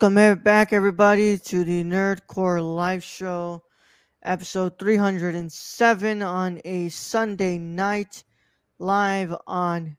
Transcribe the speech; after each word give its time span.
Welcome 0.00 0.42
back, 0.44 0.72
everybody, 0.72 1.38
to 1.38 1.64
the 1.64 1.82
Nerd 1.82 2.24
Corps 2.28 2.60
Live 2.60 3.02
Show, 3.02 3.64
episode 4.22 4.78
307 4.78 6.22
on 6.22 6.60
a 6.64 6.88
Sunday 6.88 7.58
night, 7.58 8.22
live 8.78 9.34
on 9.48 9.96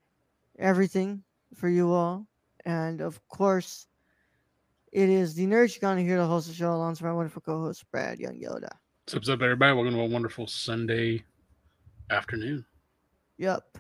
everything 0.58 1.22
for 1.53 1.67
you 1.67 1.92
all. 1.92 2.25
And 2.64 3.02
of 3.02 3.20
course, 3.27 3.88
it 4.94 5.09
is 5.09 5.36
the 5.36 5.45
Nerd 5.45 5.75
You're 5.75 5.81
Gonna 5.81 6.02
hear 6.02 6.17
the 6.17 6.25
host 6.25 6.47
of 6.47 6.53
the 6.53 6.59
show 6.59 6.73
alongside 6.73 7.08
my 7.08 7.11
wonderful 7.11 7.42
co 7.42 7.59
host, 7.59 7.83
Brad 7.92 8.20
Young 8.20 8.39
Yoda. 8.39 8.70
What's 9.11 9.27
up, 9.27 9.42
everybody? 9.42 9.75
Welcome 9.75 9.95
to 9.95 10.00
a 10.00 10.05
wonderful 10.05 10.47
Sunday 10.47 11.25
afternoon. 12.09 12.64
Yep. 13.38 13.80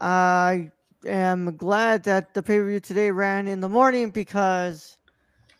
I 0.00 0.70
am 1.04 1.56
glad 1.56 2.04
that 2.04 2.34
the 2.34 2.42
pay 2.44 2.58
per 2.58 2.68
view 2.68 2.78
today 2.78 3.10
ran 3.10 3.48
in 3.48 3.58
the 3.58 3.68
morning 3.68 4.10
because 4.10 4.96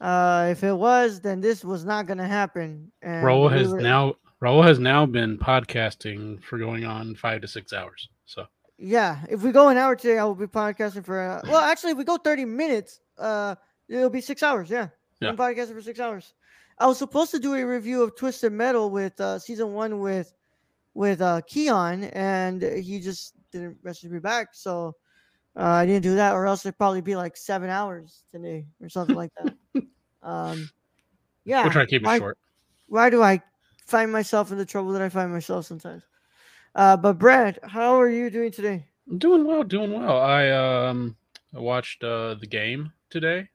uh, 0.05 0.49
if 0.51 0.63
it 0.63 0.75
was, 0.75 1.21
then 1.21 1.41
this 1.41 1.65
was 1.65 1.87
not 1.87 2.07
going 2.07 2.19
to 2.19 2.27
happen. 2.27 2.93
And 3.01 3.25
Raul 3.25 3.51
has 3.51 3.69
we 3.69 3.75
were... 3.75 3.81
now 3.81 4.17
Raul 4.43 4.63
has 4.63 4.79
now 4.79 5.07
been 5.07 5.39
podcasting 5.39 6.43
for 6.43 6.59
going 6.59 6.85
on 6.85 7.15
five 7.15 7.41
to 7.41 7.49
six 7.49 7.73
hours. 7.73 8.11
So 8.27 8.47
yeah, 8.77 9.25
if 9.31 9.41
we 9.41 9.51
go 9.51 9.69
an 9.69 9.79
hour 9.79 9.97
today, 9.97 10.19
I 10.19 10.25
will 10.25 10.35
be 10.35 10.47
podcasting 10.47 11.07
for. 11.07 11.19
Uh, 11.19 11.41
well, 11.49 11.63
actually, 11.63 11.93
if 11.93 11.97
we 11.97 12.05
go 12.05 12.19
thirty 12.19 12.45
minutes, 12.45 13.01
uh, 13.17 13.55
it'll 13.89 14.11
be 14.11 14.21
six 14.21 14.43
hours. 14.43 14.69
Yeah, 14.69 14.89
yeah. 15.21 15.31
I'm 15.31 15.39
podcasting 15.39 15.73
for 15.73 15.81
six 15.81 15.99
hours. 15.99 16.35
I 16.79 16.87
was 16.87 16.99
supposed 16.99 17.31
to 17.31 17.39
do 17.39 17.55
a 17.55 17.65
review 17.65 18.03
of 18.03 18.15
Twisted 18.15 18.53
Metal 18.53 18.91
with 18.91 19.19
uh, 19.23 19.39
season 19.39 19.73
one 19.73 20.01
with 20.01 20.35
with 20.93 21.23
uh, 21.23 21.41
Keon, 21.47 22.05
and 22.05 22.61
he 22.61 23.01
just 23.01 23.33
didn't 23.53 23.83
message 23.83 24.11
me 24.11 24.19
back. 24.19 24.49
So 24.53 24.97
uh, 25.57 25.63
I 25.63 25.87
didn't 25.87 26.03
do 26.03 26.17
that, 26.17 26.35
or 26.35 26.47
else 26.47 26.67
it'd 26.67 26.77
probably 26.77 27.01
be 27.01 27.17
like 27.17 27.39
seven 27.39 27.71
hours 27.71 28.25
today 28.31 28.67
or 28.83 28.91
something 28.91 29.17
like 29.17 29.31
that. 29.43 29.55
Um, 30.25 30.71
yeah, 31.45 31.65
we're 31.65 31.71
trying 31.71 31.87
to 31.87 31.91
keep 31.91 32.03
it 32.03 32.07
why, 32.07 32.19
short. 32.19 32.39
Why 32.89 33.11
do 33.11 33.23
I 33.23 33.41
find 33.87 34.11
myself 34.11 34.51
in 34.51 34.59
the 34.59 34.65
trouble 34.65 34.93
that 34.93 35.03
I 35.03 35.09
find 35.09 35.31
myself 35.31 35.67
sometimes? 35.67 36.03
Uh, 36.75 36.97
but 36.97 37.19
Brad, 37.19 37.59
how 37.63 38.01
are 38.01 38.09
you 38.09 38.31
doing 38.31 38.51
today? 38.51 38.87
I'm 39.09 39.19
doing 39.19 39.45
well, 39.47 39.63
doing 39.63 39.93
well. 39.93 40.19
I 40.19 40.51
um 40.51 41.17
I 41.55 41.61
watched 41.61 42.03
uh 42.03 42.35
the 42.35 42.47
game 42.47 42.93
today, 43.11 43.49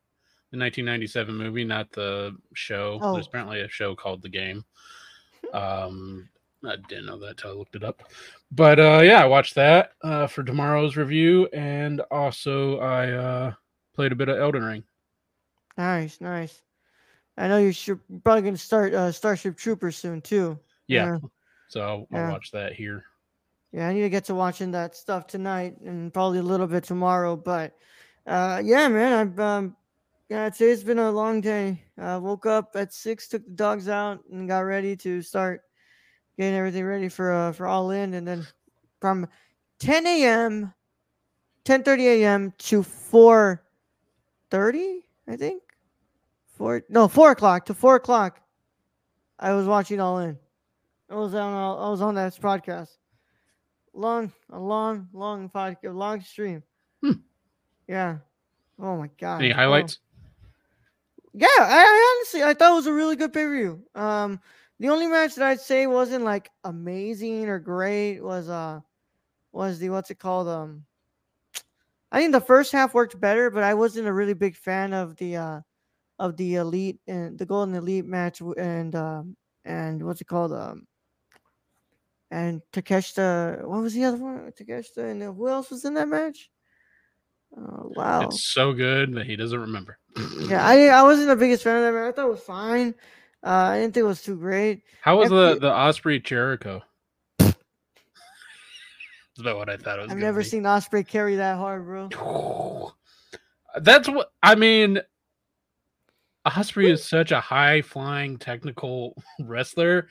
the 0.51 0.57
1997 0.57 1.35
movie, 1.35 1.65
not 1.65 1.91
the 1.91 2.35
show. 2.53 2.99
Oh. 3.01 3.13
There's 3.13 3.27
apparently 3.27 3.61
a 3.61 3.69
show 3.69 3.95
called 3.95 4.21
The 4.21 4.29
Game. 4.29 4.63
Um, 5.51 6.29
I 6.63 6.75
didn't 6.87 7.07
know 7.07 7.17
that 7.19 7.29
until 7.29 7.51
I 7.51 7.53
looked 7.53 7.75
it 7.75 7.83
up. 7.83 8.03
But 8.51 8.79
uh, 8.79 9.01
yeah, 9.03 9.23
I 9.23 9.25
watched 9.25 9.55
that 9.55 9.93
uh, 10.03 10.27
for 10.27 10.43
tomorrow's 10.43 10.97
review, 10.97 11.47
and 11.53 12.01
also 12.11 12.77
I 12.79 13.11
uh, 13.11 13.53
played 13.95 14.11
a 14.11 14.15
bit 14.15 14.29
of 14.29 14.37
Elden 14.37 14.63
Ring. 14.63 14.83
Nice, 15.79 16.19
nice. 16.19 16.61
I 17.37 17.47
know 17.47 17.57
you're 17.57 18.01
probably 18.25 18.41
going 18.41 18.53
to 18.53 18.59
start 18.59 18.93
uh, 18.93 19.13
Starship 19.13 19.55
Troopers 19.55 19.95
soon 19.95 20.19
too. 20.19 20.59
Yeah. 20.87 21.05
yeah. 21.05 21.19
So 21.69 21.79
I'll, 21.79 22.05
I'll 22.11 22.31
watch 22.31 22.51
that 22.51 22.73
here. 22.73 23.05
Yeah, 23.71 23.87
I 23.87 23.93
need 23.93 24.01
to 24.01 24.09
get 24.09 24.25
to 24.25 24.35
watching 24.35 24.71
that 24.71 24.93
stuff 24.93 25.25
tonight 25.25 25.79
and 25.79 26.13
probably 26.13 26.39
a 26.39 26.43
little 26.43 26.67
bit 26.67 26.83
tomorrow. 26.83 27.37
But 27.37 27.77
uh, 28.27 28.61
yeah, 28.61 28.89
man, 28.89 29.13
I've 29.13 29.39
um, 29.39 29.77
yeah, 30.27 30.49
today's 30.49 30.83
been 30.83 30.99
a 30.99 31.09
long 31.09 31.39
day. 31.39 31.81
I 31.97 32.15
uh, 32.15 32.19
woke 32.19 32.45
up 32.45 32.71
at 32.75 32.93
six, 32.93 33.29
took 33.29 33.45
the 33.45 33.51
dogs 33.51 33.87
out, 33.87 34.19
and 34.29 34.49
got 34.49 34.65
ready 34.65 34.97
to 34.97 35.21
start 35.21 35.61
getting 36.37 36.55
everything 36.55 36.83
ready 36.83 37.07
for 37.07 37.31
uh, 37.31 37.53
for 37.53 37.67
all 37.67 37.91
in, 37.91 38.15
and 38.15 38.27
then 38.27 38.45
from 38.99 39.29
10 39.79 40.05
a.m., 40.05 40.73
10:30 41.63 42.01
a.m. 42.01 42.53
to 42.57 42.81
4:30, 42.81 45.03
I 45.25 45.37
think 45.37 45.63
four 46.59 46.83
no 46.89 47.07
four 47.07 47.31
o'clock 47.31 47.65
to 47.65 47.73
four 47.73 47.95
o'clock. 47.95 48.39
I 49.39 49.53
was 49.53 49.65
watching 49.65 49.99
All 49.99 50.19
In. 50.19 50.37
I 51.09 51.15
was 51.15 51.33
on 51.33 51.53
I 51.53 51.89
was 51.89 52.01
on 52.01 52.15
that 52.15 52.33
podcast. 52.35 52.89
Long 53.93 54.31
a 54.51 54.59
long 54.59 55.07
long 55.13 55.49
podcast 55.49 55.95
long 55.95 56.21
stream. 56.21 56.61
Hmm. 57.01 57.13
Yeah. 57.87 58.17
Oh 58.77 58.97
my 58.97 59.09
god. 59.19 59.41
Any 59.41 59.51
highlights? 59.51 59.99
Oh. 59.99 60.05
Yeah, 61.33 61.47
I, 61.59 61.85
I, 61.85 62.15
honestly 62.17 62.43
I 62.43 62.53
thought 62.53 62.73
it 62.73 62.75
was 62.75 62.87
a 62.87 62.93
really 62.93 63.15
good 63.15 63.33
pay 63.33 63.45
per 63.45 63.55
view. 63.55 63.81
Um, 63.95 64.41
the 64.79 64.89
only 64.89 65.07
match 65.07 65.35
that 65.35 65.47
I'd 65.47 65.61
say 65.61 65.87
wasn't 65.87 66.25
like 66.25 66.51
amazing 66.65 67.47
or 67.47 67.59
great 67.59 68.19
was 68.19 68.49
uh 68.49 68.81
was 69.53 69.79
the 69.79 69.89
what's 69.89 70.11
it 70.11 70.19
called 70.19 70.49
um. 70.49 70.83
I 72.11 72.19
think 72.19 72.33
the 72.33 72.41
first 72.41 72.71
half 72.71 72.93
worked 72.93 73.19
better, 73.19 73.49
but 73.49 73.63
I 73.63 73.75
wasn't 73.75 74.07
a 74.07 74.13
really 74.13 74.33
big 74.33 74.57
fan 74.57 74.93
of 74.93 75.15
the 75.15 75.37
uh 75.37 75.61
of 76.19 76.35
the 76.37 76.55
elite 76.55 76.99
and 77.07 77.39
the 77.39 77.45
golden 77.45 77.75
elite 77.75 78.05
match 78.05 78.41
and 78.57 78.93
um 78.95 79.35
and 79.65 80.03
what's 80.05 80.21
it 80.21 80.27
called 80.27 80.51
um 80.53 80.85
and 82.29 82.61
Takeshita 82.73 83.65
what 83.65 83.81
was 83.81 83.93
the 83.93 84.03
other 84.03 84.17
one? 84.17 84.51
Takeshita 84.51 85.09
and 85.09 85.23
who 85.23 85.47
else 85.47 85.71
was 85.71 85.85
in 85.85 85.95
that 85.95 86.07
match? 86.07 86.49
Oh, 87.57 87.91
wow. 87.95 88.21
It's 88.23 88.53
so 88.53 88.73
good 88.73 89.15
that 89.15 89.25
he 89.25 89.35
doesn't 89.35 89.59
remember. 89.59 89.97
Yeah 90.47 90.63
I 90.67 90.89
I 90.89 91.03
wasn't 91.03 91.29
the 91.29 91.35
biggest 91.35 91.63
fan 91.63 91.77
of 91.77 91.81
that 91.83 91.99
match. 91.99 92.09
I 92.09 92.11
thought 92.15 92.27
it 92.27 92.31
was 92.31 92.41
fine. 92.41 92.93
Uh, 93.43 93.49
I 93.49 93.79
didn't 93.79 93.93
think 93.93 94.03
it 94.03 94.07
was 94.07 94.21
too 94.21 94.35
great. 94.35 94.83
How 95.01 95.17
was 95.17 95.29
the 95.29 95.57
the 95.59 95.71
Ospreay 95.71 96.23
Jericho? 96.23 96.83
That's 97.39 97.53
about 99.39 99.57
what 99.57 99.69
I 99.69 99.77
thought 99.77 99.99
it 99.99 100.01
was 100.03 100.11
I've 100.11 100.17
never 100.17 100.41
be. 100.41 100.45
seen 100.45 100.63
Ospreay 100.63 101.07
carry 101.07 101.37
that 101.37 101.57
hard 101.57 101.85
bro. 101.85 102.91
That's 103.81 104.09
what 104.09 104.31
I 104.43 104.55
mean 104.55 104.99
Ospreay 106.45 106.91
is 106.91 107.03
such 107.03 107.31
a 107.31 107.39
high 107.39 107.81
flying 107.81 108.37
technical 108.37 109.21
wrestler. 109.39 110.07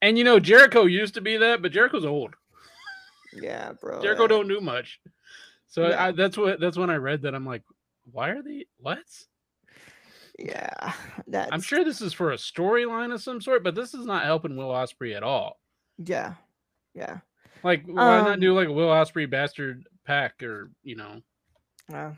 And 0.00 0.18
you 0.18 0.24
know, 0.24 0.40
Jericho 0.40 0.84
used 0.84 1.14
to 1.14 1.20
be 1.20 1.36
that, 1.38 1.62
but 1.62 1.72
Jericho's 1.72 2.04
old. 2.04 2.34
Yeah, 3.32 3.72
bro. 3.80 4.02
Jericho 4.02 4.26
don't 4.26 4.48
do 4.48 4.60
much. 4.60 5.00
So 5.68 5.88
yeah. 5.88 6.06
I, 6.06 6.12
that's 6.12 6.36
what 6.36 6.60
that's 6.60 6.76
when 6.76 6.90
I 6.90 6.96
read 6.96 7.22
that 7.22 7.34
I'm 7.34 7.46
like, 7.46 7.62
why 8.10 8.30
are 8.30 8.42
they 8.42 8.66
what? 8.78 8.98
Yeah, 10.38 10.92
that's... 11.26 11.50
I'm 11.52 11.60
sure 11.60 11.84
this 11.84 12.00
is 12.00 12.12
for 12.12 12.32
a 12.32 12.36
storyline 12.36 13.12
of 13.12 13.22
some 13.22 13.40
sort, 13.40 13.64
but 13.64 13.74
this 13.74 13.94
is 13.94 14.06
not 14.06 14.24
helping 14.24 14.56
Will 14.56 14.68
Ospreay 14.68 15.16
at 15.16 15.22
all. 15.22 15.58
Yeah, 15.98 16.34
yeah. 16.94 17.18
Like, 17.62 17.84
why 17.86 18.18
um, 18.18 18.24
not 18.24 18.40
do 18.40 18.54
like 18.54 18.68
a 18.68 18.72
Will 18.72 18.88
Ospreay 18.88 19.30
bastard 19.30 19.86
pack 20.04 20.42
or 20.42 20.70
you 20.82 20.96
know? 20.96 21.22
Yeah. 21.88 22.12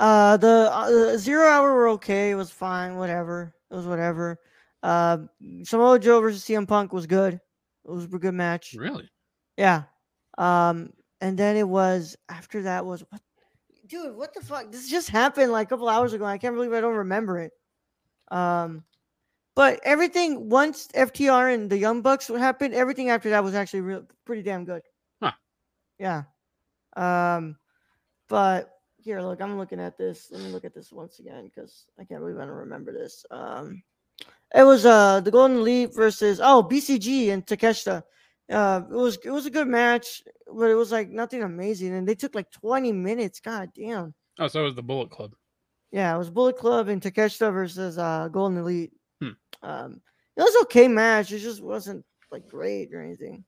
Uh, 0.00 0.38
the, 0.38 0.70
uh, 0.72 1.16
zero 1.18 1.46
hour 1.46 1.74
were 1.74 1.88
okay. 1.90 2.30
It 2.30 2.34
was 2.34 2.50
fine. 2.50 2.96
Whatever. 2.96 3.54
It 3.70 3.74
was 3.74 3.86
whatever. 3.86 4.40
Uh, 4.82 5.18
Samoa 5.62 5.98
Joe 5.98 6.22
versus 6.22 6.42
CM 6.42 6.66
Punk 6.66 6.94
was 6.94 7.06
good. 7.06 7.34
It 7.34 7.90
was 7.90 8.04
a 8.04 8.08
good 8.08 8.32
match. 8.32 8.74
Really? 8.76 9.10
Yeah. 9.58 9.82
Um, 10.38 10.94
and 11.20 11.38
then 11.38 11.56
it 11.58 11.68
was 11.68 12.16
after 12.30 12.62
that 12.62 12.86
was 12.86 13.04
what, 13.10 13.20
dude? 13.86 14.16
What 14.16 14.32
the 14.32 14.40
fuck? 14.40 14.72
This 14.72 14.88
just 14.88 15.10
happened 15.10 15.52
like 15.52 15.66
a 15.66 15.70
couple 15.70 15.88
hours 15.88 16.14
ago. 16.14 16.24
I 16.24 16.38
can't 16.38 16.54
believe 16.54 16.72
I 16.72 16.80
don't 16.80 16.94
remember 16.94 17.38
it. 17.38 17.52
Um, 18.30 18.84
but 19.54 19.80
everything 19.84 20.48
once 20.48 20.88
FTR 20.94 21.52
and 21.52 21.68
the 21.68 21.76
Young 21.76 22.00
Bucks 22.00 22.28
happened, 22.28 22.72
everything 22.72 23.10
after 23.10 23.28
that 23.30 23.44
was 23.44 23.54
actually 23.54 23.82
real, 23.82 24.04
pretty 24.24 24.42
damn 24.42 24.64
good. 24.64 24.80
Huh. 25.20 25.32
Yeah. 25.98 26.22
Um, 26.96 27.56
but 28.30 28.79
here, 29.02 29.20
look, 29.20 29.40
I'm 29.40 29.58
looking 29.58 29.80
at 29.80 29.98
this. 29.98 30.28
Let 30.30 30.42
me 30.42 30.48
look 30.50 30.64
at 30.64 30.74
this 30.74 30.92
once 30.92 31.18
again 31.18 31.44
because 31.44 31.86
I 31.98 32.04
can't 32.04 32.20
believe 32.20 32.38
I 32.38 32.44
don't 32.46 32.50
remember 32.50 32.92
this. 32.92 33.24
Um, 33.30 33.82
it 34.54 34.64
was 34.64 34.84
uh 34.84 35.20
the 35.20 35.30
Golden 35.30 35.58
Elite 35.58 35.94
versus 35.94 36.40
oh 36.42 36.62
BCG 36.62 37.30
and 37.30 37.46
Takeshita. 37.46 38.02
Uh, 38.50 38.82
it 38.90 38.94
was 38.94 39.18
it 39.24 39.30
was 39.30 39.46
a 39.46 39.50
good 39.50 39.68
match, 39.68 40.22
but 40.52 40.70
it 40.70 40.74
was 40.74 40.90
like 40.90 41.08
nothing 41.08 41.42
amazing, 41.42 41.94
and 41.94 42.06
they 42.06 42.14
took 42.14 42.34
like 42.34 42.50
20 42.50 42.92
minutes. 42.92 43.40
God 43.40 43.70
damn. 43.74 44.12
Oh, 44.38 44.48
so 44.48 44.60
it 44.62 44.64
was 44.64 44.74
the 44.74 44.82
Bullet 44.82 45.10
Club. 45.10 45.34
Yeah, 45.92 46.14
it 46.14 46.18
was 46.18 46.30
Bullet 46.30 46.56
Club 46.56 46.88
and 46.88 47.00
Takeshita 47.00 47.52
versus 47.52 47.96
uh 47.96 48.28
Golden 48.28 48.58
Elite. 48.58 48.92
Hmm. 49.20 49.30
Um, 49.62 50.00
it 50.36 50.42
was 50.42 50.62
okay 50.62 50.88
match. 50.88 51.32
It 51.32 51.38
just 51.38 51.62
wasn't 51.62 52.04
like 52.32 52.48
great 52.48 52.92
or 52.92 53.02
anything. 53.02 53.44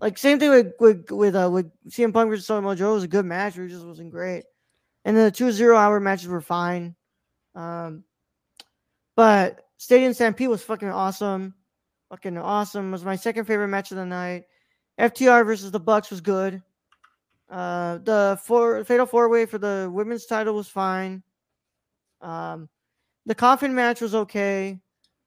Like 0.00 0.18
same 0.18 0.38
thing 0.38 0.50
with 0.50 0.72
with 0.78 1.10
with 1.10 1.34
uh 1.34 1.50
with 1.52 1.70
CM 1.88 2.12
Punk 2.12 2.30
versus 2.30 2.46
Samoa 2.46 2.76
Joe 2.76 2.92
it 2.92 2.94
was 2.94 3.04
a 3.04 3.08
good 3.08 3.24
match, 3.24 3.56
but 3.56 3.62
it 3.62 3.68
just 3.68 3.86
wasn't 3.86 4.12
great. 4.12 4.44
And 5.04 5.16
then 5.16 5.24
the 5.24 5.30
two 5.30 5.50
zero 5.52 5.76
hour 5.76 6.00
matches 6.00 6.28
were 6.28 6.40
fine. 6.40 6.94
Um, 7.54 8.04
but 9.16 9.66
Stadium 9.78 10.12
Stampede 10.12 10.48
was 10.48 10.62
fucking 10.62 10.88
awesome. 10.88 11.54
Fucking 12.10 12.38
awesome. 12.38 12.88
It 12.88 12.92
was 12.92 13.04
my 13.04 13.16
second 13.16 13.44
favorite 13.44 13.68
match 13.68 13.90
of 13.90 13.96
the 13.96 14.06
night. 14.06 14.44
FTR 14.98 15.46
versus 15.46 15.70
the 15.70 15.80
Bucks 15.80 16.10
was 16.10 16.20
good. 16.20 16.62
Uh, 17.48 17.98
the 17.98 18.38
four 18.44 18.84
fatal 18.84 19.06
four 19.06 19.28
way 19.28 19.46
for 19.46 19.58
the 19.58 19.90
women's 19.92 20.26
title 20.26 20.54
was 20.54 20.68
fine. 20.68 21.22
Um, 22.20 22.68
the 23.26 23.34
coffin 23.34 23.74
match 23.74 24.00
was 24.00 24.14
okay. 24.14 24.78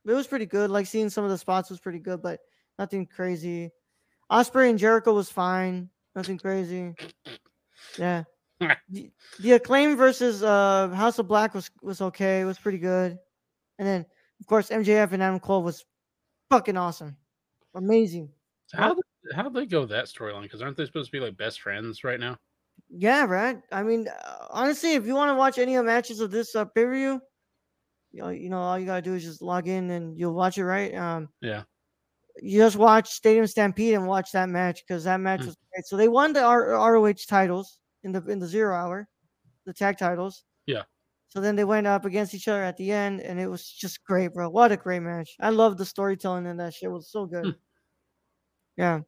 It 0.06 0.14
was 0.14 0.28
pretty 0.28 0.46
good. 0.46 0.70
Like 0.70 0.88
seeing 0.88 1.10
some 1.10 1.24
of 1.24 1.30
the 1.30 1.38
spots 1.38 1.70
was 1.70 1.80
pretty 1.80 2.00
good, 2.00 2.22
but 2.22 2.40
nothing 2.78 3.06
crazy. 3.06 3.72
Ospreay 4.32 4.70
and 4.70 4.80
Jericho 4.80 5.14
was 5.14 5.30
fine. 5.30 5.90
Nothing 6.16 6.38
crazy. 6.38 6.94
Yeah. 7.98 8.24
the, 8.90 9.12
the 9.40 9.52
acclaim 9.54 9.96
versus 9.96 10.44
uh 10.44 10.90
House 10.90 11.20
of 11.20 11.28
Black 11.28 11.54
was 11.54 11.70
was 11.82 12.02
okay. 12.02 12.42
It 12.42 12.46
was 12.46 12.60
pretty 12.60 12.78
good. 12.78 13.18
And 13.80 13.88
then 13.88 14.06
of 14.40 14.48
course 14.48 14.70
MJF 14.70 15.12
and 15.12 15.24
Adam 15.24 15.40
Cole 15.40 15.64
was 15.64 15.86
fucking 16.50 16.78
awesome. 16.78 17.18
Amazing. 17.74 18.30
How 18.74 18.96
how 19.36 19.50
they 19.50 19.66
go 19.66 19.86
that 19.86 20.06
storyline? 20.06 20.44
Because 20.44 20.62
aren't 20.62 20.78
they 20.78 20.86
supposed 20.86 21.12
to 21.12 21.18
be 21.18 21.24
like 21.24 21.38
best 21.38 21.62
friends 21.62 22.04
right 22.04 22.20
now? 22.20 22.38
Yeah, 22.90 23.26
right. 23.26 23.62
I 23.72 23.84
mean, 23.84 24.08
uh, 24.08 24.48
honestly, 24.50 24.94
if 24.94 25.06
you 25.06 25.16
want 25.16 25.30
to 25.30 25.36
watch 25.36 25.58
any 25.58 25.76
of 25.76 25.86
the 25.86 25.92
matches 25.92 26.20
of 26.20 26.32
this 26.32 26.56
uh, 26.56 26.66
pay 26.66 26.86
per 26.86 26.94
view, 26.94 27.22
you 28.12 28.22
know, 28.22 28.30
you 28.30 28.50
know, 28.50 28.60
all 28.60 28.80
you 28.80 28.86
gotta 28.86 29.02
do 29.02 29.14
is 29.14 29.24
just 29.24 29.42
log 29.42 29.68
in 29.68 29.90
and 29.92 30.18
you'll 30.18 30.34
watch 30.34 30.58
it, 30.58 30.66
right? 30.66 30.94
Um, 30.96 31.30
yeah. 31.42 31.64
You 32.42 32.60
just 32.60 32.78
watch 32.78 33.10
Stadium 33.10 33.46
Stampede 33.46 33.94
and 33.94 34.08
watch 34.08 34.32
that 34.32 34.50
match 34.50 34.84
because 34.88 35.04
that 35.04 35.20
match 35.20 35.42
mm. 35.42 35.48
was 35.48 35.58
great. 35.74 35.86
So 35.86 35.98
they 35.98 36.08
won 36.08 36.34
the 36.34 36.44
R- 36.44 36.94
ROH 36.94 37.26
titles 37.28 37.78
in 38.04 38.12
the 38.12 38.24
in 38.28 38.40
the 38.40 38.48
zero 38.48 38.76
hour, 38.76 39.08
the 39.66 39.74
tag 39.74 39.98
titles. 39.98 40.44
Yeah. 40.66 40.84
So 41.28 41.40
then 41.40 41.56
they 41.56 41.64
went 41.64 41.88
up 41.88 42.06
against 42.06 42.34
each 42.34 42.48
other 42.48 42.64
at 42.64 42.76
the 42.76 42.92
end, 42.92 43.22
and 43.22 43.40
it 43.40 43.48
was 43.48 43.66
just 43.66 44.04
great, 44.04 44.34
bro. 44.34 44.50
What 44.50 44.72
a 44.72 44.78
great 44.78 45.02
match! 45.02 45.36
I 45.40 45.50
love 45.50 45.78
the 45.78 45.86
storytelling 45.86 46.46
in 46.46 46.58
that 46.58 46.74
shit. 46.74 46.90
It 46.90 46.92
was 46.92 47.08
so 47.08 47.26
good. 47.26 47.46
Hmm. 47.46 47.52
Yeah. 48.78 49.00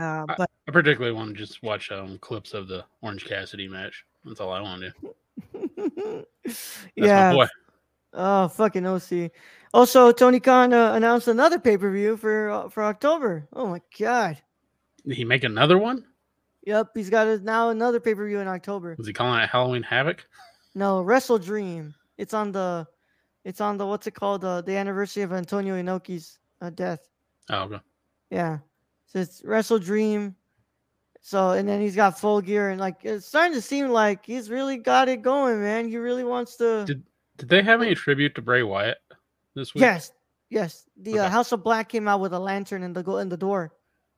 Uh, 0.00 0.24
but 0.26 0.40
I, 0.40 0.46
I, 0.68 0.72
particularly 0.72 1.14
want 1.14 1.30
to 1.30 1.36
just 1.36 1.62
watch 1.62 1.92
um, 1.92 2.18
clips 2.18 2.54
of 2.54 2.66
the 2.66 2.84
Orange 3.02 3.24
Cassidy 3.26 3.68
match. 3.68 4.04
That's 4.24 4.40
all 4.40 4.50
I 4.50 4.60
want 4.60 4.82
to 4.82 4.92
do. 5.54 6.26
yeah. 6.96 7.46
Oh, 8.14 8.48
fucking 8.48 8.86
OC. 8.86 9.30
Also, 9.74 10.12
Tony 10.12 10.40
Khan 10.40 10.72
uh, 10.72 10.92
announced 10.94 11.28
another 11.28 11.58
pay 11.58 11.76
per 11.76 11.90
view 11.90 12.16
for 12.16 12.50
uh, 12.50 12.68
for 12.68 12.82
October. 12.84 13.48
Oh 13.52 13.66
my 13.66 13.80
god. 13.98 14.38
Did 15.06 15.16
he 15.16 15.24
make 15.24 15.44
another 15.44 15.78
one? 15.78 16.04
Yep, 16.64 16.90
he's 16.94 17.10
got 17.10 17.26
a, 17.26 17.38
now 17.38 17.70
another 17.70 18.00
pay 18.00 18.14
per 18.14 18.26
view 18.26 18.38
in 18.40 18.48
October. 18.48 18.94
Was 18.96 19.06
he 19.06 19.12
calling 19.12 19.40
it 19.40 19.48
Halloween 19.48 19.82
Havoc? 19.82 20.26
No, 20.74 21.02
Wrestle 21.02 21.38
Dream. 21.38 21.94
It's 22.16 22.32
on 22.32 22.50
the, 22.50 22.86
it's 23.44 23.60
on 23.60 23.76
the 23.76 23.86
what's 23.86 24.06
it 24.06 24.14
called? 24.14 24.42
Uh, 24.42 24.62
the 24.62 24.74
anniversary 24.74 25.22
of 25.22 25.30
Antonio 25.30 25.74
Inoki's 25.74 26.38
uh, 26.62 26.70
death. 26.70 27.06
Oh, 27.50 27.64
okay. 27.64 27.80
Yeah, 28.30 28.60
so 29.04 29.18
it's 29.18 29.42
Wrestle 29.44 29.78
Dream. 29.78 30.34
So 31.20 31.50
and 31.50 31.68
then 31.68 31.80
he's 31.80 31.94
got 31.94 32.18
full 32.18 32.40
gear 32.40 32.70
and 32.70 32.80
like 32.80 32.96
it's 33.02 33.26
starting 33.26 33.52
to 33.54 33.60
seem 33.60 33.90
like 33.90 34.26
he's 34.26 34.50
really 34.50 34.76
got 34.76 35.08
it 35.08 35.22
going, 35.22 35.60
man. 35.60 35.88
He 35.88 35.96
really 35.96 36.24
wants 36.24 36.56
to. 36.56 36.84
Did 36.84 37.04
Did 37.36 37.48
they 37.48 37.62
have 37.62 37.80
any 37.80 37.94
tribute 37.94 38.34
to 38.34 38.42
Bray 38.42 38.62
Wyatt 38.62 38.98
this 39.54 39.74
week? 39.74 39.82
Yes, 39.82 40.10
yes. 40.50 40.88
The 40.96 41.12
uh, 41.12 41.14
okay. 41.14 41.26
uh, 41.26 41.30
House 41.30 41.52
of 41.52 41.62
Black 41.62 41.88
came 41.88 42.08
out 42.08 42.20
with 42.20 42.32
a 42.32 42.38
lantern 42.38 42.82
in 42.82 42.92
the 42.92 43.02
go 43.02 43.18
in 43.18 43.28
the 43.28 43.36
door, 43.36 43.72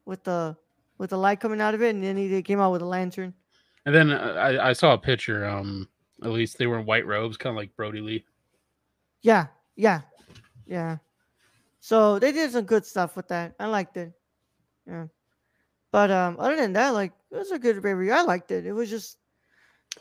with 0.07 0.25
the 0.25 0.57
with 0.99 1.11
the 1.11 1.19
light 1.19 1.41
coming 1.41 1.61
out 1.61 1.75
of 1.75 1.83
it, 1.83 1.95
and 1.95 2.03
then 2.03 2.17
he 2.17 2.43
came 2.43 2.61
out 2.61 2.73
with 2.73 2.83
a 2.83 2.87
lantern. 2.87 3.35
And 3.87 3.95
then 3.95 4.11
uh, 4.11 4.35
I, 4.39 4.71
I 4.71 4.73
saw 4.73 4.95
a 4.95 4.99
picture. 4.99 5.45
Um, 5.45 5.89
at 6.23 6.31
least 6.31 6.59
they 6.59 6.67
were 6.67 6.79
in 6.79 6.87
white 6.87 7.07
robes, 7.07 7.37
kind 7.37 7.53
of 7.53 7.57
like 7.57 7.75
Brodie 7.77 8.01
Lee. 8.01 8.25
Yeah, 9.23 9.47
yeah, 9.77 10.03
yeah. 10.67 10.99
So 11.81 12.19
they 12.19 12.33
did 12.33 12.51
some 12.53 12.65
good 12.65 12.87
stuff 12.87 13.17
with 13.17 13.29
that. 13.29 13.55
I 13.59 13.67
liked 13.67 13.97
it. 13.97 14.13
Yeah. 14.87 15.07
But 15.93 16.11
um, 16.11 16.37
other 16.39 16.57
than 16.57 16.73
that, 16.73 16.91
like 16.91 17.13
it 17.31 17.37
was 17.37 17.51
a 17.51 17.59
good 17.59 17.83
review. 17.85 18.13
I 18.13 18.23
liked 18.23 18.51
it. 18.51 18.67
It 18.67 18.73
was 18.73 18.91
just 18.91 19.19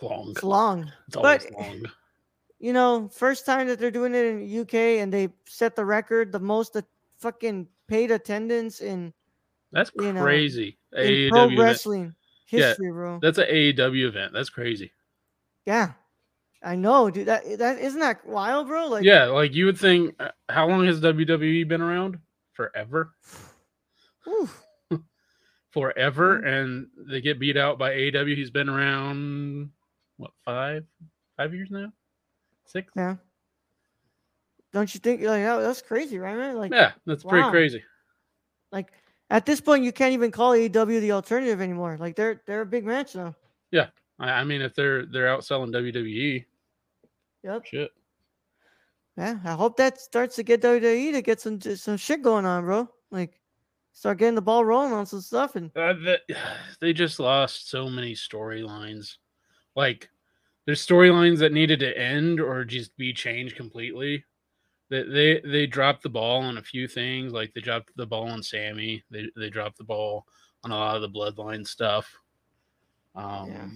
long. 0.02 0.32
It's 0.32 0.44
long. 0.44 0.92
It's 1.08 1.18
but, 1.18 1.46
long. 1.58 1.84
You 2.60 2.72
know, 2.72 3.10
first 3.12 3.46
time 3.46 3.68
that 3.68 3.78
they're 3.78 3.92
doing 3.92 4.16
it 4.16 4.26
in 4.26 4.62
UK 4.62 4.74
and 5.04 5.12
they 5.12 5.28
set 5.46 5.76
the 5.76 5.84
record, 5.84 6.32
the 6.32 6.40
most 6.40 6.78
fucking 7.20 7.68
paid 7.90 8.10
attendance 8.10 8.80
in 8.80 9.14
that's 9.74 9.90
crazy. 9.90 10.66
Know, 10.66 10.72
in 10.96 11.30
pro 11.30 11.56
wrestling 11.56 12.16
history, 12.46 12.88
yeah, 12.88 12.92
bro. 12.92 13.20
That's 13.22 13.38
an 13.38 13.46
AEW 13.46 14.08
event. 14.08 14.34
That's 14.34 14.50
crazy. 14.50 14.92
Yeah, 15.66 15.94
I 16.64 16.76
know, 16.76 17.10
dude. 17.10 17.28
That 17.28 17.44
that 17.60 17.80
isn't 17.80 18.00
that 18.00 18.26
wild, 18.26 18.68
bro. 18.68 18.88
Like, 18.88 19.04
yeah, 19.04 19.26
like 19.26 19.54
you 19.54 19.66
would 19.66 19.78
think. 19.78 20.16
Uh, 20.20 20.30
how 20.50 20.68
long 20.68 20.86
has 20.86 21.02
WWE 21.02 21.68
been 21.68 21.82
around? 21.82 22.20
Forever. 22.54 23.12
Forever, 25.72 26.38
mm-hmm. 26.38 26.48
and 26.48 26.88
they 27.10 27.22
get 27.22 27.40
beat 27.40 27.58
out 27.58 27.80
by 27.80 27.92
AEW. 27.92 28.36
He's 28.36 28.52
been 28.52 28.70
around 28.70 29.72
what 30.18 30.32
five, 30.46 30.86
five 31.36 31.54
years 31.54 31.70
now, 31.72 31.92
six. 32.66 32.92
Yeah. 32.96 33.16
Don't 34.72 34.94
you 34.94 35.00
think 35.00 35.22
like 35.22 35.44
that's 35.44 35.82
crazy, 35.82 36.18
right, 36.18 36.36
man? 36.36 36.58
Like, 36.58 36.72
yeah, 36.72 36.94
that's 37.06 37.24
wow. 37.24 37.32
pretty 37.32 37.50
crazy. 37.50 37.84
Like 38.72 38.92
at 39.34 39.48
this 39.48 39.60
point, 39.60 39.84
you 39.84 39.92
can't 39.92 40.14
even 40.14 40.30
call 40.30 40.52
AEW 40.52 41.02
the 41.02 41.12
alternative 41.12 41.60
anymore. 41.60 41.98
Like 42.00 42.16
they're 42.16 42.42
they're 42.46 42.62
a 42.62 42.66
big 42.66 42.86
match 42.86 43.16
now. 43.16 43.36
Yeah, 43.72 43.88
I, 44.20 44.30
I 44.30 44.44
mean, 44.44 44.62
if 44.62 44.76
they're 44.76 45.08
they're 45.08 45.26
outselling 45.26 45.74
WWE. 45.74 46.46
Yep. 47.44 47.66
Shit. 47.66 47.92
Yeah, 49.18 49.40
I 49.44 49.54
hope 49.54 49.76
that 49.78 50.00
starts 50.00 50.36
to 50.36 50.44
get 50.44 50.62
WWE 50.62 51.12
to 51.14 51.22
get 51.24 51.42
some 51.42 51.60
some 51.60 51.98
shit 51.98 52.22
going 52.22 52.46
on, 52.46 52.64
bro. 52.64 52.88
Like, 53.10 53.42
start 53.94 54.20
getting 54.20 54.36
the 54.36 54.42
ball 54.42 54.64
rolling 54.64 54.94
on 54.94 55.08
some 55.08 55.22
stuff. 55.22 55.56
And 55.56 55.76
uh, 55.76 55.94
the, 55.94 56.20
they 56.80 56.94
just 56.94 57.20
lost 57.20 57.70
so 57.72 57.90
many 57.90 58.14
storylines. 58.14 59.18
Like, 59.76 60.10
there's 60.68 60.86
storylines 60.86 61.40
that 61.40 61.54
needed 61.54 61.80
to 61.80 61.98
end 61.98 62.40
or 62.40 62.64
just 62.64 62.96
be 62.98 63.14
changed 63.14 63.56
completely 63.56 64.26
they, 64.94 65.04
they 65.04 65.42
they 65.44 65.66
dropped 65.66 66.04
the 66.04 66.10
ball 66.10 66.44
on 66.44 66.58
a 66.58 66.62
few 66.62 66.88
things. 66.88 67.34
Like 67.34 67.52
they 67.54 67.62
dropped 67.62 67.96
the 67.96 68.06
ball 68.06 68.30
on 68.30 68.44
Sammy. 68.44 69.04
They 69.10 69.26
they 69.36 69.50
dropped 69.50 69.80
the 69.80 69.84
ball 69.84 70.26
on 70.64 70.72
a 70.72 70.76
lot 70.76 70.96
of 70.96 71.02
the 71.02 71.10
bloodline 71.10 71.66
stuff. 71.66 72.16
Um, 73.16 73.50
yeah. 73.50 73.68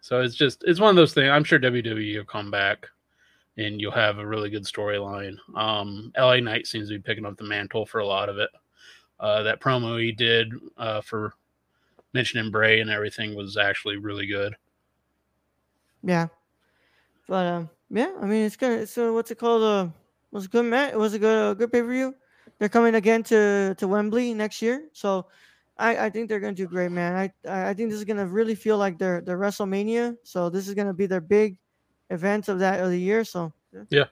So 0.00 0.20
it's 0.20 0.34
just 0.34 0.64
it's 0.66 0.80
one 0.80 0.90
of 0.90 0.96
those 0.96 1.14
things. 1.14 1.30
I'm 1.30 1.44
sure 1.44 1.58
WWE 1.58 2.16
will 2.16 2.24
come 2.24 2.50
back, 2.50 2.86
and 3.56 3.80
you'll 3.80 3.90
have 3.92 4.18
a 4.18 4.26
really 4.26 4.50
good 4.50 4.64
storyline. 4.64 5.36
Um, 5.56 6.12
LA 6.16 6.40
Knight 6.40 6.66
seems 6.66 6.88
to 6.88 6.96
be 6.96 7.02
picking 7.02 7.24
up 7.24 7.38
the 7.38 7.44
mantle 7.44 7.86
for 7.86 8.00
a 8.00 8.06
lot 8.06 8.28
of 8.28 8.38
it. 8.38 8.50
Uh, 9.18 9.42
that 9.42 9.60
promo 9.60 10.00
he 10.00 10.12
did 10.12 10.52
uh, 10.76 11.00
for 11.00 11.32
mentioning 12.12 12.50
Bray 12.50 12.80
and 12.80 12.90
everything 12.90 13.34
was 13.34 13.56
actually 13.56 13.96
really 13.96 14.26
good. 14.26 14.54
Yeah, 16.02 16.28
but 17.26 17.46
um, 17.46 17.70
yeah, 17.90 18.12
I 18.20 18.26
mean 18.26 18.44
it's 18.44 18.56
gonna. 18.56 18.86
So 18.86 19.14
what's 19.14 19.30
it 19.30 19.38
called? 19.38 19.62
Uh, 19.62 19.88
was 20.30 20.46
a 20.46 20.48
good 20.48 20.64
match. 20.64 20.92
It 20.92 20.98
was 20.98 21.14
a 21.14 21.18
good, 21.18 21.52
a 21.52 21.54
good 21.54 21.72
pay 21.72 21.82
per 21.82 21.88
view. 21.88 22.14
They're 22.58 22.68
coming 22.68 22.94
again 22.94 23.22
to 23.24 23.74
to 23.76 23.88
Wembley 23.88 24.34
next 24.34 24.62
year, 24.62 24.88
so 24.92 25.26
I 25.78 26.06
I 26.06 26.10
think 26.10 26.28
they're 26.28 26.40
gonna 26.40 26.54
do 26.54 26.66
great, 26.66 26.90
man. 26.90 27.14
I 27.14 27.70
I 27.70 27.74
think 27.74 27.90
this 27.90 27.98
is 27.98 28.04
gonna 28.04 28.26
really 28.26 28.54
feel 28.54 28.78
like 28.78 28.98
their 28.98 29.20
their 29.20 29.38
WrestleMania. 29.38 30.16
So 30.22 30.50
this 30.50 30.66
is 30.66 30.74
gonna 30.74 30.94
be 30.94 31.06
their 31.06 31.20
big 31.20 31.56
event 32.10 32.48
of 32.48 32.58
that 32.58 32.80
of 32.80 32.90
the 32.90 32.98
year. 32.98 33.24
So 33.24 33.52
yeah, 33.72 33.84
yeah. 33.90 34.04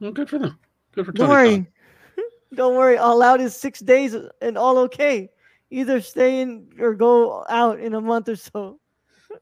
well, 0.00 0.12
good 0.12 0.28
for 0.28 0.38
them. 0.38 0.58
Good 0.92 1.06
for. 1.06 1.12
Don't 1.12 1.28
worry, 1.28 1.66
don't 2.54 2.76
worry. 2.76 2.98
All 2.98 3.22
out 3.22 3.40
is 3.40 3.56
six 3.56 3.80
days 3.80 4.14
and 4.40 4.56
all 4.56 4.78
okay. 4.78 5.30
Either 5.70 6.00
stay 6.00 6.40
in 6.40 6.68
or 6.78 6.94
go 6.94 7.44
out 7.48 7.78
in 7.78 7.94
a 7.94 8.00
month 8.00 8.28
or 8.28 8.36
so. 8.36 8.78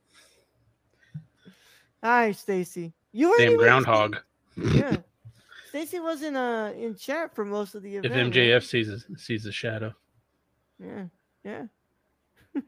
Hi, 2.03 2.33
Stacy. 2.33 2.95
You 3.13 3.31
were 3.31 3.39
damn 3.39 3.57
groundhog. 3.57 4.17
Yeah. 4.57 4.97
Stacy 5.77 6.01
wasn't 6.01 6.39
uh 6.39 6.73
in 6.75 6.95
chat 6.95 7.35
for 7.35 7.45
most 7.45 7.75
of 7.75 7.83
the 7.83 7.97
event. 7.97 8.07
If 8.07 8.33
MJF 8.33 8.53
right? 8.55 8.63
sees 8.63 8.89
a, 8.89 8.99
sees 9.19 9.45
the 9.45 9.53
shadow. 9.53 9.93
Yeah, 10.83 11.05
yeah. 11.45 11.65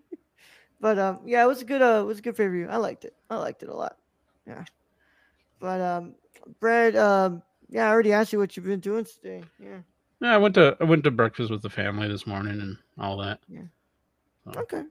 but 0.80 0.98
um, 0.98 1.20
yeah, 1.24 1.42
it 1.42 1.46
was 1.46 1.62
a 1.62 1.64
good. 1.64 1.80
Uh, 1.80 2.00
it 2.02 2.06
was 2.06 2.18
a 2.18 2.22
good 2.22 2.36
per. 2.36 2.68
I 2.68 2.76
liked 2.76 3.06
it. 3.06 3.14
I 3.30 3.36
liked 3.36 3.62
it 3.62 3.70
a 3.70 3.74
lot. 3.74 3.96
Yeah. 4.46 4.62
But 5.58 5.80
um, 5.80 6.16
Brad, 6.60 6.96
um, 6.96 7.42
yeah, 7.70 7.86
I 7.86 7.88
already 7.88 8.12
asked 8.12 8.34
you 8.34 8.40
what 8.40 8.54
you've 8.58 8.66
been 8.66 8.78
doing 8.78 9.06
today. 9.06 9.42
Yeah. 9.58 9.78
Yeah, 10.20 10.34
I 10.34 10.36
went 10.36 10.54
to 10.56 10.76
I 10.78 10.84
went 10.84 11.02
to 11.04 11.10
breakfast 11.10 11.50
with 11.50 11.62
the 11.62 11.70
family 11.70 12.08
this 12.08 12.26
morning 12.26 12.60
and 12.60 12.76
all 12.98 13.16
that. 13.18 13.40
Yeah. 13.48 13.62
So, 14.44 14.60
okay. 14.60 14.82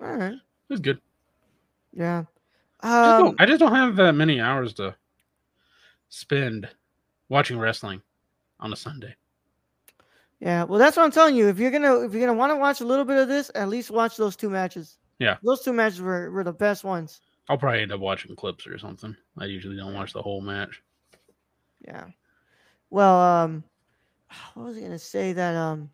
All 0.00 0.16
right. 0.16 0.32
It 0.32 0.40
was 0.70 0.80
good. 0.80 1.00
Yeah. 1.92 2.24
Um, 2.80 3.36
I 3.38 3.46
just 3.46 3.60
don't 3.60 3.74
have 3.76 3.94
that 3.94 4.14
many 4.16 4.40
hours 4.40 4.74
to 4.74 4.96
spend 6.08 6.68
watching 7.28 7.58
wrestling 7.58 8.02
on 8.60 8.72
a 8.72 8.76
Sunday. 8.76 9.14
Yeah, 10.40 10.64
well, 10.64 10.78
that's 10.78 10.96
what 10.96 11.04
I'm 11.04 11.10
telling 11.10 11.34
you. 11.34 11.48
If 11.48 11.58
you're 11.58 11.70
gonna 11.70 12.00
if 12.00 12.12
you're 12.12 12.20
gonna 12.26 12.38
want 12.38 12.52
to 12.52 12.56
watch 12.56 12.80
a 12.80 12.84
little 12.84 13.04
bit 13.04 13.18
of 13.18 13.28
this, 13.28 13.50
at 13.54 13.68
least 13.68 13.90
watch 13.90 14.16
those 14.16 14.36
two 14.36 14.50
matches. 14.50 14.98
Yeah, 15.18 15.38
those 15.42 15.62
two 15.62 15.72
matches 15.72 16.00
were, 16.00 16.30
were 16.30 16.44
the 16.44 16.52
best 16.52 16.84
ones. 16.84 17.22
I'll 17.48 17.56
probably 17.56 17.82
end 17.82 17.92
up 17.92 18.00
watching 18.00 18.36
clips 18.36 18.66
or 18.66 18.78
something. 18.78 19.16
I 19.38 19.46
usually 19.46 19.76
don't 19.76 19.94
watch 19.94 20.12
the 20.12 20.20
whole 20.22 20.40
match. 20.40 20.82
Yeah. 21.86 22.06
Well, 22.90 23.18
um, 23.18 23.64
what 24.54 24.66
was 24.66 24.76
I 24.76 24.80
gonna 24.80 24.98
say 24.98 25.32
that 25.32 25.54
um. 25.54 25.90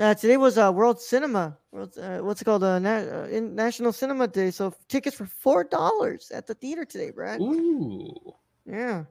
Uh, 0.00 0.12
today 0.12 0.36
was 0.36 0.58
uh, 0.58 0.72
World 0.74 1.00
Cinema. 1.00 1.56
World, 1.70 1.96
uh, 1.98 2.18
what's 2.18 2.42
it 2.42 2.44
called? 2.44 2.64
Uh, 2.64 2.80
Na- 2.80 2.96
uh, 2.96 3.28
National 3.30 3.92
Cinema 3.92 4.26
Day. 4.26 4.50
So 4.50 4.74
tickets 4.88 5.14
for 5.14 5.26
four 5.26 5.62
dollars 5.62 6.32
at 6.32 6.48
the 6.48 6.54
theater 6.54 6.84
today, 6.84 7.10
Brad. 7.10 7.40
Ooh. 7.40 8.34
Yeah, 8.66 9.04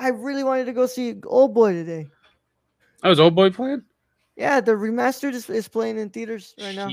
I 0.00 0.08
really 0.08 0.42
wanted 0.42 0.64
to 0.64 0.72
go 0.72 0.86
see 0.86 1.20
Old 1.26 1.54
Boy 1.54 1.74
today. 1.74 2.08
Oh, 3.04 3.10
was 3.10 3.20
Old 3.20 3.34
Boy 3.34 3.50
playing? 3.50 3.82
Yeah, 4.34 4.60
the 4.60 4.72
remastered 4.72 5.34
is, 5.34 5.48
is 5.50 5.68
playing 5.68 5.98
in 5.98 6.08
theaters 6.08 6.54
right 6.58 6.74
now. 6.74 6.88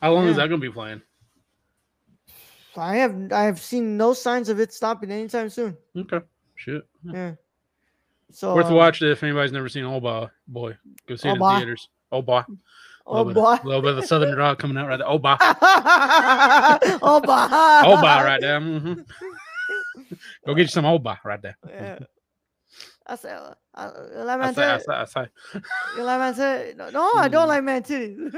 How 0.00 0.12
long 0.14 0.24
yeah. 0.24 0.30
is 0.30 0.36
that 0.36 0.48
gonna 0.48 0.56
be 0.56 0.70
playing? 0.70 1.02
I 2.76 2.96
have 2.96 3.32
I 3.32 3.44
have 3.44 3.60
seen 3.60 3.96
no 3.98 4.14
signs 4.14 4.48
of 4.48 4.58
it 4.58 4.72
stopping 4.72 5.10
anytime 5.10 5.50
soon. 5.50 5.76
Okay. 5.96 6.20
Shit. 6.54 6.86
Yeah. 7.04 7.12
yeah. 7.12 7.32
So 8.32 8.54
worth 8.54 8.66
um, 8.66 8.72
a 8.72 8.76
watch 8.76 9.02
if 9.02 9.22
anybody's 9.22 9.52
never 9.52 9.68
seen 9.68 9.84
Old 9.84 10.02
Boy. 10.02 10.28
Boy, 10.48 10.76
go 11.06 11.16
see 11.16 11.28
it 11.28 11.32
in 11.32 11.38
boy. 11.38 11.56
theaters. 11.58 11.88
Old 12.10 12.24
Boy. 12.24 12.42
Oh 13.06 13.24
boy. 13.24 13.56
A 13.62 13.66
little 13.66 13.82
bit 13.82 13.90
of 13.90 13.96
the 13.96 14.02
Southern 14.02 14.34
draw 14.34 14.54
coming 14.54 14.76
out 14.76 14.88
right 14.88 14.96
there. 14.96 15.08
Oh 15.08 15.18
boy. 15.18 15.36
oh 17.02 17.20
boy. 17.20 17.46
oh 17.84 17.96
boy 17.96 18.02
right 18.02 18.40
there. 18.40 18.60
Mm-hmm. 18.60 19.00
Go 20.46 20.54
get 20.54 20.62
you 20.62 20.68
some 20.68 20.84
old 20.84 21.02
boy 21.02 21.16
right 21.24 21.40
there. 21.40 21.56
Yeah. 21.68 21.98
I 23.06 23.16
say, 23.16 23.30
uh, 23.30 23.54
uh, 23.74 23.90
you 24.16 24.24
like 24.24 24.38
man 24.40 24.48
I 24.48 24.78
say, 24.78 24.92
I 24.92 25.04
say, 25.04 25.28
You 25.96 26.02
like 26.02 26.18
man 26.18 26.34
titties? 26.34 26.76
No, 26.76 26.90
no 26.90 27.12
I 27.14 27.28
don't 27.28 27.42
hmm. 27.42 27.48
like 27.48 27.64
man 27.64 27.82
titties. 27.82 28.34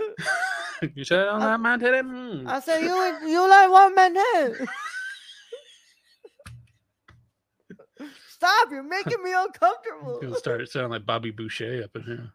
you 0.95 1.05
said 1.05 1.21
I 1.21 1.25
don't 1.33 1.41
like 1.41 1.61
man 1.61 1.81
titties? 1.81 2.03
Mm. 2.03 2.47
I 2.47 2.61
said, 2.61 2.83
you, 2.83 3.29
you 3.29 3.49
like 3.49 3.71
one 3.71 3.95
man 3.95 4.15
titties. 4.15 4.67
Stop, 8.29 8.69
you're 8.71 8.85
making 8.85 9.23
me 9.25 9.33
uncomfortable. 9.35 10.21
You'll 10.23 10.37
start 10.37 10.69
sounding 10.69 10.93
like 10.93 11.05
Bobby 11.05 11.33
Boucher 11.33 11.83
up 11.83 11.97
in 11.97 12.03
here. 12.05 12.33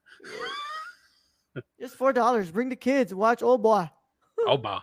Just 1.79 1.95
four 1.95 2.11
dollars. 2.11 2.51
Bring 2.51 2.67
the 2.67 2.75
kids. 2.75 3.13
Watch 3.13 3.41
old 3.41 3.63
boy. 3.63 3.89
Oh 4.45 4.57
boy. 4.57 4.79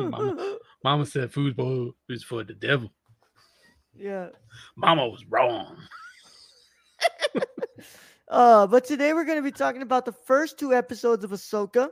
Mama, 0.00 0.58
Mama 0.84 1.06
said 1.06 1.32
food 1.32 1.56
is 2.08 2.22
for 2.22 2.44
the 2.44 2.54
devil. 2.54 2.92
Yeah. 3.96 4.28
Mama 4.76 5.08
was 5.08 5.24
wrong. 5.26 5.76
uh, 8.28 8.66
but 8.66 8.84
today 8.84 9.12
we're 9.12 9.24
going 9.24 9.38
to 9.38 9.42
be 9.42 9.52
talking 9.52 9.82
about 9.82 10.04
the 10.04 10.12
first 10.12 10.58
two 10.58 10.74
episodes 10.74 11.24
of 11.24 11.30
Ahsoka. 11.30 11.88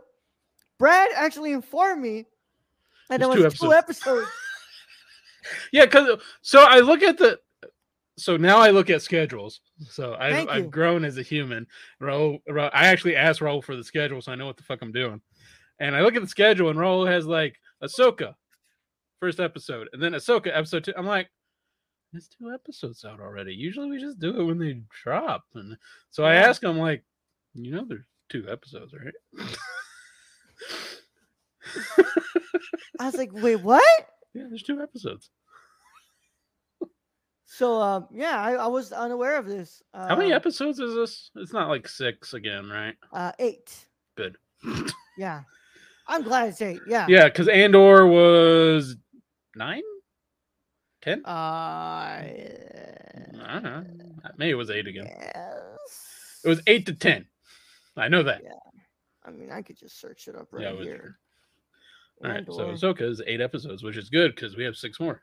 Brad 0.78 1.11
actually 1.14 1.52
informed 1.52 2.02
me 2.02 2.26
that 3.09 3.21
there 3.21 3.28
was 3.28 3.38
two 3.38 3.44
episodes. 3.47 3.61
Two 3.61 3.73
episodes. 3.73 4.28
yeah, 5.73 5.85
because 5.85 6.21
so 6.40 6.64
I 6.66 6.80
look 6.80 7.02
at 7.02 7.18
the 7.18 7.38
so 8.18 8.37
now 8.37 8.59
I 8.59 8.71
look 8.71 8.90
at 8.90 9.02
schedules. 9.02 9.61
So 9.88 10.14
I've, 10.18 10.49
I've 10.49 10.71
grown 10.71 11.04
as 11.04 11.18
a 11.18 11.23
human. 11.23 11.66
Raul, 12.00 12.40
Raul, 12.49 12.71
I 12.73 12.87
actually 12.87 13.16
asked 13.16 13.40
Raul 13.40 13.64
for 13.64 13.75
the 13.75 13.85
schedule, 13.85 14.21
so 14.21 14.32
I 14.32 14.35
know 14.35 14.47
what 14.47 14.56
the 14.56 14.62
fuck 14.62 14.82
I'm 14.82 14.92
doing. 14.92 15.21
And 15.78 15.97
I 15.97 16.02
look 16.02 16.14
at 16.14 16.23
the 16.23 16.28
schedule, 16.28 16.68
and 16.68 16.78
Raul 16.78 17.06
has 17.06 17.26
like 17.26 17.59
Ahsoka, 17.82 18.35
first 19.18 19.40
episode, 19.40 19.88
and 19.92 20.02
then 20.02 20.12
Ahsoka 20.12 20.50
episode 20.56 20.85
two. 20.85 20.92
I'm 20.97 21.06
like, 21.06 21.30
there's 22.12 22.28
two 22.28 22.52
episodes 22.52 23.04
out 23.04 23.21
already. 23.21 23.54
Usually 23.54 23.88
we 23.88 23.99
just 23.99 24.19
do 24.19 24.38
it 24.38 24.45
when 24.45 24.59
they 24.59 24.83
drop. 25.02 25.45
And 25.54 25.76
so 26.11 26.25
I 26.25 26.35
ask 26.35 26.62
him, 26.62 26.78
like, 26.78 27.02
you 27.54 27.73
know, 27.73 27.85
there's 27.87 28.04
two 28.28 28.47
episodes, 28.50 28.92
right? 28.95 29.14
I 33.00 33.07
was 33.07 33.16
like, 33.16 33.31
wait, 33.33 33.57
what? 33.57 33.83
Yeah, 34.35 34.45
there's 34.49 34.62
two 34.62 34.81
episodes. 34.81 35.31
So 37.47 37.83
um, 37.83 38.09
yeah, 38.11 38.40
I, 38.40 38.52
I 38.52 38.66
was 38.66 38.92
unaware 38.92 39.37
of 39.37 39.47
this. 39.47 39.83
Uh, 39.92 40.09
How 40.09 40.16
many 40.16 40.33
um, 40.33 40.37
episodes 40.37 40.78
is 40.78 40.95
this? 40.95 41.31
It's 41.37 41.52
not 41.52 41.69
like 41.69 41.87
six 41.87 42.33
again, 42.33 42.66
right? 42.71 42.95
Uh, 43.12 43.33
eight. 43.38 43.87
Good. 44.16 44.38
yeah, 45.19 45.42
I'm 46.09 46.23
glad 46.23 46.49
it's 46.49 46.62
eight. 46.62 46.81
Yeah. 46.87 47.07
Yeah, 47.11 47.25
because 47.25 47.49
Andor 47.49 48.07
was 48.07 48.97
nine. 49.54 49.83
Ten? 51.02 51.23
Uh, 51.26 51.30
I 51.30 52.30
don't 53.52 53.62
know. 53.64 53.85
Maybe 54.37 54.50
it 54.50 54.54
was 54.54 54.71
eight 54.71 54.87
again. 54.87 55.06
Yes. 55.06 56.40
It 56.44 56.49
was 56.49 56.62
eight 56.66 56.87
to 56.87 56.94
ten. 56.94 57.26
I 57.97 58.09
know 58.09 58.23
that. 58.23 58.42
Yeah. 58.44 58.52
I 59.25 59.30
mean, 59.30 59.50
I 59.50 59.62
could 59.62 59.78
just 59.78 60.00
search 60.00 60.28
it 60.28 60.37
up 60.37 60.49
right 60.52 60.62
yeah, 60.62 60.80
it 60.80 60.82
here. 60.82 61.18
All 62.25 62.30
right, 62.30 62.44
so 62.47 62.68
Ahsoka 62.68 63.02
is 63.02 63.21
eight 63.26 63.40
episodes, 63.40 63.82
which 63.82 63.97
is 63.97 64.09
good 64.09 64.35
because 64.35 64.56
we 64.56 64.62
have 64.64 64.76
six 64.76 65.00
more. 65.00 65.23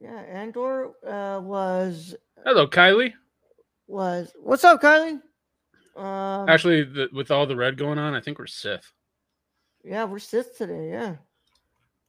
Yeah, 0.00 0.18
Andor 0.18 0.92
uh, 1.06 1.40
was. 1.40 2.14
Hello, 2.44 2.66
Kylie. 2.66 3.12
Was 3.86 4.32
what's 4.40 4.64
up, 4.64 4.80
Kylie? 4.80 5.20
Um, 5.94 6.48
Actually, 6.48 6.84
the, 6.84 7.08
with 7.12 7.30
all 7.30 7.46
the 7.46 7.56
red 7.56 7.76
going 7.76 7.98
on, 7.98 8.14
I 8.14 8.20
think 8.20 8.38
we're 8.38 8.46
Sith. 8.46 8.90
Yeah, 9.84 10.04
we're 10.04 10.18
Sith 10.18 10.56
today. 10.56 10.90
Yeah. 10.90 11.16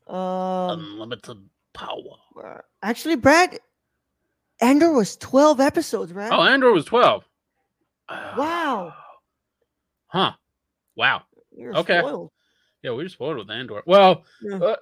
Um, 0.08 0.80
Unlimited 0.80 1.50
power. 1.74 2.64
Actually, 2.82 3.16
Brad, 3.16 3.60
Andor 4.62 4.92
was 4.92 5.18
12 5.18 5.60
episodes, 5.60 6.14
right? 6.14 6.32
Oh, 6.32 6.42
Andor 6.42 6.72
was 6.72 6.86
12. 6.86 7.24
Wow. 8.10 8.94
Huh. 10.08 10.34
Wow. 10.96 11.24
You're 11.52 11.76
okay. 11.78 11.98
Spoiled. 11.98 12.30
Yeah, 12.84 12.92
we 12.92 13.02
were 13.02 13.10
spoiled 13.10 13.38
with 13.38 13.50
Andor. 13.50 13.82
Well, 13.88 14.26
yeah. 14.44 14.58
uh, 14.58 14.76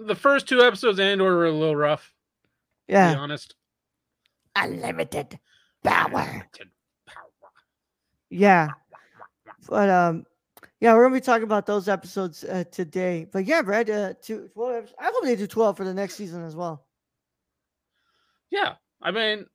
the, 0.00 0.14
first 0.14 0.48
two 0.48 0.62
episodes 0.62 0.98
of 0.98 1.04
Andor 1.04 1.24
were 1.24 1.44
a 1.44 1.52
little 1.52 1.76
rough. 1.76 2.10
Yeah. 2.86 3.10
To 3.10 3.16
be 3.16 3.20
honest. 3.20 3.54
Unlimited 4.56 5.38
power. 5.84 6.06
Unlimited 6.06 6.70
power. 7.06 7.50
Yeah. 8.30 8.68
But 9.68 9.90
um, 9.90 10.24
yeah, 10.80 10.94
we're 10.94 11.04
gonna 11.04 11.16
be 11.16 11.20
talking 11.20 11.44
about 11.44 11.66
those 11.66 11.88
episodes 11.88 12.44
uh, 12.44 12.64
today. 12.70 13.26
But 13.30 13.44
yeah, 13.44 13.62
Brad, 13.62 13.90
uh, 13.90 14.14
two, 14.22 14.48
12 14.54 14.74
episodes. 14.76 14.96
I 15.00 15.10
hope 15.12 15.24
they 15.24 15.36
do 15.36 15.46
12 15.46 15.76
for 15.76 15.84
the 15.84 15.94
next 15.94 16.14
season 16.14 16.44
as 16.44 16.54
well. 16.54 16.86
Yeah, 18.50 18.74
I 19.02 19.10
mean, 19.10 19.46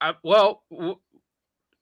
I, 0.00 0.14
well, 0.24 0.62
we'll, 0.70 1.00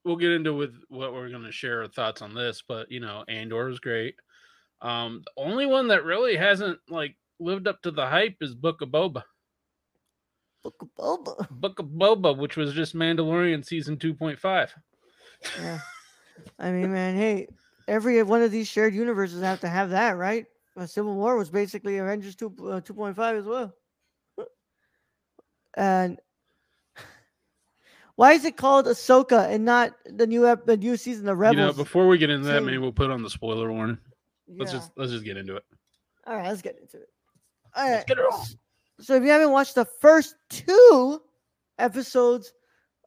we'll 0.04 0.16
get 0.16 0.32
into 0.32 0.54
with 0.54 0.74
what 0.88 1.12
we're 1.12 1.30
gonna 1.30 1.52
share 1.52 1.82
our 1.82 1.88
thoughts 1.88 2.20
on 2.20 2.34
this, 2.34 2.62
but 2.66 2.90
you 2.90 3.00
know, 3.00 3.24
Andor 3.28 3.68
is 3.68 3.80
great. 3.80 4.16
Um, 4.82 5.22
the 5.24 5.42
only 5.42 5.66
one 5.66 5.88
that 5.88 6.04
really 6.04 6.36
hasn't 6.36 6.78
like 6.88 7.16
lived 7.38 7.68
up 7.68 7.80
to 7.82 7.90
the 7.90 8.06
hype 8.06 8.36
is 8.40 8.54
Book 8.54 8.82
of 8.82 8.88
Boba. 8.88 9.22
Book 10.64 10.74
of 10.80 10.88
Boba. 10.98 11.50
Book 11.50 11.78
of 11.78 11.86
Boba, 11.86 12.36
which 12.36 12.56
was 12.56 12.72
just 12.72 12.96
Mandalorian 12.96 13.64
season 13.64 13.96
2.5. 13.96 14.70
Yeah. 15.60 15.78
I 16.58 16.70
mean, 16.72 16.92
man, 16.92 17.16
hey, 17.16 17.48
every 17.88 18.22
one 18.22 18.42
of 18.42 18.50
these 18.50 18.68
shared 18.68 18.94
universes 18.94 19.42
have 19.42 19.60
to 19.60 19.68
have 19.68 19.90
that, 19.90 20.16
right? 20.16 20.46
Uh, 20.76 20.86
Civil 20.86 21.14
War 21.14 21.36
was 21.36 21.50
basically 21.50 21.98
Avengers 21.98 22.34
2 22.34 22.46
uh, 22.46 22.80
2.5 22.80 23.38
as 23.38 23.44
well. 23.44 23.74
and 25.76 26.18
why 28.16 28.32
is 28.32 28.44
it 28.44 28.56
called 28.56 28.86
Ahsoka 28.86 29.48
and 29.48 29.64
not 29.64 29.92
the 30.04 30.26
new 30.26 30.46
ep- 30.46 30.66
the 30.66 30.76
new 30.76 30.96
season 30.96 31.28
of 31.28 31.38
Rebels? 31.38 31.58
You 31.60 31.66
know, 31.66 31.72
before 31.72 32.06
we 32.06 32.18
get 32.18 32.30
into 32.30 32.46
that, 32.46 32.62
maybe 32.62 32.78
we'll 32.78 32.92
put 32.92 33.10
on 33.10 33.22
the 33.22 33.30
spoiler 33.30 33.72
warning. 33.72 33.98
Let's 34.48 34.72
just 34.72 34.92
let's 34.96 35.12
just 35.12 35.24
get 35.24 35.36
into 35.36 35.56
it. 35.56 35.64
All 36.26 36.36
right, 36.36 36.48
let's 36.48 36.62
get 36.62 36.78
into 36.80 36.98
it. 36.98 37.08
All 37.74 37.90
right. 37.90 38.04
It. 38.06 38.56
So 39.00 39.16
if 39.16 39.22
you 39.22 39.30
haven't 39.30 39.50
watched 39.50 39.74
the 39.74 39.84
first 39.84 40.36
two 40.48 41.20
episodes 41.78 42.52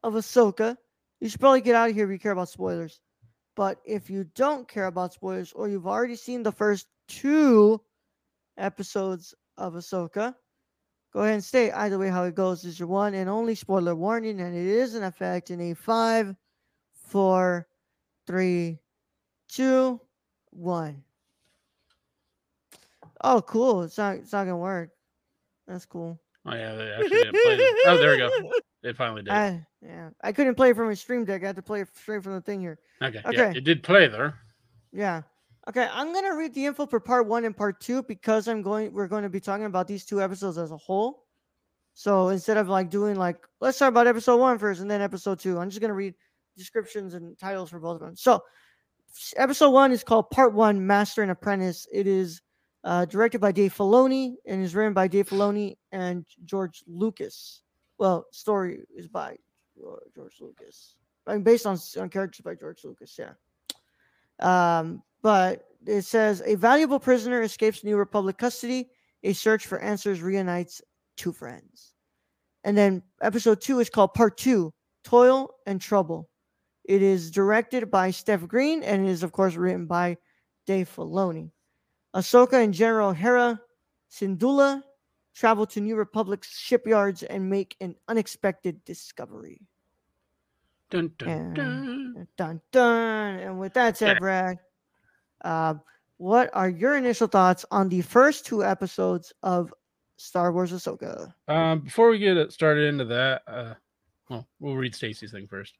of 0.02 0.14
Ahsoka, 0.14 0.76
you 1.20 1.28
should 1.28 1.40
probably 1.40 1.62
get 1.62 1.74
out 1.74 1.88
of 1.88 1.94
here 1.94 2.04
if 2.04 2.10
you 2.10 2.18
care 2.18 2.32
about 2.32 2.48
spoilers. 2.48 3.00
But 3.58 3.80
if 3.84 4.08
you 4.08 4.22
don't 4.36 4.68
care 4.68 4.86
about 4.86 5.14
spoilers 5.14 5.52
or 5.52 5.68
you've 5.68 5.88
already 5.88 6.14
seen 6.14 6.44
the 6.44 6.52
first 6.52 6.86
two 7.08 7.80
episodes 8.56 9.34
of 9.56 9.72
Ahsoka, 9.72 10.32
go 11.12 11.22
ahead 11.22 11.34
and 11.34 11.44
stay. 11.44 11.72
Either 11.72 11.98
way, 11.98 12.08
how 12.08 12.22
it 12.22 12.36
goes 12.36 12.64
is 12.64 12.78
your 12.78 12.86
one 12.86 13.14
and 13.14 13.28
only 13.28 13.56
spoiler 13.56 13.96
warning, 13.96 14.40
and 14.42 14.54
it 14.56 14.64
is 14.64 14.94
in 14.94 15.02
effect 15.02 15.50
in 15.50 15.60
a 15.60 15.74
five, 15.74 16.36
four, 16.92 17.66
three, 18.28 18.78
two, 19.48 20.00
one. 20.50 21.02
Oh, 23.24 23.42
cool. 23.42 23.82
It's 23.82 23.98
not. 23.98 24.18
It's 24.18 24.32
not 24.32 24.44
gonna 24.44 24.56
work. 24.56 24.90
That's 25.66 25.84
cool. 25.84 26.20
Oh 26.46 26.54
yeah, 26.54 26.76
they 26.76 26.92
actually 26.92 27.08
didn't 27.08 27.32
play. 27.32 27.58
Oh, 27.86 27.96
there 27.98 28.12
we 28.12 28.18
go. 28.18 28.52
It 28.82 28.96
finally 28.96 29.22
did. 29.22 29.32
I, 29.32 29.66
yeah, 29.82 30.10
I 30.22 30.32
couldn't 30.32 30.54
play 30.54 30.70
it 30.70 30.76
from 30.76 30.90
a 30.90 30.96
stream 30.96 31.24
deck. 31.24 31.42
I 31.42 31.46
had 31.46 31.56
to 31.56 31.62
play 31.62 31.80
it 31.80 31.88
straight 31.94 32.22
from 32.22 32.34
the 32.34 32.40
thing 32.40 32.60
here. 32.60 32.78
Okay. 33.02 33.20
Okay. 33.24 33.36
Yeah, 33.36 33.52
it 33.54 33.64
did 33.64 33.82
play 33.82 34.06
there. 34.06 34.38
Yeah. 34.92 35.22
Okay, 35.68 35.86
I'm 35.92 36.14
gonna 36.14 36.34
read 36.34 36.54
the 36.54 36.64
info 36.64 36.86
for 36.86 37.00
part 37.00 37.26
one 37.26 37.44
and 37.44 37.56
part 37.56 37.80
two 37.80 38.02
because 38.04 38.48
I'm 38.48 38.62
going. 38.62 38.92
We're 38.92 39.08
going 39.08 39.24
to 39.24 39.28
be 39.28 39.40
talking 39.40 39.66
about 39.66 39.86
these 39.86 40.04
two 40.06 40.22
episodes 40.22 40.56
as 40.56 40.70
a 40.70 40.76
whole. 40.76 41.26
So 41.94 42.28
instead 42.28 42.56
of 42.56 42.68
like 42.68 42.90
doing 42.90 43.16
like, 43.16 43.36
let's 43.60 43.76
talk 43.78 43.88
about 43.88 44.06
episode 44.06 44.38
one 44.38 44.58
first 44.58 44.80
and 44.80 44.90
then 44.90 45.02
episode 45.02 45.40
two, 45.40 45.58
I'm 45.58 45.68
just 45.68 45.80
gonna 45.80 45.94
read 45.94 46.14
descriptions 46.56 47.14
and 47.14 47.36
titles 47.38 47.70
for 47.70 47.80
both 47.80 47.96
of 47.96 48.06
them. 48.06 48.16
So 48.16 48.42
episode 49.36 49.70
one 49.70 49.92
is 49.92 50.04
called 50.04 50.30
Part 50.30 50.54
One, 50.54 50.86
Master 50.86 51.22
and 51.22 51.30
Apprentice. 51.30 51.86
It 51.92 52.06
is 52.06 52.40
uh, 52.84 53.04
directed 53.04 53.40
by 53.40 53.52
Dave 53.52 53.74
Filoni 53.74 54.34
and 54.46 54.62
is 54.62 54.74
written 54.74 54.94
by 54.94 55.08
Dave 55.08 55.28
Filoni 55.28 55.76
and 55.92 56.24
George 56.44 56.82
Lucas. 56.86 57.62
Well, 57.98 58.26
story 58.30 58.84
is 58.94 59.08
by 59.08 59.36
George 60.14 60.36
Lucas. 60.40 60.94
I 61.26 61.34
mean, 61.34 61.42
based 61.42 61.66
on, 61.66 61.78
on 61.98 62.08
characters 62.08 62.42
by 62.42 62.54
George 62.54 62.84
Lucas, 62.84 63.18
yeah. 63.18 63.32
Um, 64.40 65.02
but 65.22 65.66
it 65.86 66.02
says 66.02 66.42
a 66.46 66.54
valuable 66.54 66.98
prisoner 66.98 67.42
escapes 67.42 67.84
New 67.84 67.96
Republic 67.96 68.38
custody. 68.38 68.88
A 69.24 69.32
search 69.32 69.66
for 69.66 69.80
answers 69.80 70.22
reunites 70.22 70.80
two 71.16 71.32
friends. 71.32 71.92
And 72.64 72.76
then 72.76 73.02
episode 73.20 73.60
two 73.60 73.80
is 73.80 73.90
called 73.90 74.14
Part 74.14 74.36
Two 74.36 74.72
Toil 75.02 75.50
and 75.66 75.80
Trouble. 75.80 76.28
It 76.84 77.02
is 77.02 77.30
directed 77.30 77.90
by 77.90 78.10
Steph 78.10 78.46
Green 78.46 78.82
and 78.82 79.06
is, 79.06 79.22
of 79.22 79.32
course, 79.32 79.56
written 79.56 79.86
by 79.86 80.16
Dave 80.66 80.90
Filoni. 80.94 81.50
Ahsoka 82.14 82.64
and 82.64 82.72
General 82.72 83.12
Hera 83.12 83.60
Syndulla 84.10 84.82
travel 85.38 85.66
to 85.66 85.80
New 85.80 85.94
Republic's 85.94 86.58
shipyards 86.58 87.22
and 87.22 87.48
make 87.48 87.76
an 87.80 87.94
unexpected 88.08 88.84
discovery. 88.84 89.60
Dun 90.90 91.12
dun 91.16 91.28
and, 91.28 91.54
dun. 91.54 92.28
dun 92.36 92.60
dun. 92.72 93.38
And 93.38 93.60
with 93.60 93.72
that 93.74 93.96
said, 93.96 94.18
Brad, 94.18 94.58
uh, 95.44 95.74
what 96.16 96.50
are 96.54 96.68
your 96.68 96.96
initial 96.96 97.28
thoughts 97.28 97.64
on 97.70 97.88
the 97.88 98.00
first 98.00 98.46
two 98.46 98.64
episodes 98.64 99.32
of 99.44 99.72
Star 100.16 100.52
Wars 100.52 100.72
Ahsoka? 100.72 101.32
Um, 101.46 101.80
before 101.80 102.10
we 102.10 102.18
get 102.18 102.50
started 102.50 102.88
into 102.88 103.04
that, 103.04 103.42
uh, 103.46 103.74
well, 104.28 104.48
we'll 104.58 104.74
read 104.74 104.94
Stacy's 104.94 105.30
thing 105.30 105.46
first. 105.46 105.74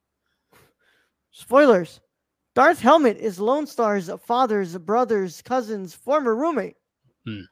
Spoilers. 1.33 2.01
Darth 2.55 2.81
Helmet 2.81 3.17
is 3.17 3.41
Lone 3.41 3.67
Starr's 3.67 4.11
father's 4.25 4.77
brother's 4.79 5.43
cousin's 5.43 5.95
former 5.95 6.35
roommate. 6.35 6.77
Hmm. 7.25 7.43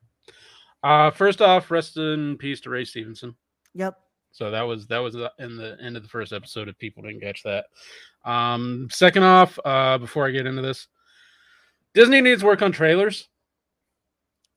Uh, 0.82 1.10
first 1.10 1.42
off, 1.42 1.70
rest 1.70 1.96
in 1.96 2.36
peace 2.38 2.60
to 2.62 2.70
Ray 2.70 2.84
Stevenson. 2.84 3.34
Yep. 3.74 3.96
So 4.32 4.50
that 4.50 4.62
was 4.62 4.86
that 4.88 4.98
was 4.98 5.14
in 5.38 5.56
the 5.56 5.78
end 5.80 5.96
of 5.96 6.02
the 6.02 6.08
first 6.08 6.32
episode. 6.32 6.68
If 6.68 6.76
people 6.78 7.02
didn't 7.02 7.22
catch 7.22 7.42
that. 7.44 7.66
Um, 8.24 8.88
second 8.90 9.22
off, 9.22 9.58
uh, 9.64 9.96
before 9.98 10.26
I 10.26 10.30
get 10.30 10.46
into 10.46 10.60
this, 10.60 10.88
Disney 11.94 12.20
needs 12.20 12.44
work 12.44 12.60
on 12.60 12.70
trailers. 12.70 13.28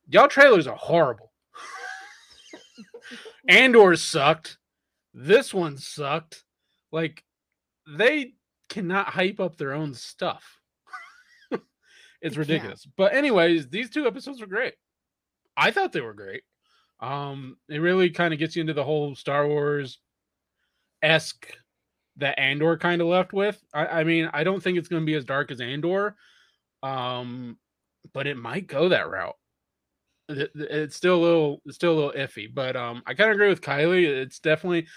Y'all 0.09 0.27
trailers 0.27 0.67
are 0.67 0.75
horrible. 0.75 1.31
Andor 3.47 3.95
sucked. 3.95 4.57
This 5.13 5.53
one 5.53 5.77
sucked. 5.77 6.43
Like 6.91 7.23
they 7.87 8.33
cannot 8.67 9.07
hype 9.07 9.39
up 9.39 9.57
their 9.57 9.73
own 9.73 9.93
stuff. 9.93 10.59
it's 12.21 12.35
ridiculous. 12.37 12.85
But 12.97 13.13
anyways, 13.13 13.69
these 13.69 13.89
two 13.89 14.07
episodes 14.07 14.41
were 14.41 14.47
great. 14.47 14.73
I 15.59 15.71
thought 15.71 15.91
they 15.91 16.01
were 16.01 16.13
great. 16.13 16.43
Um, 17.01 17.57
it 17.69 17.79
really 17.79 18.09
kind 18.09 18.33
of 18.33 18.39
gets 18.39 18.55
you 18.55 18.61
into 18.61 18.73
the 18.73 18.83
whole 18.83 19.15
Star 19.15 19.47
Wars 19.47 19.99
esque 21.01 21.47
that 22.17 22.39
Andor 22.39 22.77
kind 22.77 23.01
of 23.01 23.07
left 23.07 23.33
with. 23.33 23.61
I, 23.73 23.85
I 23.87 24.03
mean, 24.03 24.29
I 24.33 24.43
don't 24.43 24.61
think 24.61 24.77
it's 24.77 24.89
going 24.89 25.01
to 25.01 25.05
be 25.05 25.15
as 25.15 25.25
dark 25.25 25.51
as 25.51 25.61
Andor, 25.61 26.15
um, 26.83 27.57
but 28.13 28.27
it 28.27 28.37
might 28.37 28.67
go 28.67 28.89
that 28.89 29.09
route. 29.09 29.35
It, 30.27 30.51
it's 30.55 30.95
still 30.95 31.15
a 31.15 31.23
little, 31.23 31.61
it's 31.65 31.75
still 31.75 31.93
a 31.93 31.99
little 31.99 32.11
iffy, 32.11 32.53
but 32.53 32.75
um, 32.75 33.01
I 33.05 33.13
kind 33.13 33.29
of 33.29 33.35
agree 33.35 33.49
with 33.49 33.61
Kylie. 33.61 34.05
It's 34.05 34.39
definitely 34.39 34.87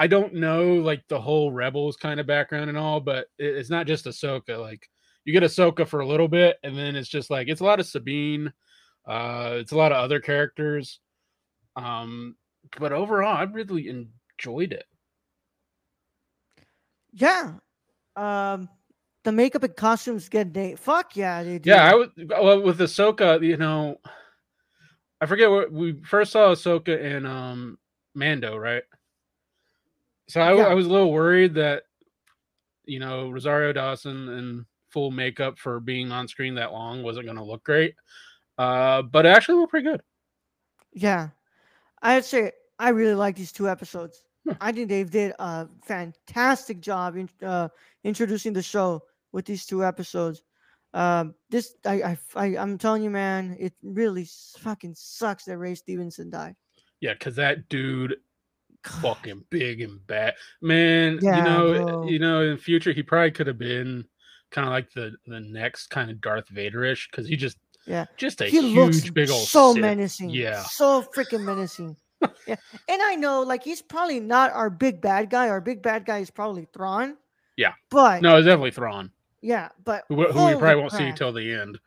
I 0.00 0.06
don't 0.06 0.34
know 0.34 0.76
like 0.76 1.02
the 1.08 1.20
whole 1.20 1.52
Rebels 1.52 1.96
kind 1.96 2.20
of 2.20 2.26
background 2.26 2.70
and 2.70 2.78
all, 2.78 3.00
but 3.00 3.26
it's 3.38 3.68
not 3.70 3.86
just 3.86 4.06
Ahsoka. 4.06 4.58
Like 4.58 4.88
you 5.26 5.32
get 5.32 5.42
Ahsoka 5.42 5.86
for 5.86 6.00
a 6.00 6.06
little 6.06 6.28
bit, 6.28 6.56
and 6.62 6.76
then 6.76 6.96
it's 6.96 7.08
just 7.08 7.30
like 7.30 7.48
it's 7.48 7.60
a 7.60 7.64
lot 7.64 7.80
of 7.80 7.86
Sabine, 7.86 8.50
uh, 9.06 9.52
it's 9.54 9.72
a 9.72 9.76
lot 9.76 9.92
of 9.92 9.98
other 9.98 10.20
characters. 10.20 11.00
Um, 11.76 12.36
but 12.78 12.92
overall, 12.92 13.36
I 13.36 13.42
really 13.44 13.88
enjoyed 13.88 14.72
it. 14.72 14.86
Yeah. 17.12 17.54
Um, 18.16 18.68
the 19.24 19.32
makeup 19.32 19.62
and 19.62 19.76
costumes 19.76 20.28
get 20.28 20.52
day. 20.52 20.74
Fuck 20.76 21.16
yeah, 21.16 21.42
they 21.42 21.58
do. 21.58 21.70
Yeah, 21.70 21.90
I 21.90 21.94
was 21.94 22.08
well 22.16 22.62
with 22.62 22.78
Ahsoka. 22.78 23.44
You 23.44 23.56
know, 23.56 23.98
I 25.20 25.26
forget 25.26 25.50
what 25.50 25.72
we 25.72 26.00
first 26.04 26.32
saw 26.32 26.52
Ahsoka 26.52 26.98
in 27.00 27.26
um 27.26 27.78
Mando, 28.14 28.56
right? 28.56 28.82
So 30.28 30.40
I, 30.40 30.54
yeah. 30.54 30.62
I 30.64 30.74
was 30.74 30.86
a 30.86 30.90
little 30.90 31.12
worried 31.12 31.54
that 31.54 31.82
you 32.84 32.98
know 32.98 33.30
Rosario 33.30 33.72
Dawson 33.72 34.28
in 34.28 34.66
full 34.90 35.10
makeup 35.10 35.58
for 35.58 35.80
being 35.80 36.10
on 36.12 36.26
screen 36.26 36.54
that 36.54 36.72
long 36.72 37.02
wasn't 37.02 37.26
going 37.26 37.36
to 37.36 37.44
look 37.44 37.62
great, 37.64 37.94
uh, 38.60 39.00
but 39.00 39.24
actually 39.24 39.54
looked 39.58 39.70
pretty 39.70 39.88
good. 39.88 40.02
Yeah, 40.92 41.28
I'd 42.02 42.26
say 42.26 42.52
I 42.78 42.90
really 42.90 43.14
like 43.14 43.34
these 43.34 43.52
two 43.52 43.70
episodes. 43.70 44.22
I 44.60 44.70
think 44.70 44.90
they 44.90 45.02
did 45.04 45.32
a 45.38 45.66
fantastic 45.82 46.80
job 46.80 47.16
in 47.16 47.28
uh, 47.42 47.68
introducing 48.04 48.52
the 48.52 48.62
show 48.62 49.02
with 49.32 49.46
these 49.46 49.64
two 49.64 49.82
episodes. 49.82 50.42
Um, 50.92 51.34
this 51.48 51.74
I, 51.86 52.02
I 52.02 52.18
I 52.36 52.44
I'm 52.58 52.76
telling 52.76 53.02
you, 53.02 53.08
man, 53.08 53.56
it 53.58 53.72
really 53.82 54.28
fucking 54.58 54.94
sucks 54.94 55.44
that 55.44 55.56
Ray 55.56 55.74
Stevenson 55.74 56.28
died. 56.28 56.54
Yeah, 57.00 57.14
because 57.14 57.36
that 57.36 57.66
dude 57.70 58.16
fucking 58.84 59.44
big 59.48 59.80
and 59.80 60.06
bad. 60.06 60.34
Man, 60.60 61.18
yeah, 61.22 61.38
you 61.38 61.44
know, 61.44 61.84
bro. 61.84 62.04
you 62.04 62.18
know, 62.18 62.42
in 62.42 62.58
future 62.58 62.92
he 62.92 63.02
probably 63.02 63.30
could 63.30 63.46
have 63.46 63.58
been 63.58 64.04
kind 64.50 64.66
of 64.66 64.72
like 64.72 64.90
the 64.92 65.12
the 65.26 65.40
next 65.40 65.86
kind 65.86 66.10
of 66.10 66.20
Darth 66.20 66.48
Vaderish 66.52 67.10
because 67.10 67.26
he 67.26 67.36
just 67.36 67.56
yeah, 67.86 68.06
just 68.16 68.40
a 68.40 68.46
he 68.46 68.72
huge 68.72 69.12
big 69.14 69.30
old 69.30 69.46
so 69.46 69.72
Sith. 69.72 69.80
menacing. 69.80 70.30
Yeah, 70.30 70.62
so 70.62 71.02
freaking 71.02 71.44
menacing. 71.44 71.96
yeah, 72.46 72.56
and 72.88 73.02
I 73.02 73.14
know 73.16 73.42
like 73.42 73.64
he's 73.64 73.82
probably 73.82 74.20
not 74.20 74.52
our 74.52 74.70
big 74.70 75.00
bad 75.00 75.30
guy. 75.30 75.48
Our 75.48 75.60
big 75.60 75.82
bad 75.82 76.04
guy 76.04 76.18
is 76.18 76.30
probably 76.30 76.68
Thrawn. 76.72 77.16
Yeah, 77.56 77.72
but 77.90 78.22
no, 78.22 78.36
it's 78.36 78.46
definitely 78.46 78.72
Thrawn. 78.72 79.10
Yeah, 79.42 79.68
but 79.84 80.04
who, 80.08 80.26
who 80.30 80.46
we 80.46 80.54
probably 80.54 80.76
won't 80.76 80.92
see 80.92 81.12
till 81.12 81.32
the 81.32 81.54
end. 81.54 81.78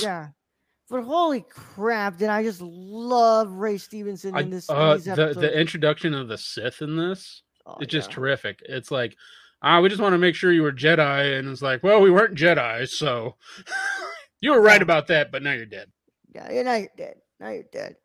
yeah, 0.00 0.28
but 0.88 1.02
holy 1.02 1.44
crap, 1.48 2.18
did 2.18 2.28
I 2.28 2.42
just 2.42 2.60
love 2.60 3.52
Ray 3.52 3.78
Stevenson 3.78 4.36
in 4.36 4.50
this? 4.50 4.70
I, 4.70 4.74
uh, 4.74 4.96
the 4.96 5.34
the 5.36 5.58
introduction 5.58 6.14
of 6.14 6.28
the 6.28 6.38
Sith 6.38 6.82
in 6.82 6.96
this 6.96 7.42
oh, 7.66 7.76
it's 7.80 7.92
just 7.92 8.10
terrific. 8.10 8.62
It's 8.64 8.90
like, 8.90 9.16
ah, 9.62 9.80
we 9.80 9.88
just 9.88 10.00
want 10.00 10.14
to 10.14 10.18
make 10.18 10.34
sure 10.34 10.52
you 10.52 10.62
were 10.62 10.72
Jedi, 10.72 11.38
and 11.38 11.48
it's 11.48 11.62
like, 11.62 11.82
well, 11.82 12.00
we 12.00 12.10
weren't 12.10 12.36
Jedi, 12.36 12.88
so 12.88 13.36
you 14.46 14.52
were 14.52 14.60
right 14.60 14.80
about 14.80 15.08
that, 15.08 15.32
but 15.32 15.42
now 15.42 15.52
you're 15.52 15.66
dead. 15.66 15.90
Yeah, 16.32 16.62
now 16.62 16.74
you're 16.76 16.88
dead. 16.96 17.16
Now 17.40 17.50
you're 17.50 17.64
dead. 17.72 17.96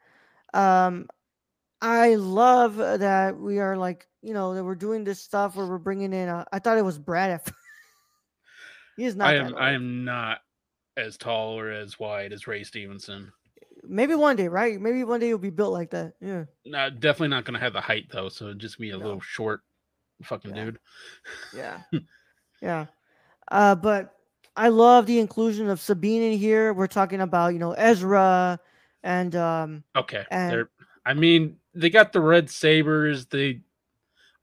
Um, 0.55 1.07
I 1.79 2.15
love 2.15 2.77
that 2.77 3.37
we 3.37 3.59
are 3.59 3.77
like, 3.77 4.07
you 4.23 4.33
know, 4.33 4.55
that 4.55 4.63
we're 4.63 4.73
doing 4.73 5.03
this 5.03 5.21
stuff 5.21 5.55
where 5.55 5.67
we're 5.67 5.77
bringing 5.77 6.13
in. 6.13 6.29
A, 6.29 6.47
I 6.51 6.57
thought 6.57 6.79
it 6.79 6.85
was 6.85 6.97
Brad. 6.97 7.41
he 8.97 9.05
is 9.05 9.15
not. 9.15 9.27
I 9.27 9.35
am. 9.35 9.55
I 9.55 9.71
am 9.73 10.03
not 10.03 10.39
as 10.97 11.15
tall 11.15 11.59
or 11.59 11.69
as 11.69 11.99
wide 11.99 12.33
as 12.33 12.47
Ray 12.47 12.63
Stevenson. 12.63 13.31
Maybe 13.83 14.15
one 14.15 14.35
day, 14.35 14.47
right? 14.47 14.81
Maybe 14.81 15.03
one 15.03 15.19
day 15.19 15.27
you'll 15.27 15.37
be 15.37 15.51
built 15.51 15.73
like 15.73 15.91
that. 15.91 16.13
Yeah. 16.19 16.45
No, 16.65 16.89
definitely 16.89 17.27
not 17.27 17.45
going 17.45 17.53
to 17.53 17.59
have 17.59 17.73
the 17.73 17.81
height 17.81 18.07
though. 18.11 18.29
So 18.29 18.55
just 18.55 18.79
be 18.79 18.89
a 18.89 18.97
no. 18.97 19.05
little 19.05 19.21
short, 19.21 19.61
fucking 20.23 20.55
yeah. 20.55 20.65
dude. 20.65 20.79
Yeah. 21.55 21.81
yeah. 22.63 22.85
Uh, 23.51 23.75
but 23.75 24.15
I 24.55 24.69
love 24.69 25.05
the 25.05 25.19
inclusion 25.19 25.69
of 25.69 25.79
Sabine 25.79 26.21
in 26.21 26.37
here. 26.37 26.73
We're 26.73 26.87
talking 26.87 27.21
about 27.21 27.53
you 27.53 27.59
know 27.59 27.73
Ezra 27.73 28.59
and 29.03 29.35
um. 29.35 29.83
Okay. 29.95 30.25
And, 30.29 30.51
They're. 30.51 30.69
I 31.05 31.13
mean, 31.13 31.57
they 31.73 31.89
got 31.89 32.13
the 32.13 32.21
red 32.21 32.49
sabers. 32.49 33.25
They. 33.27 33.61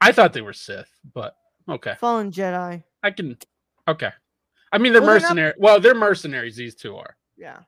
I 0.01 0.11
thought 0.11 0.33
they 0.33 0.41
were 0.41 0.53
Sith, 0.53 0.89
but 1.13 1.35
okay. 1.67 1.95
Fallen 1.99 2.31
Jedi. 2.31 2.83
I 3.03 3.11
can. 3.11 3.37
Okay. 3.87 4.11
I 4.71 4.77
mean, 4.77 4.93
they're 4.93 5.01
well, 5.01 5.19
mercenary. 5.19 5.49
Not... 5.49 5.59
Well, 5.59 5.79
they're 5.79 5.95
mercenaries. 5.95 6.55
These 6.55 6.75
two 6.75 6.95
are. 6.95 7.15
Yeah. 7.37 7.59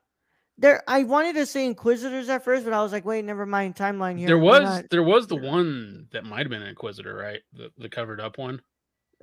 There, 0.58 0.82
I 0.86 1.02
wanted 1.02 1.34
to 1.36 1.46
say 1.46 1.66
Inquisitors 1.66 2.28
at 2.28 2.44
first, 2.44 2.64
but 2.64 2.72
I 2.72 2.82
was 2.82 2.92
like, 2.92 3.04
wait, 3.04 3.24
never 3.24 3.46
mind. 3.46 3.74
Timeline 3.74 4.18
here. 4.18 4.28
There 4.28 4.38
was, 4.38 4.84
there 4.90 5.02
was 5.02 5.26
the 5.26 5.36
one 5.36 6.06
that 6.12 6.24
might 6.24 6.40
have 6.40 6.50
been 6.50 6.62
an 6.62 6.68
Inquisitor, 6.68 7.14
right? 7.14 7.40
The 7.54 7.72
the 7.78 7.88
covered 7.88 8.20
up 8.20 8.38
one. 8.38 8.60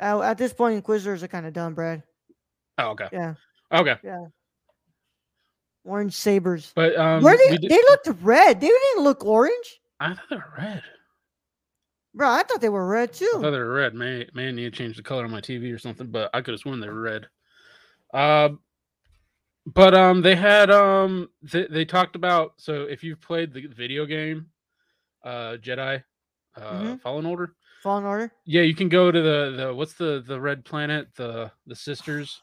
Uh, 0.01 0.21
at 0.21 0.37
this 0.37 0.53
point, 0.53 0.75
Inquisitors 0.75 1.23
are 1.23 1.27
kind 1.27 1.45
of 1.45 1.53
done, 1.53 1.73
Brad. 1.73 2.03
Oh, 2.79 2.89
okay. 2.91 3.07
Yeah. 3.11 3.33
Okay. 3.71 3.95
Yeah. 4.03 4.25
Orange 5.83 6.13
sabers. 6.15 6.71
But 6.75 6.95
um, 6.97 7.23
Were 7.23 7.35
they? 7.37 7.57
did- 7.57 7.69
They 7.71 7.77
looked 7.77 8.09
red. 8.21 8.59
They 8.61 8.67
didn't 8.67 9.03
look 9.03 9.25
orange, 9.25 9.81
I 9.99 10.13
thought 10.13 10.23
they 10.29 10.35
were 10.37 10.53
red. 10.57 10.83
bro. 12.13 12.29
I 12.29 12.43
thought 12.43 12.61
they 12.61 12.69
were 12.69 12.87
red 12.87 13.09
I 13.09 13.13
too. 13.13 13.29
thought 13.33 13.51
they 13.51 13.57
were 13.59 13.73
red. 13.73 13.93
May 13.95 14.27
may 14.33 14.51
need 14.51 14.71
to 14.73 14.77
change 14.77 14.95
the 14.97 15.03
color 15.03 15.25
on 15.25 15.31
my 15.31 15.41
TV 15.41 15.73
or 15.73 15.77
something, 15.79 16.07
but 16.07 16.29
I 16.33 16.41
could 16.41 16.53
have 16.53 16.61
sworn 16.61 16.79
they 16.79 16.87
were 16.89 17.01
red. 17.01 17.27
Uh, 18.13 18.49
but 19.65 19.93
um, 19.93 20.21
they 20.21 20.35
had 20.35 20.69
um, 20.71 21.29
they, 21.41 21.67
they 21.67 21.85
talked 21.85 22.15
about 22.15 22.53
so 22.57 22.83
if 22.83 23.03
you've 23.03 23.21
played 23.21 23.53
the 23.53 23.67
video 23.67 24.05
game, 24.05 24.47
uh, 25.23 25.57
Jedi, 25.61 26.03
uh, 26.55 26.61
Mhm. 26.81 27.01
Fallen 27.01 27.25
Order, 27.25 27.55
Fallen 27.83 28.03
Order. 28.05 28.31
yeah, 28.45 28.61
you 28.61 28.73
can 28.75 28.89
go 28.89 29.11
to 29.11 29.21
the 29.21 29.53
the 29.57 29.73
what's 29.73 29.93
the 29.93 30.23
the 30.25 30.39
red 30.39 30.63
planet, 30.65 31.07
the 31.15 31.51
the 31.67 31.75
sisters. 31.75 32.41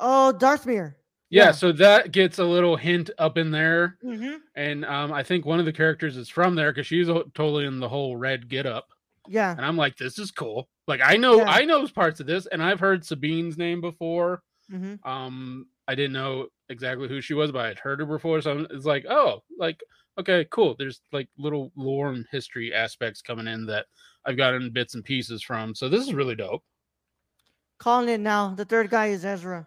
Oh, 0.00 0.32
Dathomir. 0.36 0.94
Yeah, 1.28 1.44
Yeah. 1.46 1.50
so 1.52 1.70
that 1.72 2.10
gets 2.10 2.38
a 2.38 2.44
little 2.44 2.76
hint 2.76 3.10
up 3.18 3.38
in 3.38 3.50
there, 3.52 3.98
Mm-hmm. 4.04 4.36
and 4.56 4.84
um, 4.84 5.12
I 5.12 5.22
think 5.22 5.44
one 5.46 5.60
of 5.60 5.66
the 5.66 5.72
characters 5.72 6.16
is 6.16 6.28
from 6.28 6.54
there 6.56 6.72
because 6.72 6.86
she's 6.88 7.06
totally 7.06 7.66
in 7.66 7.78
the 7.78 7.88
whole 7.88 8.16
red 8.16 8.48
get 8.48 8.66
up. 8.66 8.88
Yeah. 9.28 9.52
and 9.52 9.64
I'm 9.64 9.76
like, 9.76 9.96
this 9.96 10.18
is 10.18 10.30
cool. 10.32 10.68
Like 10.88 11.00
I 11.04 11.16
know 11.16 11.36
Yeah. 11.36 11.50
I 11.50 11.64
know 11.64 11.86
parts 11.86 12.18
of 12.20 12.26
this, 12.26 12.46
and 12.46 12.60
I've 12.62 12.80
heard 12.80 13.04
Sabine's 13.04 13.56
name 13.58 13.80
before. 13.80 14.42
Mm-hmm. 14.72 15.06
Um, 15.08 15.66
I 15.86 15.94
didn't 15.94 16.14
know 16.14 16.46
exactly 16.68 17.06
who 17.08 17.20
she 17.20 17.34
was, 17.34 17.52
but 17.52 17.66
I'd 17.66 17.78
heard 17.78 18.00
her 18.00 18.06
before, 18.06 18.40
so 18.40 18.66
it's 18.70 18.86
like, 18.86 19.04
oh, 19.08 19.42
like 19.58 19.80
okay, 20.18 20.46
cool. 20.50 20.74
There's 20.78 21.00
like 21.12 21.28
little 21.38 21.70
lore 21.76 22.08
and 22.10 22.26
history 22.32 22.74
aspects 22.74 23.22
coming 23.22 23.46
in 23.46 23.66
that 23.66 23.86
I've 24.26 24.36
gotten 24.36 24.70
bits 24.70 24.94
and 24.94 25.04
pieces 25.04 25.42
from. 25.42 25.74
So 25.74 25.88
this 25.88 26.02
is 26.06 26.12
really 26.14 26.34
dope. 26.34 26.62
Calling 27.78 28.08
it 28.08 28.20
now. 28.20 28.54
The 28.54 28.64
third 28.64 28.90
guy 28.90 29.06
is 29.08 29.24
Ezra. 29.24 29.66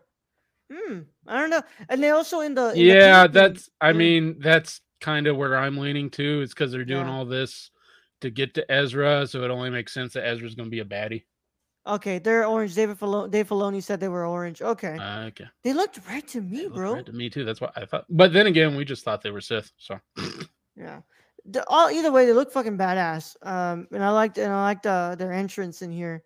Hmm. 0.71 0.99
I 1.27 1.39
don't 1.39 1.49
know. 1.49 1.61
And 1.89 2.01
they 2.03 2.09
also 2.09 2.39
in 2.41 2.55
the 2.55 2.69
in 2.69 2.75
the 2.75 2.81
yeah, 2.83 3.27
preview- 3.27 3.31
that's. 3.33 3.69
I 3.81 3.93
mean, 3.93 4.39
that's 4.39 4.81
kind 5.01 5.27
of 5.27 5.35
where 5.37 5.55
I'm 5.57 5.77
leaning 5.77 6.09
to. 6.11 6.41
It's 6.41 6.53
because 6.53 6.71
they're 6.71 6.85
doing 6.85 7.05
Yeah. 7.07 7.11
all 7.13 7.25
this 7.25 7.69
to 8.21 8.29
get 8.29 8.53
to 8.55 8.71
Ezra, 8.71 9.27
so 9.27 9.43
it 9.43 9.51
only 9.51 9.69
makes 9.69 9.93
sense 9.93 10.13
that 10.13 10.25
Ezra's 10.25 10.55
going 10.55 10.67
to 10.67 10.71
be 10.71 10.79
a 10.79 10.85
baddie. 10.85 11.23
okay. 11.85 12.17
They're 12.19 12.45
orange. 12.47 12.73
David 12.75 12.97
Filo- 12.97 13.27
Dave 13.27 13.49
Filoni 13.49 13.83
said 13.83 13.99
they 13.99 14.07
were 14.07 14.25
orange. 14.25 14.61
Okay. 14.61 14.97
Uh, 14.97 15.25
okay. 15.25 15.45
they 15.63 15.73
looked 15.73 15.99
red 16.09 16.25
to 16.29 16.39
me, 16.41 16.67
bro. 16.69 16.93
red 16.95 17.05
to 17.07 17.11
me 17.13 17.29
too. 17.29 17.43
That's 17.43 17.59
what 17.59 17.73
I 17.75 17.85
thought. 17.85 18.05
But 18.09 18.31
then 18.31 18.47
again, 18.47 18.75
we 18.77 18.85
just 18.85 19.03
thought 19.03 19.21
they 19.21 19.31
were 19.31 19.41
Sith. 19.41 19.71
So 19.77 19.99
Yeah. 20.77 21.01
The, 21.45 21.65
all 21.67 21.89
either 21.91 22.09
way, 22.13 22.25
they 22.25 22.31
look 22.31 22.53
fucking 22.53 22.77
badass. 22.77 23.35
Um, 23.45 23.87
and 23.91 24.01
I 24.01 24.11
liked 24.11 24.37
and 24.37 24.51
I 24.53 24.61
liked 24.63 24.87
uh, 24.87 25.15
their 25.15 25.33
entrance 25.33 25.81
in 25.81 25.91
here. 25.91 26.23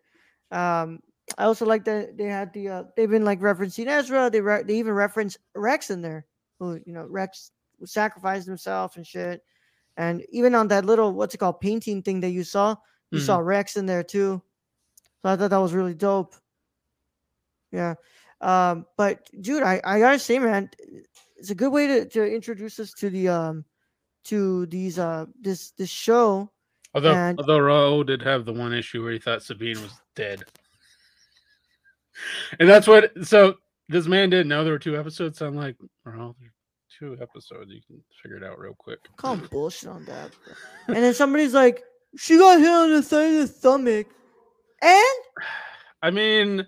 Um, 0.51 0.99
I 1.37 1.43
also 1.45 1.65
like 1.65 1.83
that 1.85 2.17
they 2.17 2.25
had 2.25 2.53
the 2.53 2.69
uh, 2.69 2.83
they've 2.95 3.09
been 3.09 3.25
like 3.25 3.39
referencing 3.41 3.87
Ezra. 3.87 4.29
They 4.29 4.41
re- 4.41 4.63
they 4.63 4.75
even 4.75 4.93
reference 4.93 5.37
Rex 5.55 5.89
in 5.89 6.01
there, 6.01 6.25
who 6.59 6.79
you 6.85 6.93
know 6.93 7.05
Rex 7.09 7.51
sacrificed 7.85 8.47
himself 8.47 8.95
and 8.95 9.05
shit. 9.05 9.43
And 9.97 10.23
even 10.31 10.55
on 10.55 10.67
that 10.69 10.85
little 10.85 11.11
what's 11.13 11.35
it 11.35 11.39
called 11.39 11.59
painting 11.59 12.01
thing 12.01 12.21
that 12.21 12.29
you 12.29 12.43
saw, 12.43 12.75
you 13.11 13.19
Mhm. 13.19 13.25
saw 13.25 13.37
Rex 13.39 13.75
in 13.77 13.85
there 13.85 14.03
too. 14.03 14.41
So 15.21 15.29
I 15.29 15.35
thought 15.35 15.49
that 15.49 15.57
was 15.57 15.73
really 15.73 15.93
dope. 15.95 16.35
Yeah. 17.71 17.95
Um, 18.39 18.85
but 18.97 19.27
dude, 19.41 19.63
I, 19.63 19.81
I 19.83 19.99
gotta 19.99 20.19
say, 20.19 20.39
man, 20.39 20.69
it's 21.35 21.49
a 21.49 21.55
good 21.55 21.71
way 21.71 21.87
to, 21.87 22.05
to 22.05 22.23
introduce 22.25 22.79
us 22.79 22.93
to 22.93 23.09
the 23.09 23.27
um 23.27 23.65
to 24.25 24.65
these 24.67 24.97
uh 24.99 25.25
this 25.41 25.71
this 25.71 25.89
show. 25.89 26.49
although 26.93 27.13
And- 27.13 27.37
although 27.39 27.59
Raul 27.59 28.05
did 28.05 28.21
have 28.21 28.45
the 28.45 28.53
one 28.53 28.73
issue 28.73 29.03
where 29.03 29.11
he 29.11 29.19
thought 29.19 29.43
Sabine 29.43 29.81
was 29.81 29.91
dead. 30.15 30.43
And 32.59 32.67
that's 32.67 32.87
what 32.87 33.11
so 33.25 33.55
this 33.89 34.07
man 34.07 34.29
didn't 34.29 34.47
know 34.47 34.63
there 34.63 34.73
were 34.73 34.79
two 34.79 34.97
episodes. 34.97 35.39
So 35.39 35.47
I'm 35.47 35.55
like, 35.55 35.75
there's 36.05 36.33
two 36.99 37.17
episodes. 37.21 37.71
You 37.71 37.81
can 37.87 38.01
figure 38.21 38.37
it 38.37 38.43
out 38.43 38.59
real 38.59 38.75
quick. 38.77 38.99
Call 39.17 39.37
bullshit 39.37 39.89
on 39.89 40.05
that. 40.05 40.31
And 40.87 40.97
then 40.97 41.13
somebody's 41.13 41.53
like, 41.53 41.83
she 42.17 42.37
got 42.37 42.59
hit 42.59 42.69
on 42.69 42.91
the 42.91 43.03
side 43.03 43.33
of 43.33 43.41
the 43.41 43.47
stomach. 43.47 44.07
And 44.81 45.03
I 46.01 46.11
mean, 46.11 46.65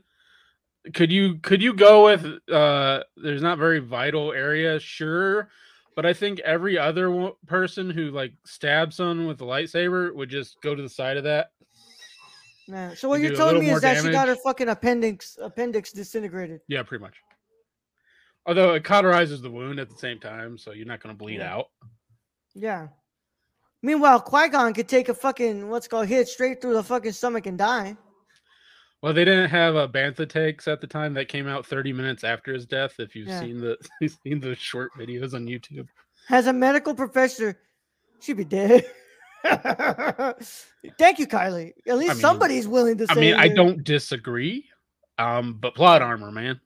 could 0.94 1.12
you 1.12 1.36
could 1.40 1.62
you 1.62 1.74
go 1.74 2.06
with 2.06 2.26
uh 2.52 3.04
there's 3.18 3.42
not 3.42 3.58
very 3.58 3.80
vital 3.80 4.32
area, 4.32 4.80
sure, 4.80 5.50
but 5.96 6.06
I 6.06 6.14
think 6.14 6.40
every 6.40 6.78
other 6.78 7.32
person 7.46 7.90
who 7.90 8.12
like 8.12 8.34
stabs 8.46 8.96
someone 8.96 9.28
with 9.28 9.42
a 9.42 9.46
lightsaber 9.46 10.14
would 10.16 10.30
just 10.30 10.62
go 10.62 10.74
to 10.74 10.82
the 10.82 10.90
side 10.90 11.18
of 11.18 11.26
that. 11.26 11.52
Man, 12.70 12.96
so 12.96 13.10
what 13.10 13.20
You 13.20 13.28
you're 13.28 13.36
telling 13.36 13.60
me 13.60 13.70
is 13.72 13.82
that 13.82 14.04
she 14.04 14.12
got 14.12 14.28
her 14.28 14.36
fucking 14.36 14.70
appendix 14.70 15.38
appendix 15.42 15.92
disintegrated. 15.92 16.62
Yeah, 16.68 16.84
pretty 16.84 17.02
much. 17.02 17.16
Although 18.46 18.74
it 18.76 18.84
cauterizes 18.84 19.42
the 19.42 19.50
wound 19.50 19.80
at 19.80 19.90
the 19.90 19.98
same 19.98 20.20
time, 20.20 20.58
so 20.58 20.72
you're 20.72 20.86
not 20.86 21.02
going 21.02 21.16
to 21.16 21.18
bleed 21.18 21.40
Yeah. 21.40 21.54
out. 21.56 21.66
Yeah. 22.54 22.88
Meanwhile, 23.82 24.22
Qui 24.22 24.50
Gon 24.50 24.74
could 24.74 24.88
take 24.88 25.10
a 25.10 25.14
fucking 25.14 25.68
what's 25.70 25.88
called 25.88 26.08
hit 26.08 26.28
straight 26.28 26.62
through 26.62 26.74
the 26.74 26.84
fucking 26.84 27.14
stomach 27.14 27.46
and 27.48 27.58
die. 27.58 27.98
Well, 29.02 29.14
they 29.14 29.24
didn't 29.24 29.50
have 29.50 29.76
a 29.76 29.88
bacta 29.88 30.28
tanks 30.28 30.68
at 30.68 30.82
the 30.82 30.88
time 30.88 31.14
that 31.14 31.30
came 31.30 31.48
out 31.48 31.66
30 31.66 31.94
minutes 31.94 32.24
after 32.24 32.54
his 32.54 32.66
death. 32.66 32.96
If 33.00 33.16
you've 33.16 33.30
Yeah. 33.30 33.40
seen 33.40 33.60
the 33.60 33.78
you've 34.02 34.18
seen 34.24 34.40
the 34.42 34.56
short 34.56 34.92
videos 34.98 35.34
on 35.34 35.46
YouTube, 35.48 35.88
As 36.30 36.48
a 36.48 36.54
medical 36.54 36.94
professor, 36.94 37.58
she'd 38.20 38.38
be 38.38 38.44
dead. 38.46 38.86
Thank 40.97 41.19
you, 41.19 41.28
Kylie. 41.28 41.73
At 41.88 41.97
least 41.97 42.13
mean- 42.13 42.21
somebody's 42.21 42.67
willing 42.67 42.97
to 42.97 43.08
say. 43.08 43.13
I 43.13 43.19
mean, 43.19 43.34
I 43.36 43.47
don't 43.47 43.84
disagree. 43.84 44.65
Um, 45.17 45.58
but 45.60 45.75
plot 45.75 46.02
armor, 46.02 46.32
man, 46.32 46.60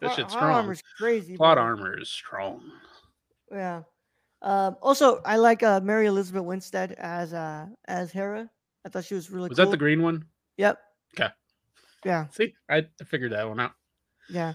that 0.00 0.06
Plot- 0.08 0.16
shit's 0.16 0.32
plot 0.32 0.40
strong. 0.42 0.54
armor's 0.56 0.82
crazy. 0.98 1.36
Plot 1.36 1.56
bro. 1.56 1.64
armor 1.64 2.00
is 2.00 2.08
strong. 2.10 2.62
Yeah. 3.52 3.82
Um, 4.42 4.76
also, 4.82 5.20
I 5.24 5.36
like 5.36 5.62
uh, 5.62 5.80
Mary 5.80 6.06
Elizabeth 6.06 6.42
Winstead 6.42 6.92
as 6.92 7.32
uh, 7.32 7.66
as 7.86 8.10
Hera. 8.10 8.50
I 8.84 8.88
thought 8.88 9.04
she 9.04 9.14
was 9.14 9.30
really 9.30 9.48
Was 9.48 9.56
cool. 9.58 9.66
that 9.66 9.70
the 9.70 9.76
green 9.76 10.02
one? 10.02 10.24
Yep. 10.56 10.78
'Kay. 11.16 11.28
Yeah, 12.04 12.26
See, 12.28 12.54
I 12.70 12.78
I 13.00 13.04
figured 13.04 13.32
that 13.32 13.48
one 13.48 13.60
out. 13.60 13.72
yeah. 14.28 14.54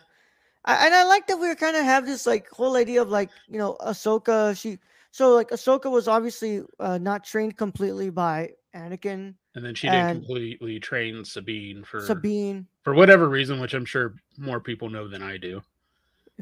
I, 0.63 0.85
and 0.85 0.93
I 0.93 1.05
like 1.05 1.25
that 1.27 1.37
we 1.39 1.53
kind 1.55 1.75
of 1.75 1.83
have 1.85 2.05
this 2.05 2.27
like 2.27 2.47
whole 2.49 2.75
idea 2.75 3.01
of 3.01 3.09
like 3.09 3.29
you 3.47 3.57
know 3.57 3.77
Ahsoka. 3.81 4.55
She 4.59 4.77
so 5.11 5.35
like 5.35 5.49
Ahsoka 5.49 5.91
was 5.91 6.07
obviously 6.07 6.63
uh, 6.79 6.97
not 6.97 7.23
trained 7.23 7.57
completely 7.57 8.09
by 8.09 8.51
Anakin, 8.73 9.35
And 9.55 9.65
then 9.65 9.75
she 9.75 9.89
didn't 9.89 10.21
completely 10.21 10.79
train 10.79 11.25
Sabine 11.25 11.83
for 11.83 11.99
Sabine. 11.99 12.65
for 12.83 12.93
whatever 12.93 13.27
reason, 13.27 13.59
which 13.59 13.73
I'm 13.73 13.85
sure 13.85 14.15
more 14.37 14.61
people 14.61 14.89
know 14.89 15.07
than 15.09 15.21
I 15.21 15.37
do. 15.37 15.61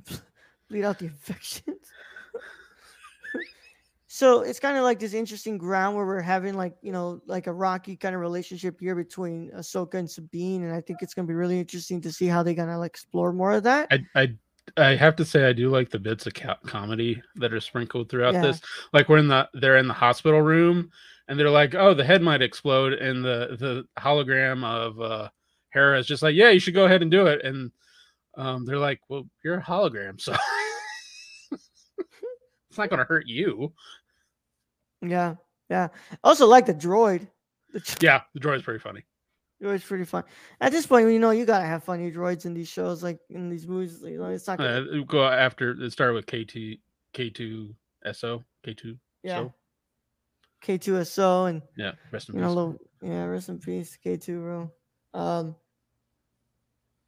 bleed 0.69 0.83
out 0.83 0.99
the 0.99 1.05
infections. 1.05 1.91
so 4.07 4.41
it's 4.41 4.59
kind 4.59 4.77
of 4.77 4.83
like 4.83 4.99
this 4.99 5.13
interesting 5.13 5.57
ground 5.57 5.95
where 5.95 6.05
we're 6.05 6.21
having 6.21 6.53
like 6.53 6.75
you 6.83 6.91
know 6.91 7.21
like 7.25 7.47
a 7.47 7.53
rocky 7.53 7.95
kind 7.95 8.13
of 8.13 8.21
relationship 8.21 8.79
here 8.79 8.95
between 8.95 9.49
Ahsoka 9.57 9.95
and 9.95 10.09
Sabine, 10.09 10.63
and 10.63 10.73
I 10.73 10.81
think 10.81 11.01
it's 11.01 11.15
gonna 11.15 11.27
be 11.27 11.33
really 11.33 11.59
interesting 11.59 11.99
to 12.01 12.11
see 12.11 12.27
how 12.27 12.43
they're 12.43 12.53
gonna 12.53 12.77
like 12.77 12.91
explore 12.91 13.33
more 13.33 13.53
of 13.53 13.63
that. 13.63 13.87
I 13.89 14.05
I 14.15 14.33
I 14.77 14.95
have 14.95 15.15
to 15.17 15.25
say 15.25 15.45
I 15.47 15.53
do 15.53 15.69
like 15.69 15.89
the 15.89 15.99
bits 15.99 16.25
of 16.27 16.33
co- 16.33 16.55
comedy 16.65 17.21
that 17.35 17.53
are 17.53 17.59
sprinkled 17.59 18.09
throughout 18.09 18.33
Yeah. 18.33 18.41
this. 18.41 18.61
Like 18.93 19.09
we're 19.09 19.17
in 19.17 19.27
the 19.27 19.49
they're 19.53 19.77
in 19.77 19.87
the 19.87 19.93
hospital 19.93 20.41
room 20.41 20.89
and 21.27 21.39
they're 21.39 21.49
like, 21.49 21.75
"Oh, 21.75 21.93
the 21.93 22.03
head 22.03 22.21
might 22.21 22.41
explode," 22.41 22.93
and 22.93 23.23
the 23.23 23.55
the 23.59 23.87
hologram 24.01 24.63
of 24.65 24.99
uh 25.01 25.29
Hera 25.69 25.99
is 25.99 26.07
just 26.07 26.23
like, 26.23 26.35
"Yeah, 26.35 26.49
you 26.49 26.59
should 26.59 26.73
go 26.73 26.85
ahead 26.85 27.01
and 27.01 27.11
do 27.11 27.27
it." 27.27 27.43
And 27.45 27.71
um, 28.37 28.65
they're 28.65 28.77
like, 28.79 29.01
"Well, 29.09 29.27
you're 29.43 29.57
a 29.59 29.63
hologram, 29.63 30.19
so 30.19 30.33
it's 31.51 32.77
not 32.77 32.89
going 32.89 32.99
to 32.99 33.05
hurt 33.05 33.27
you." 33.27 33.73
Yeah, 35.01 35.35
yeah. 35.69 35.89
Also 36.23 36.45
like 36.47 36.65
the 36.65 36.73
droid. 36.73 37.27
The 37.73 37.97
Yeah, 38.01 38.21
the 38.33 38.39
droid's 38.39 38.63
pretty 38.63 38.79
funny. 38.79 39.03
Droid's 39.61 39.83
pretty 39.83 40.05
fun. 40.05 40.23
At 40.61 40.71
this 40.71 40.85
point, 40.85 41.09
you 41.09 41.19
know 41.19 41.31
you 41.31 41.45
gotta 41.45 41.65
have 41.65 41.83
funny 41.83 42.11
droids 42.11 42.45
in 42.45 42.53
these 42.53 42.69
shows, 42.69 43.03
like 43.03 43.19
in 43.29 43.49
these 43.49 43.67
movies. 43.67 44.01
You 44.03 44.19
know, 44.19 44.25
it's 44.25 44.47
not. 44.47 44.57
Gonna, 44.57 44.81
Uh, 44.81 45.03
go 45.03 45.25
after 45.25 45.71
it 45.71 45.91
started 45.91 46.13
with 46.13 46.25
KT 46.25 46.79
K2 47.13 47.73
SO 48.13 48.45
K2 48.65 48.97
yeah. 49.23 49.35
so 49.37 49.53
K2SO 50.63 51.49
and 51.49 51.61
yeah, 51.77 51.93
rest 52.11 52.29
in 52.29 52.35
know, 52.35 52.47
peace. 52.47 52.55
little 52.55 52.77
yeah, 53.01 53.25
rest 53.25 53.49
in 53.49 53.59
peace, 53.59 53.97
K 54.03 54.17
two 54.17 54.41
bro. 54.41 54.71
Um, 55.13 55.55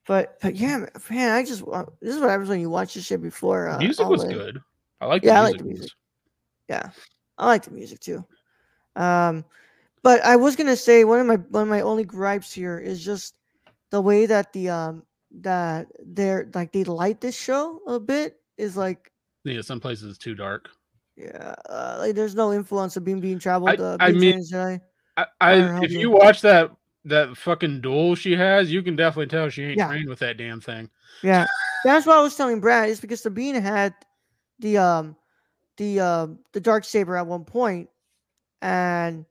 but 0.07 0.37
but 0.41 0.55
yeah, 0.55 0.85
man, 1.09 1.31
I 1.31 1.43
just 1.43 1.63
this 2.01 2.15
is 2.15 2.21
what 2.21 2.29
happens 2.29 2.49
when 2.49 2.61
you 2.61 2.69
watch 2.69 2.93
this 2.93 3.05
shit 3.05 3.21
before. 3.21 3.67
Uh, 3.67 3.77
music 3.77 4.07
was 4.07 4.23
good. 4.23 4.59
I 4.99 5.05
like 5.05 5.23
Yeah, 5.23 5.39
I 5.39 5.41
like 5.41 5.57
the 5.57 5.63
music. 5.63 5.91
Yeah, 6.69 6.89
I 7.37 7.47
like 7.47 7.63
the 7.63 7.71
music 7.71 7.99
too. 7.99 8.25
Um, 8.95 9.45
but 10.03 10.23
I 10.23 10.35
was 10.35 10.55
gonna 10.55 10.75
say 10.75 11.03
one 11.03 11.19
of 11.19 11.27
my 11.27 11.35
one 11.35 11.63
of 11.63 11.69
my 11.69 11.81
only 11.81 12.03
gripes 12.03 12.51
here 12.53 12.77
is 12.79 13.03
just 13.03 13.35
the 13.91 14.01
way 14.01 14.25
that 14.25 14.53
the 14.53 14.69
um 14.69 15.03
that 15.39 15.87
they're 16.05 16.49
like 16.53 16.71
they 16.71 16.83
light 16.83 17.21
this 17.21 17.35
show 17.37 17.79
a 17.87 17.99
bit 17.99 18.37
is 18.57 18.75
like 18.75 19.11
Yeah, 19.43 19.61
some 19.61 19.79
places 19.79 20.09
it's 20.09 20.17
too 20.17 20.35
dark. 20.35 20.69
yeah 21.15 21.55
uh, 21.69 21.97
like 21.99 22.15
there's 22.15 22.35
no 22.35 22.53
influence 22.53 22.97
of 22.97 23.03
being 23.03 23.19
being 23.19 23.39
traveled. 23.39 23.79
I- 23.79 23.83
uh, 23.83 23.97
I 23.99 24.11
being 24.11 24.19
mean. 24.19 24.79
I, 25.17 25.23
Or 25.23 25.27
I 25.41 25.83
if 25.83 25.91
you 25.91 26.09
watch 26.11 26.41
that 26.41 26.71
that 27.05 27.35
fucking 27.35 27.81
duel 27.81 28.15
she 28.15 28.33
has, 28.35 28.71
you 28.71 28.81
can 28.81 28.95
definitely 28.95 29.27
tell 29.27 29.49
she 29.49 29.63
ain't 29.63 29.77
Yeah. 29.77 29.87
trained 29.87 30.07
with 30.09 30.19
that 30.19 30.37
damn 30.37 30.61
thing. 30.61 30.89
Yeah, 31.23 31.45
that's 31.83 32.05
what 32.05 32.17
I 32.17 32.21
was 32.21 32.35
telling 32.35 32.59
Brad. 32.59 32.89
Is 32.89 33.01
because 33.01 33.21
Sabine 33.21 33.55
had 33.55 33.93
the 34.59 34.77
um 34.77 35.15
the 35.77 35.99
um 35.99 36.39
the 36.53 36.59
dark 36.61 36.85
saber 36.85 37.17
at 37.17 37.27
one 37.27 37.43
point, 37.43 37.89
and 38.61 39.25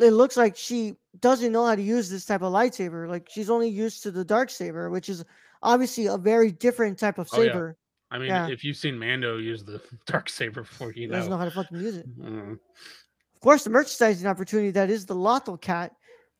it 0.00 0.10
looks 0.12 0.36
like 0.36 0.56
she 0.56 0.96
doesn't 1.20 1.52
know 1.52 1.64
how 1.66 1.74
to 1.74 1.82
use 1.82 2.08
this 2.10 2.24
type 2.24 2.42
of 2.42 2.52
lightsaber. 2.52 3.08
Like 3.08 3.28
she's 3.30 3.50
only 3.50 3.68
used 3.68 4.02
to 4.04 4.10
the 4.10 4.24
dark 4.24 4.50
saber, 4.50 4.90
which 4.90 5.08
is 5.08 5.24
obviously 5.62 6.06
a 6.06 6.16
very 6.18 6.50
different 6.52 6.98
type 6.98 7.18
of 7.18 7.28
Oh, 7.32 7.40
yeah. 7.42 7.48
saber. 7.50 7.76
I 8.10 8.18
mean, 8.18 8.28
Yeah. 8.28 8.48
if 8.48 8.62
you've 8.64 8.76
seen 8.76 8.98
Mando 8.98 9.38
use 9.38 9.64
the 9.64 9.80
dark 10.06 10.28
saber 10.28 10.62
before, 10.62 10.88
you 10.92 11.02
She 11.02 11.06
doesn't 11.06 11.30
know 11.30 11.36
know. 11.36 11.38
how 11.38 11.44
to 11.46 11.50
fucking 11.50 11.80
use 11.80 11.96
it. 11.96 12.18
Mm. 12.20 12.52
Of 12.52 13.40
course, 13.40 13.64
the 13.64 13.70
merchandising 13.70 14.26
opportunity 14.26 14.70
that 14.72 14.90
is 14.90 15.06
the 15.06 15.14
Loth-cat 15.14 15.92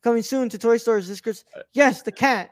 coming 0.03 0.23
soon 0.23 0.49
to 0.51 0.59
toy 0.59 0.77
stores. 0.77 1.09
This 1.09 1.21
Chris, 1.21 1.45
Uh, 1.57 1.61
yes, 1.73 2.03
the 2.03 2.12
cat, 2.12 2.51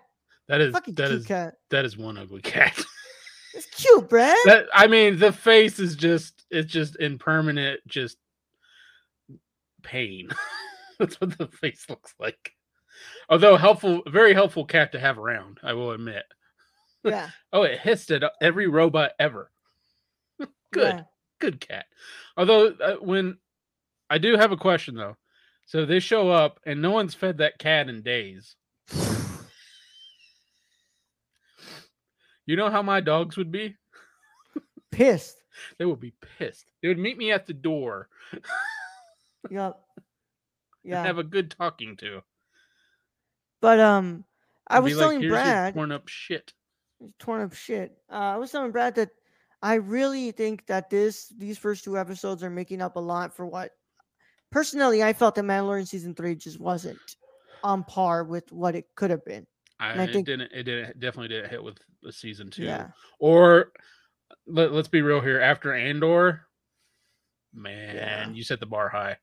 That 0.48 0.60
is 0.60 0.72
fucking 0.72 0.94
that 0.94 1.08
cute 1.08 1.20
is 1.20 1.26
cat. 1.26 1.54
that 1.70 1.84
is 1.84 1.96
one 1.96 2.18
ugly 2.18 2.42
cat. 2.42 2.74
It's 3.54 3.66
cute, 3.66 4.08
Brad. 4.08 4.34
that 4.46 4.66
I 4.72 4.86
mean, 4.86 5.18
the 5.18 5.30
face 5.30 5.78
is 5.78 5.94
just 5.94 6.46
it's 6.50 6.72
just 6.72 6.96
in 6.96 7.18
permanent 7.18 7.80
just 7.86 8.16
pain. 9.82 10.28
That's 11.02 11.20
what 11.20 11.36
the 11.36 11.48
face 11.48 11.86
looks 11.90 12.14
like. 12.20 12.52
Although 13.28 13.56
helpful, 13.56 14.02
very 14.06 14.34
helpful 14.34 14.64
cat 14.64 14.92
to 14.92 15.00
have 15.00 15.18
around, 15.18 15.58
I 15.62 15.72
will 15.72 15.90
admit. 15.90 16.22
yeah, 17.02 17.30
Oh, 17.52 17.62
it 17.62 17.80
hissed 17.80 18.12
at 18.12 18.22
every 18.40 18.68
robot 18.68 19.12
ever. 19.18 19.50
Good, 20.72 20.94
yeah. 20.94 21.02
good 21.40 21.60
cat. 21.60 21.86
Although 22.36 22.68
uh, 22.80 22.94
when 23.00 23.36
I 24.08 24.18
do 24.18 24.36
have 24.36 24.52
a 24.52 24.56
question 24.56 24.94
though, 24.94 25.16
so 25.66 25.84
they 25.84 25.98
show 26.00 26.30
up 26.30 26.60
and 26.64 26.80
no 26.80 26.90
one's 26.92 27.14
fed 27.14 27.38
that 27.38 27.58
cat 27.58 27.88
in 27.88 28.02
days. 28.02 28.54
You 32.46 32.56
know 32.56 32.70
how 32.70 32.82
my 32.82 33.00
dogs 33.00 33.36
would 33.36 33.50
be? 33.52 33.76
Pissed. 34.90 35.36
They 35.78 35.84
would 35.84 36.00
be 36.00 36.14
pissed. 36.38 36.70
They 36.82 36.88
would 36.88 36.98
meet 36.98 37.16
me 37.18 37.32
at 37.32 37.46
the 37.46 37.54
door 37.54 38.08
Yup. 40.84 40.96
and 40.98 41.04
Yeah. 41.04 41.06
have 41.06 41.18
a 41.18 41.24
good 41.24 41.50
talking 41.50 41.96
to. 41.98 42.22
But 43.60 43.78
um, 43.80 44.24
I 44.68 44.80
was 44.80 44.94
like, 44.94 45.00
telling 45.02 45.20
"Here's 45.20 45.30
Brad, 45.32 45.74
torn 45.74 45.92
up 45.92 46.08
shit. 46.08 46.52
torn 47.18 47.42
up 47.42 47.54
shit. 47.54 47.92
Uh, 48.10 48.14
I 48.14 48.36
was 48.36 48.50
telling 48.50 48.72
Brad 48.72 48.94
that 48.96 49.10
I 49.62 49.74
really 49.74 50.32
think 50.32 50.66
that 50.66 50.90
this 50.90 51.28
these 51.36 51.58
first 51.58 51.84
two 51.84 51.96
episodes 51.96 52.42
are 52.42 52.50
making 52.50 52.82
up 52.82 52.96
a 52.96 53.00
lot 53.00 53.34
for 53.36 53.46
what. 53.46 53.70
Personally, 54.50 55.02
I 55.02 55.12
felt 55.14 55.34
that 55.36 55.44
Mandalorian 55.44 55.86
season 55.86 56.14
three 56.14 56.34
just 56.34 56.60
wasn't 56.60 56.98
on 57.64 57.84
par 57.84 58.24
with 58.24 58.50
what 58.52 58.74
it 58.74 58.86
could 58.96 59.10
have 59.10 59.24
been. 59.24 59.46
I, 59.80 59.92
I 59.92 60.02
it 60.04 60.12
think- 60.12 60.26
didn't. 60.26 60.52
It 60.52 60.64
didn't. 60.64 60.98
Definitely 61.00 61.28
didn't 61.28 61.50
hit 61.50 61.62
with 61.62 61.78
the 62.02 62.12
season 62.12 62.50
two. 62.50 62.64
Yeah, 62.64 62.88
Or 63.20 63.72
let, 64.46 64.72
let's 64.72 64.88
be 64.88 65.02
real 65.02 65.20
here. 65.20 65.40
After 65.40 65.72
Andor, 65.72 66.42
man, 67.54 67.94
Yeah. 67.96 68.28
you 68.30 68.42
set 68.42 68.58
the 68.60 68.66
bar 68.66 68.88
high. 68.88 69.18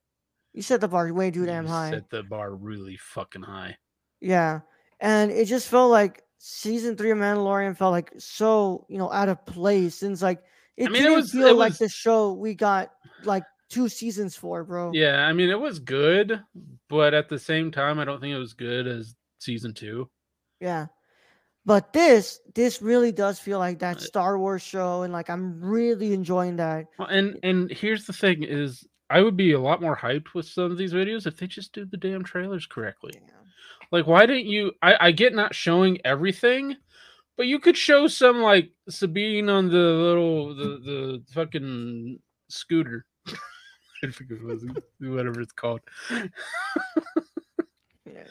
You 0.53 0.61
set 0.61 0.81
the 0.81 0.87
bar 0.87 1.11
way 1.13 1.31
too 1.31 1.45
damn 1.45 1.65
high. 1.67 1.91
Set 1.91 2.09
the 2.09 2.23
bar 2.23 2.53
really 2.53 2.97
fucking 2.97 3.43
high. 3.43 3.77
Yeah, 4.21 4.61
and 4.99 5.31
it 5.31 5.45
just 5.45 5.67
felt 5.67 5.91
like 5.91 6.23
season 6.37 6.95
three 6.95 7.11
of 7.11 7.17
Mandalorian 7.17 7.75
felt 7.77 7.91
like 7.91 8.11
so 8.17 8.85
you 8.89 8.97
know 8.97 9.11
out 9.11 9.29
of 9.29 9.45
place. 9.45 9.95
Since 9.95 10.21
like 10.21 10.41
it 10.77 10.91
mean, 10.91 11.03
didn't 11.03 11.17
was- 11.17 11.31
feel 11.31 11.47
it 11.47 11.55
like 11.55 11.71
was- 11.71 11.79
the 11.79 11.89
show 11.89 12.33
we 12.33 12.55
got 12.55 12.91
like 13.23 13.43
two 13.69 13.87
seasons 13.89 14.35
for, 14.35 14.63
bro. 14.63 14.91
Yeah, 14.93 15.25
I 15.27 15.33
mean, 15.33 15.49
it 15.49 15.59
was 15.59 15.79
good, 15.79 16.41
but 16.89 17.13
at 17.13 17.29
the 17.29 17.37
same 17.39 17.71
time, 17.71 17.99
I 17.99 18.05
don't 18.05 18.19
think 18.19 18.33
it 18.33 18.39
was 18.39 18.53
good 18.53 18.87
as 18.87 19.15
season 19.39 19.73
two. 19.73 20.09
Yeah. 20.59 20.87
But 21.65 21.93
this 21.93 22.39
this 22.55 22.81
really 22.81 23.11
does 23.11 23.37
feel 23.39 23.59
like 23.59 23.79
that 23.79 24.01
Star 24.01 24.39
Wars 24.39 24.61
show 24.63 25.03
and 25.03 25.13
like 25.13 25.29
I'm 25.29 25.61
really 25.61 26.13
enjoying 26.13 26.55
that. 26.55 26.85
Well, 26.97 27.09
and 27.09 27.37
and 27.43 27.69
here's 27.69 28.05
the 28.05 28.13
thing: 28.13 28.43
is 28.43 28.87
I 29.09 29.21
would 29.21 29.35
be 29.35 29.53
a 29.53 29.59
lot 29.59 29.81
more 29.81 29.97
hyped 29.97 30.33
with 30.33 30.45
some 30.45 30.71
of 30.71 30.77
these 30.77 30.93
videos 30.93 31.25
if 31.25 31.37
they 31.37 31.47
just 31.47 31.73
did 31.73 31.89
the 31.91 31.97
damn 31.97 32.23
trailers 32.23 32.65
correctly. 32.65 33.13
Like, 33.91 34.05
why 34.05 34.25
didn't 34.25 34.45
you? 34.45 34.71
I, 34.81 35.07
I 35.07 35.11
get 35.11 35.33
not 35.33 35.55
showing 35.55 35.99
everything, 36.05 36.75
but 37.37 37.47
you 37.47 37.59
could 37.59 37.75
show 37.75 38.07
some 38.07 38.41
like 38.41 38.71
Sabine 38.87 39.49
on 39.49 39.67
the 39.67 39.77
little 39.77 40.55
the 40.55 40.63
the 40.63 41.23
fucking 41.33 42.19
scooter. 42.49 43.05
I 44.03 44.11
forget 44.11 44.43
what 44.43 44.51
it 44.51 44.63
was, 44.63 44.65
whatever 44.99 45.41
it's 45.41 45.53
called. 45.53 45.81
Yeah. 48.13 48.23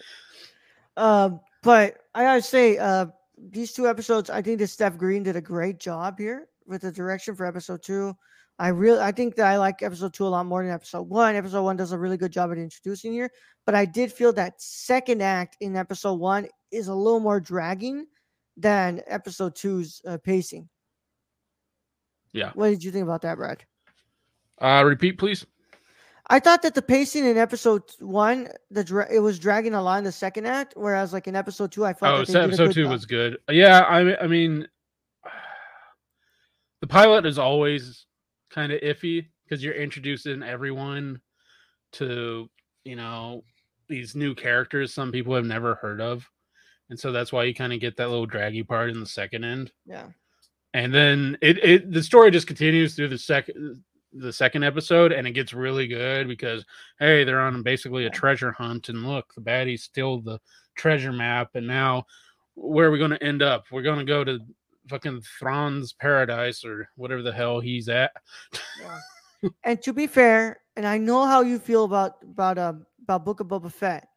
Um, 0.97 1.41
but 1.63 1.99
I 2.15 2.23
gotta 2.23 2.43
say, 2.43 2.79
uh, 2.79 3.07
these 3.51 3.73
two 3.73 3.87
episodes, 3.89 4.31
I 4.31 4.43
think 4.43 4.59
that 4.59 4.69
Steph 4.69 4.97
Green 4.97 5.23
did 5.23 5.37
a 5.37 5.41
great 5.41 5.79
job 5.79 6.19
here 6.19 6.49
with 6.67 6.83
the 6.83 6.93
direction 6.93 7.35
for 7.35 7.47
episode 7.47 7.83
two. 7.83 8.17
I 8.59 8.69
really, 8.69 8.99
I 9.01 9.13
think 9.13 9.37
that 9.37 9.47
I 9.47 9.57
like 9.57 9.83
episode 9.83 10.13
two 10.13 10.27
a 10.27 10.29
lot 10.29 10.47
more 10.47 10.63
than 10.65 10.73
episode 10.73 11.03
one. 11.03 11.37
Episode 11.37 11.63
one 11.63 11.77
does 11.77 11.93
a 11.93 11.99
really 11.99 12.17
good 12.17 12.33
job 12.33 12.51
at 12.51 12.59
introducing 12.59 13.13
here, 13.13 13.31
but 13.65 13.75
I 13.75 13.85
did 13.85 14.13
feel 14.13 14.33
that 14.33 14.61
second 14.61 15.23
act 15.23 15.57
in 15.61 15.77
episode 15.77 16.15
one 16.15 16.49
is 16.73 16.89
a 16.89 16.95
little 16.95 17.21
more 17.21 17.39
dragging 17.39 18.07
than 18.57 19.01
episode 19.07 19.55
two's 19.55 20.03
uh, 20.07 20.19
pacing. 20.19 20.69
Yeah. 22.33 22.51
What 22.55 22.71
did 22.71 22.83
you 22.83 22.91
think 22.91 23.05
about 23.05 23.23
that, 23.23 23.37
Brad? 23.37 23.65
Uh, 24.61 24.83
repeat, 24.85 25.19
please. 25.19 25.47
I 26.31 26.41
thought 26.41 26.61
that 26.63 26.75
the 26.75 26.83
pacing 26.83 27.25
in 27.25 27.39
episode 27.39 27.85
one, 28.01 28.49
the 28.71 28.85
dra- 28.85 29.11
it 29.11 29.21
was 29.21 29.39
dragging 29.39 29.75
a 29.75 29.81
lot 29.83 29.99
in 29.99 30.05
the 30.05 30.13
second 30.13 30.47
act, 30.47 30.75
whereas 30.77 31.13
like 31.13 31.27
in 31.27 31.37
episode 31.37 31.73
two, 31.73 31.87
I 31.87 31.95
felt 31.95 32.21
Oh, 32.21 32.25
so 32.25 32.41
episode 32.43 32.73
two 32.73 32.83
job. 32.83 32.93
was 32.93 33.07
good. 33.07 33.39
Yeah, 33.49 33.81
I 33.81 34.23
I 34.23 34.27
mean, 34.27 34.67
the 36.83 36.87
pilot 36.87 37.25
is 37.25 37.39
always 37.39 38.05
kind 38.51 38.73
of 38.73 38.81
iffy 38.81 39.27
because 39.45 39.63
you're 39.63 39.75
introducing 39.75 40.43
everyone 40.43 41.21
to 41.93 42.49
you 42.85 42.97
know 42.97 43.45
these 43.89 44.15
new 44.15 44.35
characters 44.35 44.93
some 44.93 45.11
people 45.11 45.35
have 45.35 45.45
never 45.45 45.75
heard 45.77 46.01
of, 46.01 46.29
and 46.91 46.99
so 46.99 47.13
that's 47.13 47.33
why 47.33 47.45
you 47.45 47.55
kind 47.55 47.73
of 47.73 47.81
get 47.81 47.97
that 47.97 48.09
little 48.09 48.27
draggy 48.27 48.63
part 48.63 48.91
in 48.91 49.01
the 49.01 49.07
second 49.07 49.45
end, 49.45 49.73
Yeah, 49.87 50.09
and 50.75 50.93
then 50.93 51.39
it 51.41 51.63
it 51.65 51.93
the 51.93 52.03
story 52.03 52.31
just 52.31 52.47
continues 52.47 52.95
through 52.95 53.09
the 53.09 53.19
second 53.19 53.83
the 54.15 54.33
second 54.33 54.65
episode 54.65 55.13
and 55.13 55.27
it 55.27 55.33
gets 55.33 55.53
really 55.53 55.87
good 55.87 56.27
because 56.27 56.65
hey 56.99 57.25
they're 57.25 57.43
on 57.43 57.63
basically 57.63 58.07
a 58.07 58.11
treasure 58.11 58.51
hunt 58.53 58.89
and 58.89 59.07
look 59.07 59.35
the 59.35 59.41
baddies 59.41 59.81
steal 59.81 60.19
the 60.19 60.41
treasure 60.77 61.13
map 61.13 61.51
and 61.55 61.67
now 61.67 62.07
where 62.59 62.89
are 62.89 62.91
we 62.91 62.99
going 62.99 63.13
to 63.13 63.23
end 63.23 63.43
up? 63.43 63.65
We're 63.71 63.83
going 63.83 63.99
to 63.99 64.05
go 64.05 64.25
to 64.25 64.41
fucking 64.89 65.21
Thrawn's 65.39 65.93
paradise 65.93 66.65
or 66.65 66.89
whatever 66.97 67.23
the 67.23 67.33
hell 67.33 67.61
he's 67.61 67.89
at 67.89 68.13
yeah. 68.83 68.99
and 69.65 69.81
to 69.83 69.93
be 69.93 70.07
fair, 70.07 70.61
and 70.77 70.87
I 70.87 70.99
know 70.99 71.25
how 71.27 71.43
you 71.43 71.59
feel 71.59 71.85
about 71.85 72.17
about 72.23 72.59
um 72.59 72.87
about 73.03 73.25
Book 73.25 73.41
of 73.41 73.47
Boba 73.47 73.71
Fett, 73.73 74.09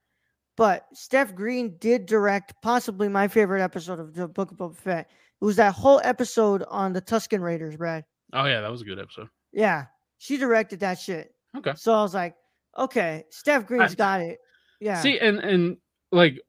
but 0.58 0.86
Steph 0.94 1.36
Green 1.36 1.78
did 1.80 2.06
direct 2.08 2.54
possibly 2.62 3.08
my 3.08 3.28
favorite 3.28 3.62
episode 3.62 4.00
of 4.00 4.14
the 4.14 4.28
Book 4.28 4.52
of 4.52 4.58
Boba 4.58 4.76
Fett. 4.76 5.10
It 5.42 5.46
was 5.46 5.56
that 5.58 5.74
whole 5.74 6.02
episode 6.04 6.64
on 6.70 6.94
the 6.94 7.02
Tusken 7.02 7.42
Raiders, 7.42 7.76
Brad. 7.78 8.04
oh 8.34 8.46
yeah 8.46 8.62
that 8.62 8.72
was 8.72 8.82
a 8.82 8.86
good 8.86 9.00
episode 9.00 9.30
Yeah, 9.52 9.86
she 10.18 10.38
directed 10.38 10.80
that 10.80 11.00
shit. 11.00 11.34
okay 11.58 11.74
So 11.76 11.94
I 11.94 12.02
was 12.02 12.14
like, 12.14 12.36
okay, 12.78 13.24
Steph 13.30 13.66
Green's 13.68 13.96
got 13.96 14.22
it. 14.22 14.40
Yeah, 14.80 15.00
see 15.02 15.20
and 15.20 15.38
and 15.40 15.78
like 16.12 16.40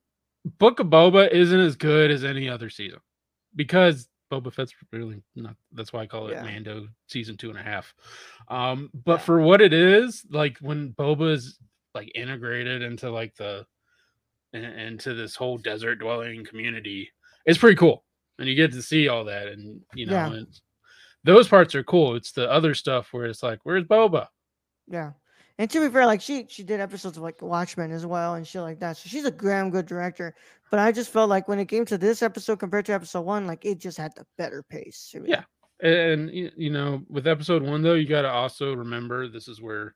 book 0.59 0.81
of 0.81 0.87
boba 0.89 1.31
isn't 1.31 1.61
as 1.61 1.77
good 1.77 2.11
as 2.11 2.25
any 2.25 2.49
other 2.49 2.69
season 2.71 2.99
because 3.55 4.09
boba 4.33 4.53
fett's 4.53 4.75
really 4.92 5.23
not 5.37 5.55
that's 5.73 5.92
why 5.92 6.01
i 6.03 6.07
call 6.07 6.29
it 6.29 6.33
Yeah. 6.33 6.42
mando 6.42 6.88
season 7.07 7.37
two 7.37 7.51
and 7.51 7.59
a 7.59 7.62
half 7.62 7.92
um 8.49 8.90
but 9.05 9.18
Yeah. 9.21 9.25
for 9.27 9.40
what 9.42 9.61
it 9.61 9.73
is 9.75 10.25
like 10.31 10.57
when 10.61 10.92
boba's 10.95 11.59
like 11.95 12.11
integrated 12.14 12.81
into 12.83 13.11
like 13.11 13.35
the 13.37 13.66
in- 14.55 14.64
into 14.64 15.12
this 15.14 15.37
whole 15.37 15.59
desert 15.59 15.97
dwelling 15.97 16.45
community 16.45 17.11
it's 17.45 17.59
pretty 17.59 17.77
cool 17.77 18.05
and 18.38 18.49
you 18.49 18.55
get 18.55 18.73
to 18.73 18.81
see 18.83 19.09
all 19.09 19.25
that 19.27 19.49
and 19.49 19.83
you 19.95 20.07
know 20.07 20.12
Yeah. 20.35 20.42
those 21.25 21.49
parts 21.49 21.75
are 21.75 21.85
cool 21.85 22.14
it's 22.16 22.33
the 22.33 22.51
other 22.51 22.75
stuff 22.75 23.12
where 23.12 23.27
it's 23.27 23.42
like 23.42 23.61
where's 23.64 23.85
boba 23.85 24.29
Yeah. 24.88 25.12
And 25.59 25.71
to 25.71 25.81
be 25.81 25.93
fair, 25.93 26.07
like 26.07 26.21
she 26.21 26.47
she 26.49 26.62
did 26.62 26.81
episodes 26.81 27.17
of 27.17 27.23
like 27.23 27.41
Watchmen 27.43 27.93
as 27.93 28.07
well 28.07 28.35
and 28.35 28.47
shit 28.47 28.62
like 28.62 28.81
that. 28.81 28.97
So 28.97 29.09
she's 29.09 29.25
a 29.25 29.31
damn 29.31 29.71
good 29.71 29.87
director. 29.87 30.35
But 30.71 30.81
I 30.81 30.91
just 30.93 31.11
felt 31.11 31.29
like 31.31 31.49
when 31.49 31.59
it 31.59 31.67
came 31.67 31.85
to 31.87 31.99
this 31.99 32.23
episode 32.23 32.59
compared 32.59 32.87
to 32.87 32.93
episode 32.95 33.21
one, 33.23 33.47
like 33.47 33.65
it 33.65 33.79
just 33.79 33.99
had 33.99 34.12
the 34.17 34.27
better 34.38 34.62
pace. 34.62 35.15
Yeah. 35.25 35.43
and 35.81 36.31
you 36.33 36.71
know 36.71 37.03
with 37.09 37.27
episode 37.27 37.62
one 37.62 37.83
though 37.83 37.95
you 37.95 38.07
got 38.07 38.23
to 38.23 38.31
also 38.31 38.73
remember 38.75 39.27
this 39.29 39.49
is 39.49 39.61
where 39.61 39.95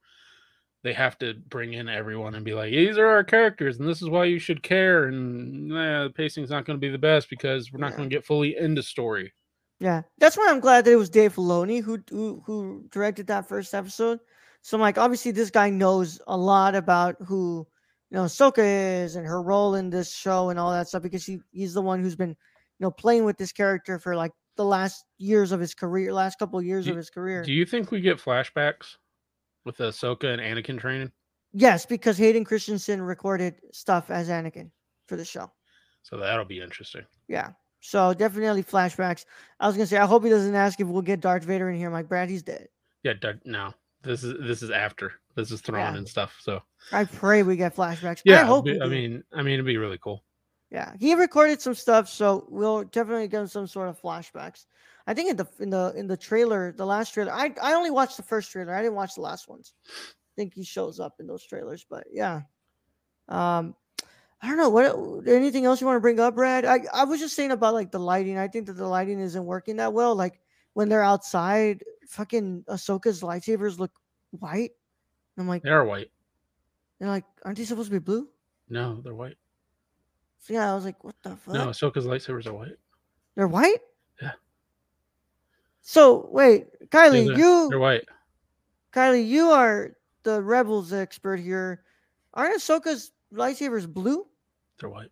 they 0.82 0.92
have 0.92 1.16
to 1.18 1.34
bring 1.48 1.74
in 1.74 1.88
everyone 1.88 2.34
and 2.34 2.44
be 2.44 2.54
like 2.54 2.70
these 2.72 2.98
are 2.98 3.06
our 3.06 3.22
characters 3.24 3.78
and 3.78 3.88
this 3.88 4.02
is 4.02 4.08
why 4.08 4.24
you 4.24 4.38
should 4.40 4.62
care 4.64 5.04
and 5.04 5.68
nah, 5.68 6.04
the 6.04 6.10
pacing's 6.10 6.50
not 6.50 6.64
going 6.64 6.76
to 6.76 6.80
be 6.80 6.90
the 6.90 6.98
best 6.98 7.30
because 7.30 7.72
we're 7.72 7.78
not 7.78 7.92
Yeah. 7.92 7.96
going 7.98 8.10
to 8.10 8.16
get 8.16 8.24
fully 8.26 8.56
into 8.56 8.82
story 8.82 9.32
Yeah. 9.80 10.02
That's 10.18 10.36
why 10.36 10.48
I'm 10.50 10.58
glad 10.60 10.84
that 10.84 10.92
it 10.92 10.96
was 10.96 11.08
Dave 11.10 11.34
Filoni 11.36 11.80
who 11.82 12.02
who 12.10 12.42
who 12.44 12.84
directed 12.90 13.28
that 13.28 13.46
first 13.48 13.72
episode. 13.74 14.18
So 14.66 14.76
I'm 14.76 14.80
like, 14.80 14.98
obviously 14.98 15.30
this 15.30 15.50
guy 15.50 15.70
knows 15.70 16.20
a 16.26 16.36
lot 16.36 16.74
about 16.74 17.14
who 17.24 17.68
you 18.10 18.16
know 18.16 18.24
Ahsoka 18.24 19.04
is 19.04 19.14
and 19.14 19.24
her 19.24 19.40
role 19.40 19.76
in 19.76 19.90
this 19.90 20.12
show 20.12 20.50
and 20.50 20.58
all 20.58 20.72
that 20.72 20.88
stuff 20.88 21.04
because 21.04 21.24
he 21.24 21.38
he's 21.52 21.72
the 21.72 21.80
one 21.80 22.02
who's 22.02 22.16
been 22.16 22.30
you 22.30 22.80
know 22.80 22.90
playing 22.90 23.24
with 23.24 23.36
this 23.36 23.52
character 23.52 24.00
for 24.00 24.16
like 24.16 24.32
the 24.56 24.64
last 24.64 25.04
years 25.18 25.52
of 25.52 25.60
his 25.60 25.72
career, 25.72 26.12
last 26.12 26.40
couple 26.40 26.58
of 26.58 26.64
years 26.64 26.86
Do- 26.86 26.90
of 26.90 26.96
his 26.96 27.10
career. 27.10 27.44
Do 27.44 27.52
you 27.52 27.64
think 27.64 27.92
we 27.92 28.00
get 28.00 28.18
flashbacks 28.18 28.96
with 29.64 29.78
Ahsoka 29.78 30.24
and 30.24 30.42
Anakin 30.42 30.80
training? 30.80 31.12
yes, 31.52 31.86
because 31.86 32.18
Hayden 32.18 32.44
Christensen 32.44 33.00
recorded 33.00 33.60
stuff 33.72 34.10
as 34.10 34.28
Anakin 34.28 34.72
for 35.06 35.14
the 35.14 35.24
show. 35.24 35.48
So 36.02 36.16
that'll 36.16 36.44
be 36.44 36.60
interesting. 36.60 37.02
Yeah. 37.28 37.50
So 37.78 38.14
definitely 38.14 38.64
flashbacks. 38.64 39.26
I 39.60 39.68
was 39.68 39.76
gonna 39.76 39.86
say 39.86 39.98
I 39.98 40.06
hope 40.06 40.24
he 40.24 40.30
doesn't 40.30 40.56
ask 40.56 40.80
if 40.80 40.88
we'll 40.88 41.02
get 41.02 41.20
Darth 41.20 41.44
Vader 41.44 41.70
in 41.70 41.78
here. 41.78 41.86
I'm 41.86 41.92
like, 41.92 42.08
Brad, 42.08 42.28
he's 42.28 42.42
dead. 42.42 42.66
Yeah, 43.04 43.12
Dar- 43.12 43.40
no. 43.44 43.72
This 44.06 44.24
is 44.24 44.34
this 44.46 44.62
is 44.62 44.70
after. 44.70 45.12
This 45.34 45.50
is 45.50 45.60
Thrawn 45.60 45.92
Yeah. 45.94 45.98
and 45.98 46.08
stuff. 46.08 46.36
So 46.40 46.62
I 46.92 47.04
pray 47.04 47.42
we 47.42 47.56
get 47.56 47.74
flashbacks. 47.76 48.22
yeah, 48.24 48.42
I 48.42 48.44
hope. 48.44 48.64
be- 48.64 48.80
I 48.80 48.86
mean, 48.86 49.22
I 49.32 49.42
mean, 49.42 49.54
it'd 49.54 49.66
be 49.66 49.76
really 49.76 49.98
cool. 49.98 50.24
Yeah, 50.70 50.92
he 50.98 51.14
recorded 51.14 51.60
some 51.60 51.74
stuff, 51.74 52.08
so 52.08 52.46
we'll 52.48 52.84
definitely 52.84 53.28
get 53.28 53.48
some 53.50 53.66
sort 53.66 53.88
of 53.88 54.00
flashbacks. 54.00 54.66
I 55.06 55.14
think 55.14 55.30
in 55.30 55.36
the 55.36 55.46
in 55.60 55.70
the 55.70 55.92
in 55.96 56.06
the 56.06 56.16
trailer, 56.16 56.72
the 56.72 56.86
last 56.86 57.12
trailer, 57.14 57.32
I 57.32 57.54
I 57.62 57.74
only 57.74 57.90
watched 57.90 58.16
the 58.16 58.22
first 58.22 58.50
trailer. 58.50 58.74
I 58.74 58.82
didn't 58.82 58.96
watch 58.96 59.14
the 59.14 59.20
last 59.20 59.48
ones. 59.48 59.74
I 59.88 60.32
think 60.36 60.54
he 60.54 60.64
shows 60.64 60.98
up 61.00 61.14
in 61.20 61.26
those 61.26 61.44
trailers, 61.46 61.86
but 61.88 62.04
yeah. 62.10 62.42
Um, 63.28 63.74
I 64.42 64.48
don't 64.48 64.58
know 64.58 64.68
what 64.68 65.26
anything 65.28 65.64
else 65.64 65.80
you 65.80 65.86
want 65.86 65.96
to 65.96 66.00
bring 66.00 66.20
up, 66.20 66.34
Brad. 66.34 66.64
I 66.64 66.80
I 66.92 67.04
was 67.04 67.20
just 67.20 67.34
saying 67.36 67.52
about 67.52 67.74
like 67.74 67.90
the 67.90 68.00
lighting. 68.00 68.36
I 68.38 68.48
think 68.48 68.66
that 68.66 68.74
the 68.76 68.86
lighting 68.88 69.20
isn't 69.20 69.44
working 69.44 69.76
that 69.76 69.92
well. 69.92 70.14
Like 70.14 70.40
when 70.74 70.88
they're 70.88 71.02
outside, 71.02 71.82
fucking 72.08 72.64
Ahsoka's 72.68 73.22
lightsabers 73.22 73.78
look 73.78 73.92
white. 74.30 74.72
I'm 75.38 75.48
like, 75.48 75.62
They 75.62 75.70
are 75.70 75.84
white. 75.84 76.10
they're 76.98 77.08
like, 77.08 77.24
aren't 77.44 77.58
they 77.58 77.64
supposed 77.64 77.88
to 77.90 77.92
be 77.94 77.98
blue? 78.04 78.28
No, 78.68 79.00
they're 79.02 79.14
white. 79.14 79.36
So 80.40 80.54
yeah, 80.54 80.70
I 80.70 80.74
was 80.74 80.84
like, 80.84 81.02
what 81.04 81.14
the 81.22 81.36
fuck? 81.36 81.54
No, 81.54 81.66
Ahsoka's 81.68 82.06
lightsabers 82.06 82.46
are 82.46 82.52
white. 82.54 82.76
They're 83.34 83.48
white? 83.48 83.80
Yeah. 84.22 84.32
So 85.82 86.28
wait, 86.30 86.66
Kylie, 86.90 87.26
they're- 87.26 87.38
you 87.38 87.68
They're 87.68 87.78
white. 87.78 88.04
Kylie, 88.92 89.26
you 89.26 89.48
are 89.50 89.92
the 90.22 90.40
rebels 90.42 90.92
expert 90.92 91.38
here. 91.38 91.82
Aren't 92.34 92.56
Ahsoka's 92.60 93.12
lightsabers 93.32 93.86
blue? 93.92 94.26
They're 94.80 94.88
white. 94.88 95.10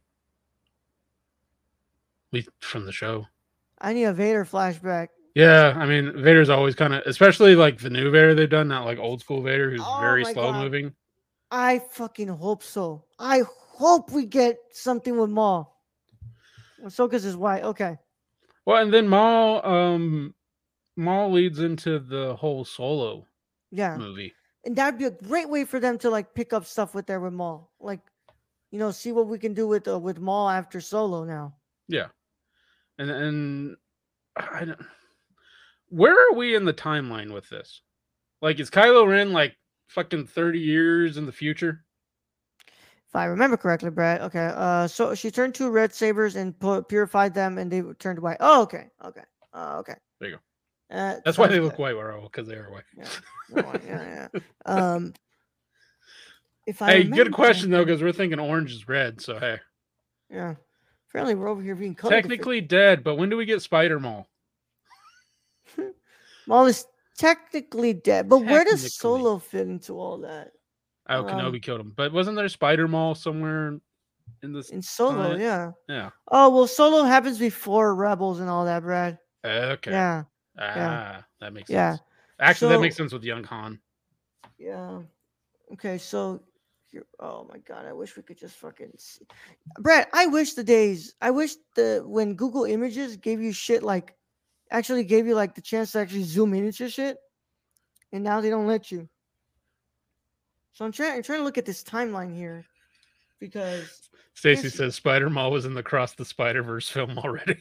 We 2.33 2.47
from 2.61 2.87
the 2.87 2.93
show. 2.93 3.27
I 3.81 3.93
need 3.93 4.05
a 4.05 4.13
Vader 4.13 4.45
flashback. 4.45 5.09
Yeah, 5.35 5.75
I 5.77 5.87
mean, 5.87 6.13
Vader's 6.23 6.49
always 6.49 6.77
kind 6.77 6.95
of, 6.95 7.03
especially 7.07 7.57
like 7.57 7.79
the 7.79 7.91
new 7.91 8.11
Vader 8.11 8.35
they've 8.35 8.49
done, 8.49 8.69
not 8.69 8.85
like 8.85 8.99
old 8.99 9.21
school 9.21 9.43
Vader, 9.43 9.71
who's 9.71 9.81
Oh 9.81 9.99
very 10.01 10.25
slow 10.25 10.53
God. 10.53 10.63
moving. 10.63 10.95
I 11.51 11.81
fucking 11.91 12.29
hope 12.29 12.63
so. 12.63 13.05
I 13.19 13.43
hope 13.49 14.13
we 14.13 14.27
get 14.27 14.59
something 14.73 15.19
with 15.19 15.31
Maul. 15.31 15.83
Ahsoka's 16.85 17.25
is 17.25 17.37
white. 17.37 17.65
Okay. 17.65 17.97
Well, 18.65 18.81
and 18.83 18.93
then 18.95 19.09
Maul, 19.09 19.65
um, 19.67 20.35
Maul 20.97 21.33
leads 21.33 21.59
into 21.59 21.99
the 21.99 22.37
whole 22.37 22.65
Solo 22.65 23.27
Yeah. 23.71 23.97
movie. 23.97 24.33
And 24.65 24.77
that'd 24.77 24.99
be 24.99 25.05
a 25.05 25.11
great 25.11 25.49
way 25.49 25.65
for 25.65 25.81
them 25.81 25.99
to 25.99 26.11
like 26.11 26.35
pick 26.35 26.53
up 26.53 26.65
stuff 26.65 26.95
with 26.95 27.07
there 27.07 27.21
with 27.21 27.33
Maul. 27.33 27.71
Like, 27.81 28.01
you 28.71 28.79
know, 28.79 28.91
see 28.93 29.13
what 29.13 29.27
we 29.27 29.39
can 29.39 29.53
do 29.53 29.67
with 29.69 29.87
uh, 29.89 29.99
with 29.99 30.19
Maul 30.19 30.49
after 30.49 30.81
Solo 30.81 31.25
now. 31.25 31.55
Yeah, 31.89 32.09
and 32.99 33.11
and 33.11 33.77
I 34.37 34.65
don't. 34.65 34.81
Where 35.95 36.15
are 36.15 36.35
we 36.35 36.57
in 36.57 36.65
the 36.65 36.75
timeline 36.75 37.33
with 37.33 37.49
this? 37.49 37.81
Like, 38.43 38.59
is 38.59 38.69
Kylo 38.69 39.07
Ren 39.09 39.33
like 39.33 39.57
fucking 39.87 40.27
thirty 40.27 40.59
years 40.59 41.17
in 41.17 41.25
the 41.25 41.31
future? 41.33 41.85
If 43.07 43.15
I 43.15 43.27
remember 43.27 43.57
correctly, 43.57 43.91
Brad. 43.91 44.21
Okay. 44.23 44.51
Uh, 44.53 44.89
so 44.89 45.15
she 45.15 45.31
turned 45.31 45.55
two 45.55 45.71
red 45.71 45.95
sabers 45.95 46.35
and 46.35 46.59
pu- 46.59 46.83
purified 46.83 47.33
them, 47.33 47.59
and 47.59 47.71
they 47.71 47.83
turned 48.01 48.19
white. 48.19 48.39
Oh, 48.41 48.63
okay. 48.63 48.89
Okay. 49.05 49.23
Uh, 49.53 49.77
okay. 49.79 49.95
There 50.19 50.31
you 50.31 50.37
go. 50.91 50.97
Uh, 50.97 51.21
That's 51.25 51.39
why 51.39 51.47
they 51.47 51.61
look 51.61 51.79
white, 51.79 51.95
because 52.25 52.49
they 52.49 52.57
are 52.57 52.73
white. 52.73 52.83
Yeah. 52.97 53.63
white, 53.63 53.83
yeah, 53.87 54.29
yeah. 54.35 54.41
Um, 54.67 55.15
if 56.67 56.83
I 56.83 56.91
hey, 56.91 57.05
good 57.05 57.33
question 57.33 57.71
though, 57.71 57.85
because 57.85 58.03
we're 58.03 58.11
thinking 58.11 58.41
orange 58.41 58.73
is 58.73 58.89
red. 58.89 59.21
So 59.21 59.39
hey, 59.39 59.59
Yeah. 60.29 60.55
Apparently, 61.09 61.37
we're 61.37 61.47
over 61.47 61.63
here 61.63 61.77
being 61.77 61.95
technically 61.95 62.61
dead, 62.61 63.05
but 63.05 63.15
when 63.15 63.29
do 63.29 63.37
we 63.37 63.45
get 63.45 63.63
Spider 63.63 64.01
Maul? 64.01 64.27
Maul 66.47 66.67
is 66.67 66.87
technically 67.17 67.93
dead, 67.93 68.29
but 68.29 68.41
where 68.41 68.65
does 68.65 68.95
Solo 68.95 69.39
fit 69.39 69.67
into 69.67 69.95
all 69.95 70.19
that? 70.19 70.53
Oh, 71.09 71.21
Um, 71.21 71.27
Kenobi 71.27 71.63
killed 71.63 71.81
him, 71.81 71.93
but 71.95 72.13
wasn't 72.13 72.37
there 72.37 72.49
Spider 72.49 72.89
Maul 72.89 73.15
somewhere 73.15 73.79
in 74.43 74.53
this? 74.53 74.71
In 74.71 74.83
Solo, 74.83 75.37
yeah. 75.37 75.73
Yeah. 75.89 76.11
Oh 76.29 76.49
well, 76.51 76.67
Solo 76.67 77.05
happens 77.05 77.39
before 77.39 77.95
Rebels 77.95 78.41
and 78.41 78.49
all 78.49 78.65
that, 78.65 78.83
Brad. 78.83 79.19
Okay. 79.45 79.91
Yeah. 79.91 80.25
Ah, 80.59 81.25
that 81.41 81.53
makes 81.53 81.71
Yeah. 81.71 81.93
sense. 81.97 82.03
Actually, 82.41 82.75
that 82.75 82.81
makes 82.81 82.97
sense 82.97 83.13
with 83.13 83.23
young 83.25 83.45
Han. 83.45 83.81
Yeah. 84.59 85.03
Okay, 85.73 85.99
so 85.99 86.43
here, 86.91 87.05
oh 87.21 87.47
my 87.51 87.59
god, 87.59 87.87
I 87.87 87.93
wish 87.93 88.17
we 88.17 88.23
could 88.23 88.39
just 88.39 88.57
fucking 88.57 88.93
see. 88.97 89.27
Brad, 89.79 90.07
I 90.13 90.27
wish 90.27 90.55
the 90.55 90.65
days 90.65 91.15
I 91.21 91.31
wish 91.31 91.57
the 91.75 92.03
when 92.07 92.35
Google 92.35 92.65
Images 92.65 93.17
gave 93.17 93.41
you 93.41 93.53
shit 93.53 93.83
like 93.83 94.17
actually 94.75 95.05
gave 95.05 95.27
you 95.27 95.35
like 95.35 95.55
the 95.55 95.61
chance 95.61 95.93
to 95.93 96.01
actually 96.01 96.25
zoom 96.25 96.53
in 96.55 96.67
into 96.67 96.89
shit. 96.89 97.17
And 98.13 98.23
now 98.25 98.41
they 98.41 98.51
don't 98.51 98.67
let 98.67 98.91
you. 98.91 99.09
So 100.73 100.85
I'm 100.85 100.93
trying 100.93 101.13
I'm 101.17 101.23
trying 101.23 101.39
to 101.39 101.45
look 101.45 101.59
at 101.59 101.67
this 101.67 101.85
timeline 101.85 102.35
here 102.35 102.65
because 103.39 104.11
Stacy 104.35 104.69
says 104.69 104.97
Spider 104.97 105.31
Maul 105.31 105.53
was 105.53 105.65
in 105.65 105.75
the 105.75 105.83
Cross 105.83 106.15
the 106.15 106.25
Spider 106.25 106.63
Verse 106.63 106.89
film 106.89 107.19
already. 107.19 107.57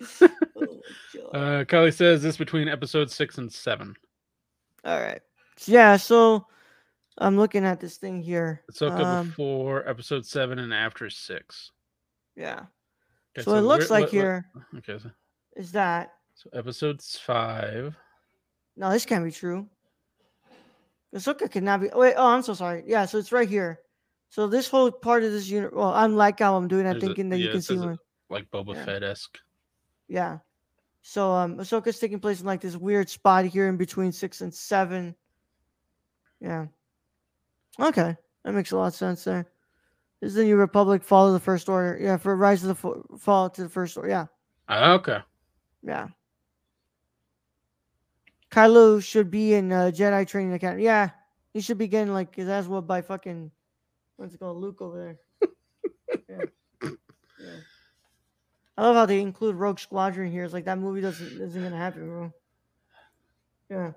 oh. 0.20 0.80
Uh, 1.32 1.64
Kylie 1.64 1.94
says 1.94 2.22
this 2.22 2.36
between 2.36 2.68
episode 2.68 3.10
six 3.10 3.38
and 3.38 3.52
seven. 3.52 3.94
All 4.84 5.00
right. 5.00 5.22
Yeah, 5.66 5.96
so 5.96 6.46
I'm 7.18 7.36
looking 7.36 7.64
at 7.64 7.78
this 7.80 7.98
thing 7.98 8.20
here. 8.20 8.62
Ahsoka 8.72 9.04
Um, 9.04 9.28
before 9.28 9.88
episode 9.88 10.26
seven 10.26 10.58
and 10.58 10.74
after 10.74 11.08
six. 11.10 11.70
yeah. 12.34 12.64
Okay, 13.36 13.44
so, 13.44 13.54
it 13.56 13.62
looks 13.62 13.90
like 13.90 14.02
what- 14.02 14.12
what- 14.12 14.12
here 14.12 14.50
Okay, 14.78 14.98
so, 14.98 15.10
is 15.56 15.72
that 15.72 16.14
so 16.34 16.50
episode's 16.52 17.18
five. 17.18 17.96
No, 18.76 18.90
this 18.90 19.04
can't 19.06 19.24
be 19.24 19.30
true. 19.30 19.68
Ahsoka 21.14 21.50
cannot 21.50 21.80
be. 21.80 21.88
Wait, 21.94 22.14
oh, 22.16 22.26
I'm 22.26 22.42
so 22.42 22.54
sorry. 22.54 22.84
Yeah, 22.86 23.04
so 23.04 23.18
it's 23.18 23.32
right 23.32 23.48
here. 23.48 23.80
So 24.30 24.46
this 24.46 24.68
whole 24.68 24.90
part 24.90 25.24
of 25.24 25.32
this 25.32 25.46
unit. 25.48 25.74
Well, 25.74 25.92
I'm 25.92 26.16
like 26.16 26.38
how 26.38 26.56
I'm 26.56 26.68
doing. 26.68 26.86
I'm 26.86 26.92
There's 26.92 27.02
a- 27.02 27.06
thinking 27.06 27.28
that 27.30 27.38
you 27.38 27.50
can 27.50 27.60
see 27.62 27.76
one. 27.76 27.98
like 28.30 28.50
Boba 28.50 28.74
Yeah. 28.74 28.84
Fett 28.86 29.02
esque. 29.02 29.38
Yeah. 30.08 30.38
So 31.02 31.32
um, 31.32 31.56
Ahsoka's 31.58 31.98
taking 31.98 32.18
place 32.20 32.40
in 32.40 32.46
like 32.46 32.60
this 32.62 32.76
weird 32.76 33.10
spot 33.10 33.44
here 33.44 33.68
in 33.68 33.76
between 33.76 34.10
six 34.12 34.40
and 34.40 34.54
seven. 34.54 35.14
Yeah. 36.40 36.66
Okay, 37.78 38.16
that 38.44 38.52
makes 38.52 38.70
a 38.72 38.76
lot 38.76 38.86
of 38.86 38.94
sense 38.94 39.24
there. 39.24 39.46
Is 40.22 40.34
the 40.34 40.44
New 40.44 40.56
Republic. 40.56 41.02
Follow 41.02 41.32
the 41.32 41.40
First 41.40 41.68
Order. 41.68 41.98
Yeah, 42.00 42.16
for 42.16 42.36
Rise 42.36 42.62
of 42.62 42.68
the 42.68 42.74
Fo- 42.76 43.04
Fall 43.18 43.50
to 43.50 43.64
the 43.64 43.68
First 43.68 43.96
Order. 43.96 44.08
Yeah. 44.08 44.26
Okay. 44.70 45.18
Yeah. 45.82 46.08
Kylo 48.52 49.02
should 49.02 49.30
be 49.30 49.54
in 49.54 49.72
uh, 49.72 49.90
Jedi 49.92 50.26
Training 50.26 50.52
Academy. 50.52 50.84
Yeah, 50.84 51.10
he 51.52 51.60
should 51.60 51.78
be 51.78 51.88
getting 51.88 52.12
like 52.12 52.36
his 52.36 52.48
ass 52.48 52.66
whooped 52.66 52.86
by 52.86 53.02
fucking 53.02 53.50
what's 54.16 54.34
it 54.34 54.38
called, 54.38 54.58
Luke 54.58 54.80
over 54.80 55.16
there. 55.40 55.50
yeah. 56.28 56.88
yeah. 57.40 57.56
I 58.76 58.82
love 58.82 58.94
how 58.94 59.06
they 59.06 59.20
include 59.20 59.56
Rogue 59.56 59.80
Squadron 59.80 60.30
here. 60.30 60.44
It's 60.44 60.52
like 60.52 60.66
that 60.66 60.78
movie 60.78 61.00
doesn't 61.00 61.40
isn't 61.40 61.62
gonna 61.62 61.76
happen, 61.76 62.06
bro. 62.06 62.32
Yeah. 63.68 63.92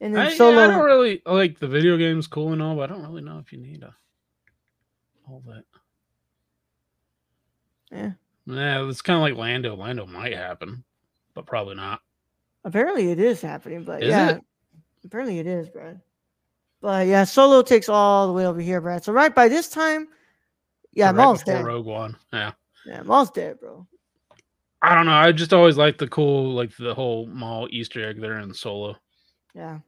And 0.00 0.14
then 0.14 0.26
I, 0.26 0.30
yeah, 0.30 0.36
Solo. 0.36 0.64
I 0.64 0.66
don't 0.66 0.84
really 0.84 1.22
like 1.24 1.58
the 1.58 1.68
video 1.68 1.96
game's 1.96 2.26
cool 2.26 2.52
and 2.52 2.62
all, 2.62 2.74
but 2.74 2.90
I 2.90 2.94
don't 2.94 3.02
really 3.02 3.22
know 3.22 3.38
if 3.38 3.52
you 3.52 3.58
need 3.58 3.82
a 3.82 3.94
all 5.28 5.42
that. 5.46 5.64
Yeah. 7.90 8.12
Yeah, 8.46 8.88
it's 8.88 9.02
kind 9.02 9.16
of 9.16 9.22
like 9.22 9.36
Lando. 9.36 9.76
Lando 9.76 10.06
might 10.06 10.34
happen, 10.34 10.84
but 11.34 11.46
probably 11.46 11.74
not. 11.74 12.00
Apparently 12.64 13.10
it 13.10 13.20
is 13.20 13.40
happening, 13.40 13.84
but 13.84 14.02
Is 14.02 14.10
yeah. 14.10 14.30
it? 14.30 14.42
Apparently 15.04 15.38
it 15.38 15.46
is, 15.46 15.68
Brad. 15.68 16.00
But 16.80 17.06
yeah, 17.06 17.24
Solo 17.24 17.62
takes 17.62 17.88
all 17.88 18.26
the 18.26 18.32
way 18.32 18.46
over 18.46 18.60
here, 18.60 18.80
Brad. 18.80 19.04
So 19.04 19.12
right 19.12 19.34
by 19.34 19.48
this 19.48 19.68
time, 19.68 20.08
yeah, 20.92 21.06
Right 21.06 21.16
Maul's 21.16 21.42
dead. 21.42 21.64
Rogue 21.64 21.86
One. 21.86 22.16
Yeah. 22.32 22.52
Yeah, 22.86 23.02
Maul's 23.02 23.30
dead, 23.30 23.60
bro. 23.60 23.86
I 24.80 24.94
don't 24.94 25.06
know. 25.06 25.12
I 25.12 25.32
just 25.32 25.52
always 25.52 25.76
like 25.76 25.98
the 25.98 26.08
cool, 26.08 26.52
like 26.52 26.74
the 26.76 26.94
whole 26.94 27.26
Maul 27.26 27.68
Easter 27.70 28.08
egg 28.08 28.20
there 28.20 28.38
in 28.38 28.54
Solo. 28.54 28.96
Yeah. 29.54 29.80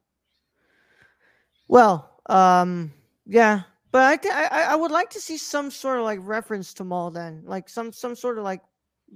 Well, 1.69 2.21
um, 2.27 2.93
yeah, 3.27 3.63
but 3.93 4.25
I, 4.27 4.45
I 4.45 4.63
I 4.73 4.75
would 4.77 4.91
like 4.91 5.11
to 5.11 5.21
see 5.21 5.37
some 5.37 5.71
sort 5.71 5.99
of 5.99 6.05
like 6.05 6.19
reference 6.23 6.75
to 6.75 6.85
Maul 6.85 7.11
then, 7.11 7.43
like 7.45 7.69
some 7.69 7.93
some 7.93 8.15
sort 8.15 8.39
of 8.39 8.45
like 8.45 8.63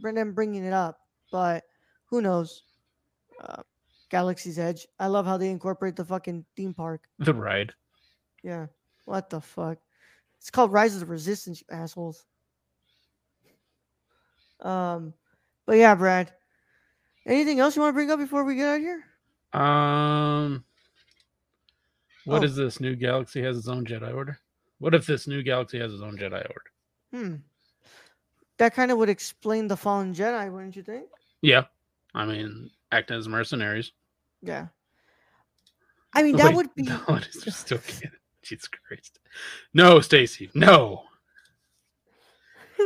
them 0.03 0.33
bringing 0.33 0.65
it 0.65 0.73
up. 0.73 0.99
But 1.31 1.65
who 2.07 2.21
knows? 2.23 2.63
Uh, 3.41 3.63
Galaxy's 4.11 4.59
Edge. 4.59 4.87
I 5.01 5.09
love 5.09 5.27
how 5.27 5.37
they 5.37 5.51
incorporate 5.51 5.97
the 5.97 6.05
fucking 6.05 6.45
theme 6.57 6.75
park. 6.75 7.03
The 7.19 7.35
ride. 7.35 7.73
Yeah. 8.43 8.67
What 9.07 9.29
the 9.31 9.41
fuck? 9.41 9.79
It's 10.39 10.51
called 10.51 10.73
Rise 10.73 10.95
of 10.95 11.01
the 11.01 11.07
Resistance, 11.07 11.63
you 11.63 11.77
assholes. 11.77 12.25
Um, 14.61 15.15
but 15.67 15.79
yeah, 15.79 15.95
Brad. 15.95 16.33
Anything 17.27 17.61
else 17.61 17.75
you 17.75 17.83
want 17.83 17.91
to 17.93 17.95
bring 17.95 18.11
up 18.11 18.19
before 18.19 18.45
we 18.45 18.55
get 18.57 18.69
out 18.69 18.77
of 18.77 18.83
here? 18.83 19.05
Um, 19.61 20.65
what 22.27 22.43
Oh. 22.43 22.45
is 22.45 22.55
this 22.57 22.81
new 22.81 22.95
galaxy 22.95 23.43
has 23.43 23.57
its 23.57 23.69
own 23.69 23.85
Jedi 23.87 24.15
Order? 24.15 24.39
What 24.85 24.95
if 24.95 25.07
this 25.07 25.27
new 25.27 25.43
galaxy 25.43 25.79
has 25.79 25.95
its 25.95 26.03
own 26.03 26.19
Jedi 26.19 26.47
Order? 26.47 26.71
Hmm. 27.11 27.35
That 28.59 28.75
kind 28.75 28.91
of 28.91 28.99
would 28.99 29.09
explain 29.09 29.67
the 29.67 29.79
Fallen 29.79 30.13
Jedi, 30.13 30.53
wouldn't 30.53 30.77
you 30.77 30.83
think? 30.83 31.07
Yeah, 31.41 31.65
I 32.15 32.27
mean, 32.27 32.71
acting 32.93 33.17
as 33.17 33.27
mercenaries. 33.27 33.93
Yeah. 34.43 34.67
I 36.13 36.23
mean, 36.23 36.37
that 36.37 36.49
Wait, 36.49 36.57
would 36.57 36.75
be. 36.75 36.83
No, 36.83 37.03
it 37.09 37.29
is 37.47 37.57
still 37.57 37.79
canon. 37.79 38.19
Jesus 38.43 38.69
Christ. 38.69 39.21
No, 39.73 40.01
Stacy. 40.01 40.51
No. 40.53 41.05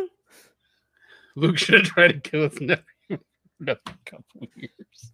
Luke 1.35 1.59
should 1.59 1.85
have 1.85 1.89
tried 1.89 2.13
to 2.13 2.31
kill 2.31 2.45
us 2.45 2.55
for 3.09 3.19
another 3.59 3.81
couple 4.05 4.43
of 4.43 4.49
years. 4.55 5.13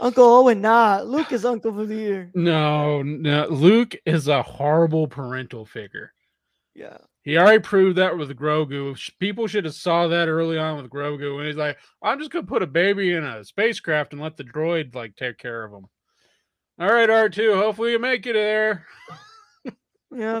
Uncle 0.00 0.24
Owen, 0.24 0.60
nah. 0.60 1.00
Luke 1.00 1.32
is 1.32 1.44
Uncle 1.44 1.72
for 1.72 1.86
the 1.86 1.94
year. 1.94 2.30
No, 2.34 3.02
no. 3.02 3.46
Luke 3.48 3.96
is 4.06 4.28
a 4.28 4.42
horrible 4.42 5.06
parental 5.08 5.64
figure. 5.64 6.12
Yeah. 6.74 6.98
He 7.22 7.36
already 7.36 7.58
proved 7.58 7.98
that 7.98 8.16
with 8.16 8.34
Grogu. 8.36 8.96
People 9.18 9.46
should 9.46 9.64
have 9.66 9.74
saw 9.74 10.08
that 10.08 10.28
early 10.28 10.56
on 10.56 10.80
with 10.80 10.90
Grogu, 10.90 11.36
and 11.38 11.46
he's 11.46 11.56
like, 11.56 11.76
"I'm 12.02 12.18
just 12.18 12.30
gonna 12.30 12.46
put 12.46 12.62
a 12.62 12.66
baby 12.66 13.12
in 13.12 13.24
a 13.24 13.44
spacecraft 13.44 14.12
and 14.12 14.22
let 14.22 14.36
the 14.36 14.44
droid 14.44 14.94
like 14.94 15.14
take 15.14 15.36
care 15.36 15.64
of 15.64 15.72
him." 15.72 15.86
All 16.80 16.92
right, 16.92 17.10
R 17.10 17.28
two. 17.28 17.54
Hopefully 17.54 17.92
you 17.92 17.98
make 17.98 18.26
it 18.26 18.34
there. 18.34 18.86
Yeah. 20.10 20.40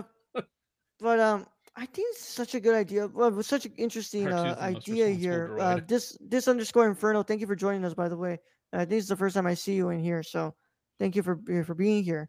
but 0.98 1.20
um, 1.20 1.46
I 1.76 1.84
think 1.84 2.08
it's 2.12 2.24
such 2.24 2.54
a 2.54 2.60
good 2.60 2.74
idea. 2.74 3.06
Well, 3.06 3.28
it 3.28 3.34
was 3.34 3.46
such 3.46 3.66
an 3.66 3.72
interesting 3.76 4.26
uh, 4.26 4.30
is 4.30 4.36
the 4.36 4.48
most 4.48 4.58
idea 4.60 5.08
here. 5.10 5.58
Uh, 5.60 5.80
this 5.86 6.16
this 6.20 6.48
underscore 6.48 6.88
inferno. 6.88 7.22
Thank 7.22 7.42
you 7.42 7.46
for 7.46 7.54
joining 7.54 7.84
us. 7.84 7.92
By 7.92 8.08
the 8.08 8.16
way, 8.16 8.38
I 8.72 8.84
think 8.84 8.98
it's 9.00 9.08
the 9.08 9.16
first 9.16 9.34
time 9.34 9.46
I 9.46 9.54
see 9.54 9.74
you 9.74 9.90
in 9.90 10.00
here, 10.00 10.22
so 10.22 10.54
thank 10.98 11.16
you 11.16 11.22
for 11.22 11.38
for 11.64 11.74
being 11.74 12.04
here. 12.04 12.28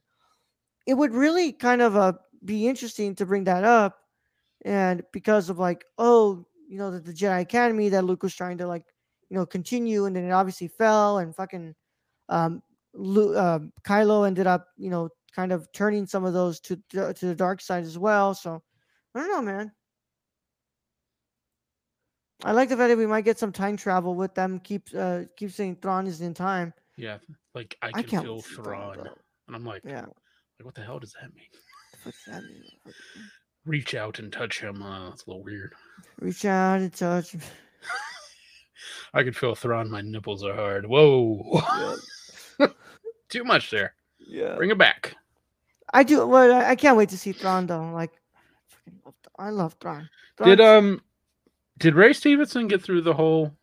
It 0.87 0.93
would 0.95 1.13
really 1.13 1.51
kind 1.53 1.81
of 1.81 1.95
uh 1.95 2.13
be 2.45 2.67
interesting 2.67 3.15
to 3.15 3.25
bring 3.25 3.43
that 3.45 3.63
up, 3.63 3.97
and 4.65 5.03
because 5.11 5.49
of 5.49 5.59
like, 5.59 5.85
oh, 5.97 6.45
you 6.67 6.77
know, 6.77 6.91
the, 6.91 6.99
the 6.99 7.13
Jedi 7.13 7.41
Academy 7.41 7.89
that 7.89 8.05
Luke 8.05 8.23
was 8.23 8.35
trying 8.35 8.57
to 8.59 8.67
like, 8.67 8.85
you 9.29 9.37
know, 9.37 9.45
continue, 9.45 10.05
and 10.05 10.15
then 10.15 10.25
it 10.25 10.31
obviously 10.31 10.67
fell, 10.67 11.17
and 11.19 11.35
fucking, 11.35 11.75
um, 12.29 12.61
Lu- 12.93 13.35
uh, 13.35 13.59
Kylo 13.83 14.25
ended 14.25 14.47
up, 14.47 14.67
you 14.77 14.89
know, 14.89 15.09
kind 15.35 15.51
of 15.51 15.71
turning 15.73 16.07
some 16.07 16.25
of 16.25 16.33
those 16.33 16.59
to 16.61 16.77
to 16.91 17.13
the 17.25 17.35
dark 17.35 17.61
side 17.61 17.83
as 17.83 17.97
well. 17.97 18.33
So 18.33 18.63
I 19.15 19.19
don't 19.19 19.29
know, 19.29 19.41
man. 19.41 19.71
I 22.43 22.53
like 22.53 22.69
the 22.69 22.77
fact 22.77 22.89
that 22.89 22.97
we 22.97 23.05
might 23.07 23.25
get 23.25 23.37
some 23.37 23.51
time 23.51 23.75
travel 23.75 24.15
with 24.15 24.33
them. 24.33 24.59
Keep 24.59 24.89
uh 24.97 25.21
keep 25.35 25.51
saying 25.51 25.77
Thrawn 25.81 26.07
is 26.07 26.21
in 26.21 26.33
time. 26.33 26.73
Yeah, 26.95 27.17
like 27.53 27.77
I 27.81 27.87
I 27.87 27.91
can 28.01 28.03
can't 28.05 28.23
feel 28.25 28.41
Thrawn, 28.41 28.95
Thrawn, 28.95 29.09
and 29.47 29.55
I'm 29.55 29.65
like, 29.65 29.81
Yeah. 29.85 30.01
like, 30.01 30.63
what 30.63 30.75
the 30.75 30.81
hell 30.81 30.99
does 30.99 31.13
that 31.21 31.33
mean? 31.33 31.45
Fuck's 32.03 32.25
that 32.27 32.43
mean? 32.43 32.93
Reach 33.65 33.93
out 33.93 34.19
and 34.19 34.31
touch 34.31 34.59
him. 34.61 34.81
Uh, 34.81 35.09
that's 35.09 35.25
a 35.25 35.29
little 35.29 35.43
weird. 35.43 35.73
Reach 36.19 36.45
out 36.45 36.79
and 36.79 36.93
touch. 36.93 37.31
him. 37.31 37.41
I 39.13 39.23
could 39.23 39.35
feel 39.35 39.55
Thrawn. 39.55 39.89
My 39.91 40.01
nipples 40.01 40.43
are 40.43 40.55
hard. 40.55 40.85
Whoa, 40.85 41.61
too 43.29 43.43
much 43.43 43.69
there. 43.71 43.93
Yeah. 44.19 44.55
Bring 44.55 44.69
it 44.69 44.77
back. 44.77 45.15
I 45.93 46.03
do. 46.03 46.25
Well, 46.27 46.53
I, 46.53 46.71
I 46.71 46.75
can't 46.75 46.97
wait 46.97 47.09
to 47.09 47.17
see 47.17 47.31
Thrawn 47.31 47.65
though. 47.67 47.91
Like, 47.91 48.11
I 49.37 49.49
love 49.49 49.75
Thrawn. 49.79 50.09
I 50.39 50.43
Thrawn. 50.43 50.49
Did 50.49 50.61
um, 50.61 51.01
did 51.79 51.95
Ray 51.95 52.13
Stevenson 52.13 52.67
get 52.67 52.81
through 52.81 53.01
the 53.01 53.13
whole 53.13 53.53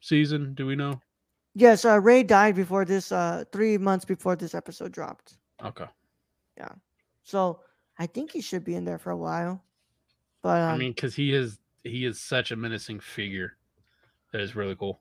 season? 0.00 0.54
Do 0.54 0.66
we 0.66 0.76
know? 0.76 1.00
Yes, 1.54 1.84
uh, 1.84 2.00
Ray 2.00 2.22
died 2.22 2.54
before 2.54 2.84
this. 2.84 3.12
Uh, 3.12 3.44
three 3.52 3.78
months 3.78 4.04
before 4.04 4.36
this 4.36 4.54
episode 4.54 4.92
dropped. 4.92 5.36
Okay. 5.64 5.86
Yeah. 6.56 6.72
So 7.22 7.60
I 7.98 8.06
think 8.06 8.30
he 8.30 8.40
should 8.40 8.64
be 8.64 8.74
in 8.74 8.84
there 8.84 8.98
for 8.98 9.10
a 9.10 9.16
while. 9.16 9.62
But 10.42 10.62
um, 10.62 10.74
I 10.74 10.78
mean, 10.78 10.92
because 10.92 11.14
he 11.14 11.34
is 11.34 11.58
he 11.84 12.04
is 12.04 12.20
such 12.20 12.50
a 12.50 12.56
menacing 12.56 13.00
figure. 13.00 13.56
That 14.32 14.40
is 14.40 14.54
really 14.54 14.76
cool. 14.76 15.00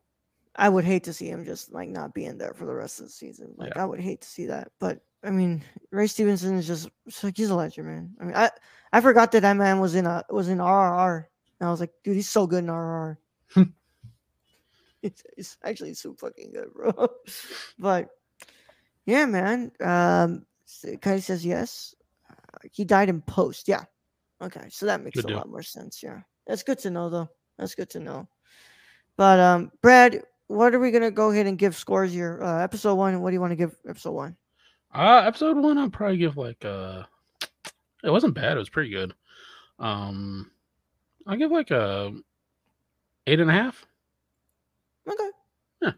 I 0.56 0.70
would 0.70 0.86
hate 0.86 1.04
to 1.04 1.14
see 1.14 1.30
him 1.30 1.46
just 1.46 1.72
like 1.72 1.90
not 1.90 2.14
be 2.14 2.26
in 2.26 2.38
there 2.38 2.54
for 2.54 2.66
the 2.66 2.74
rest 2.74 3.00
of 3.00 3.06
the 3.06 3.12
season. 3.12 3.54
Like 3.58 3.74
Yeah. 3.76 3.84
I 3.84 3.86
would 3.86 4.00
hate 4.00 4.22
to 4.22 4.28
see 4.28 4.48
that. 4.48 4.72
But 4.80 5.02
I 5.24 5.30
mean, 5.30 5.64
Ray 5.92 6.08
Stevenson 6.08 6.58
is 6.58 6.66
just 6.66 6.90
like 7.24 7.38
he's 7.38 7.50
a 7.50 7.56
legend, 7.56 7.88
man. 7.88 8.16
I 8.20 8.24
mean, 8.24 8.36
I 8.36 8.50
I 8.92 9.02
forgot 9.02 9.32
that 9.34 9.42
that 9.42 9.58
man 9.58 9.80
was 9.80 9.94
in 9.94 10.06
a 10.06 10.24
was 10.30 10.48
in 10.48 10.58
RRR, 10.58 11.26
and 11.60 11.68
I 11.68 11.72
was 11.72 11.80
like, 11.80 11.92
dude, 12.04 12.16
he's 12.16 12.30
so 12.30 12.48
good 12.48 12.64
in 12.64 12.70
RRR. 12.70 13.18
it's, 15.02 15.24
it's 15.38 15.58
actually 15.64 15.94
so 15.94 16.14
fucking 16.14 16.52
good, 16.54 16.74
bro. 16.74 17.08
but 17.80 18.10
yeah, 19.06 19.26
man. 19.26 19.72
Um, 19.80 20.46
Kai 21.02 21.20
says 21.20 21.46
yes. 21.46 21.96
Uh, 22.30 22.68
he 22.72 22.84
died 22.84 23.10
in 23.10 23.22
post. 23.22 23.68
Yeah. 23.68 23.86
Okay, 24.42 24.68
so 24.70 24.86
that 24.86 25.04
makes 25.04 25.16
Good 25.16 25.26
a 25.26 25.28
deal. 25.30 25.38
lot 25.38 25.50
more 25.50 25.64
sense. 25.64 26.04
Yeah, 26.04 26.20
that's 26.46 26.64
good 26.64 26.78
to 26.80 26.92
know, 26.92 27.10
though. 27.10 27.30
That's 27.58 27.74
good 27.74 27.90
to 27.92 28.00
know. 28.00 28.28
But 29.16 29.40
um, 29.40 29.72
Brad, 29.82 30.22
what 30.48 30.76
are 30.76 30.80
we 30.80 30.92
gonna 30.92 31.10
go 31.10 31.32
ahead 31.32 31.48
and 31.48 31.58
give 31.58 31.76
scores 31.76 32.14
here? 32.14 32.40
Uh, 32.44 32.60
episode 32.60 32.96
one. 32.96 33.20
What 33.22 33.32
do 33.32 33.34
you 33.34 33.42
want 33.42 33.52
to 33.52 33.56
give 33.56 33.76
episode 33.90 34.12
one? 34.12 34.38
Uh 34.94 35.24
episode 35.26 35.58
one, 35.58 35.78
I'll 35.78 35.90
probably 35.90 36.18
give 36.18 36.38
like 36.38 36.64
uh 36.64 37.04
it 38.04 38.10
wasn't 38.10 38.36
bad, 38.36 38.56
it 38.56 38.60
was 38.60 38.70
pretty 38.70 38.90
good. 38.90 39.14
Um 39.80 40.50
I'll 41.28 41.38
give 41.38 41.52
like 41.52 41.72
a 41.72 42.14
eight 43.28 43.40
and 43.40 43.50
a 43.50 43.54
half. 43.54 43.86
Okay. 45.08 45.30
Yeah. 45.82 45.92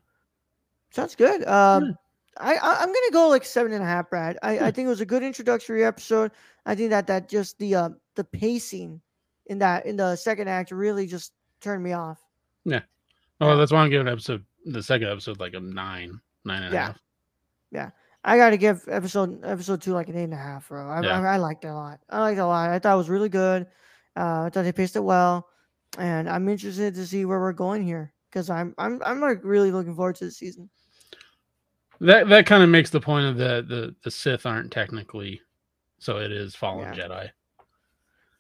Sounds 0.91 1.15
good. 1.15 1.47
Um, 1.47 1.86
Yeah. 1.86 1.91
I, 2.41 2.53
I 2.55 2.77
I'm 2.82 2.88
gonna 2.88 3.11
go 3.11 3.27
like 3.27 3.43
seven 3.43 3.73
and 3.73 3.84
a 3.84 3.86
half, 3.86 4.09
Brad. 4.09 4.38
I, 4.41 4.59
I 4.59 4.71
think 4.71 4.86
it 4.86 4.89
was 4.89 5.01
a 5.01 5.05
good 5.05 5.23
introductory 5.23 5.84
episode. 5.84 6.32
I 6.65 6.73
think 6.75 6.89
that 6.91 7.07
that 7.07 7.27
just 7.27 7.57
the 7.59 7.75
uh 7.75 7.89
the 8.15 8.23
pacing 8.23 9.01
in 9.47 9.59
that 9.59 9.86
in 9.86 9.97
the 9.97 10.15
second 10.15 10.47
act 10.47 10.71
really 10.71 11.05
just 11.05 11.34
turned 11.61 11.84
me 11.84 11.93
off. 11.93 12.19
Yeah. 12.65 12.82
Oh, 13.41 13.57
that's 13.57 13.71
why 13.71 13.80
I'm 13.80 13.89
giving 13.89 14.07
episode 14.07 14.45
the 14.65 14.84
second 14.84 15.09
episode 15.09 15.39
like 15.39 15.53
a 15.53 15.59
nine, 15.59 16.19
nine 16.45 16.63
and 16.63 16.73
a 16.73 16.95
Yeah. 17.71 17.91
I 18.23 18.38
got 18.38 18.49
to 18.49 18.57
give 18.57 18.84
episode 18.89 19.43
episode 19.45 19.82
two 19.82 19.93
like 19.93 20.09
an 20.09 20.17
eight 20.17 20.25
and 20.25 20.34
a 20.34 20.38
half, 20.38 20.69
bro. 20.69 20.88
I, 20.89 21.01
Yeah. 21.01 21.19
I, 21.19 21.36
I 21.36 21.38
liked 21.38 21.63
it 21.63 21.69
a 21.69 21.73
lot. 21.73 21.99
I 22.09 22.19
liked 22.19 22.38
it 22.38 22.41
a 22.41 22.45
lot. 22.45 22.69
I 22.69 22.80
thought 22.80 22.93
it 22.93 22.97
was 22.97 23.09
really 23.09 23.30
good. 23.30 23.67
Uh, 24.18 24.43
I 24.43 24.49
thought 24.49 24.64
they 24.64 24.72
paced 24.72 24.95
it 24.95 24.99
well, 25.03 25.47
and 25.97 26.30
I'm 26.30 26.47
interested 26.49 26.95
to 26.95 27.05
see 27.07 27.26
where 27.26 27.39
we're 27.39 27.53
going 27.53 27.84
here 27.84 28.14
because 28.30 28.49
I'm 28.49 28.74
I'm 28.78 29.01
I'm 29.05 29.20
like 29.22 29.39
really 29.43 29.72
looking 29.72 29.95
forward 29.95 30.16
to 30.18 30.26
the 30.26 30.32
season. 30.32 30.70
That 32.01 32.30
that 32.30 32.45
kind 32.45 32.64
of 32.64 32.70
makes 32.70 32.89
the 32.89 33.01
point 33.01 33.26
of 33.28 33.38
the 33.38 33.64
the 33.68 33.95
the 34.03 34.12
Sith 34.12 34.45
aren't 34.45 34.72
technically 34.72 35.41
so 35.99 36.18
it 36.18 36.32
is 36.32 36.55
fallen 36.55 36.93
Yeah. 36.93 37.07
Jedi. 37.07 37.30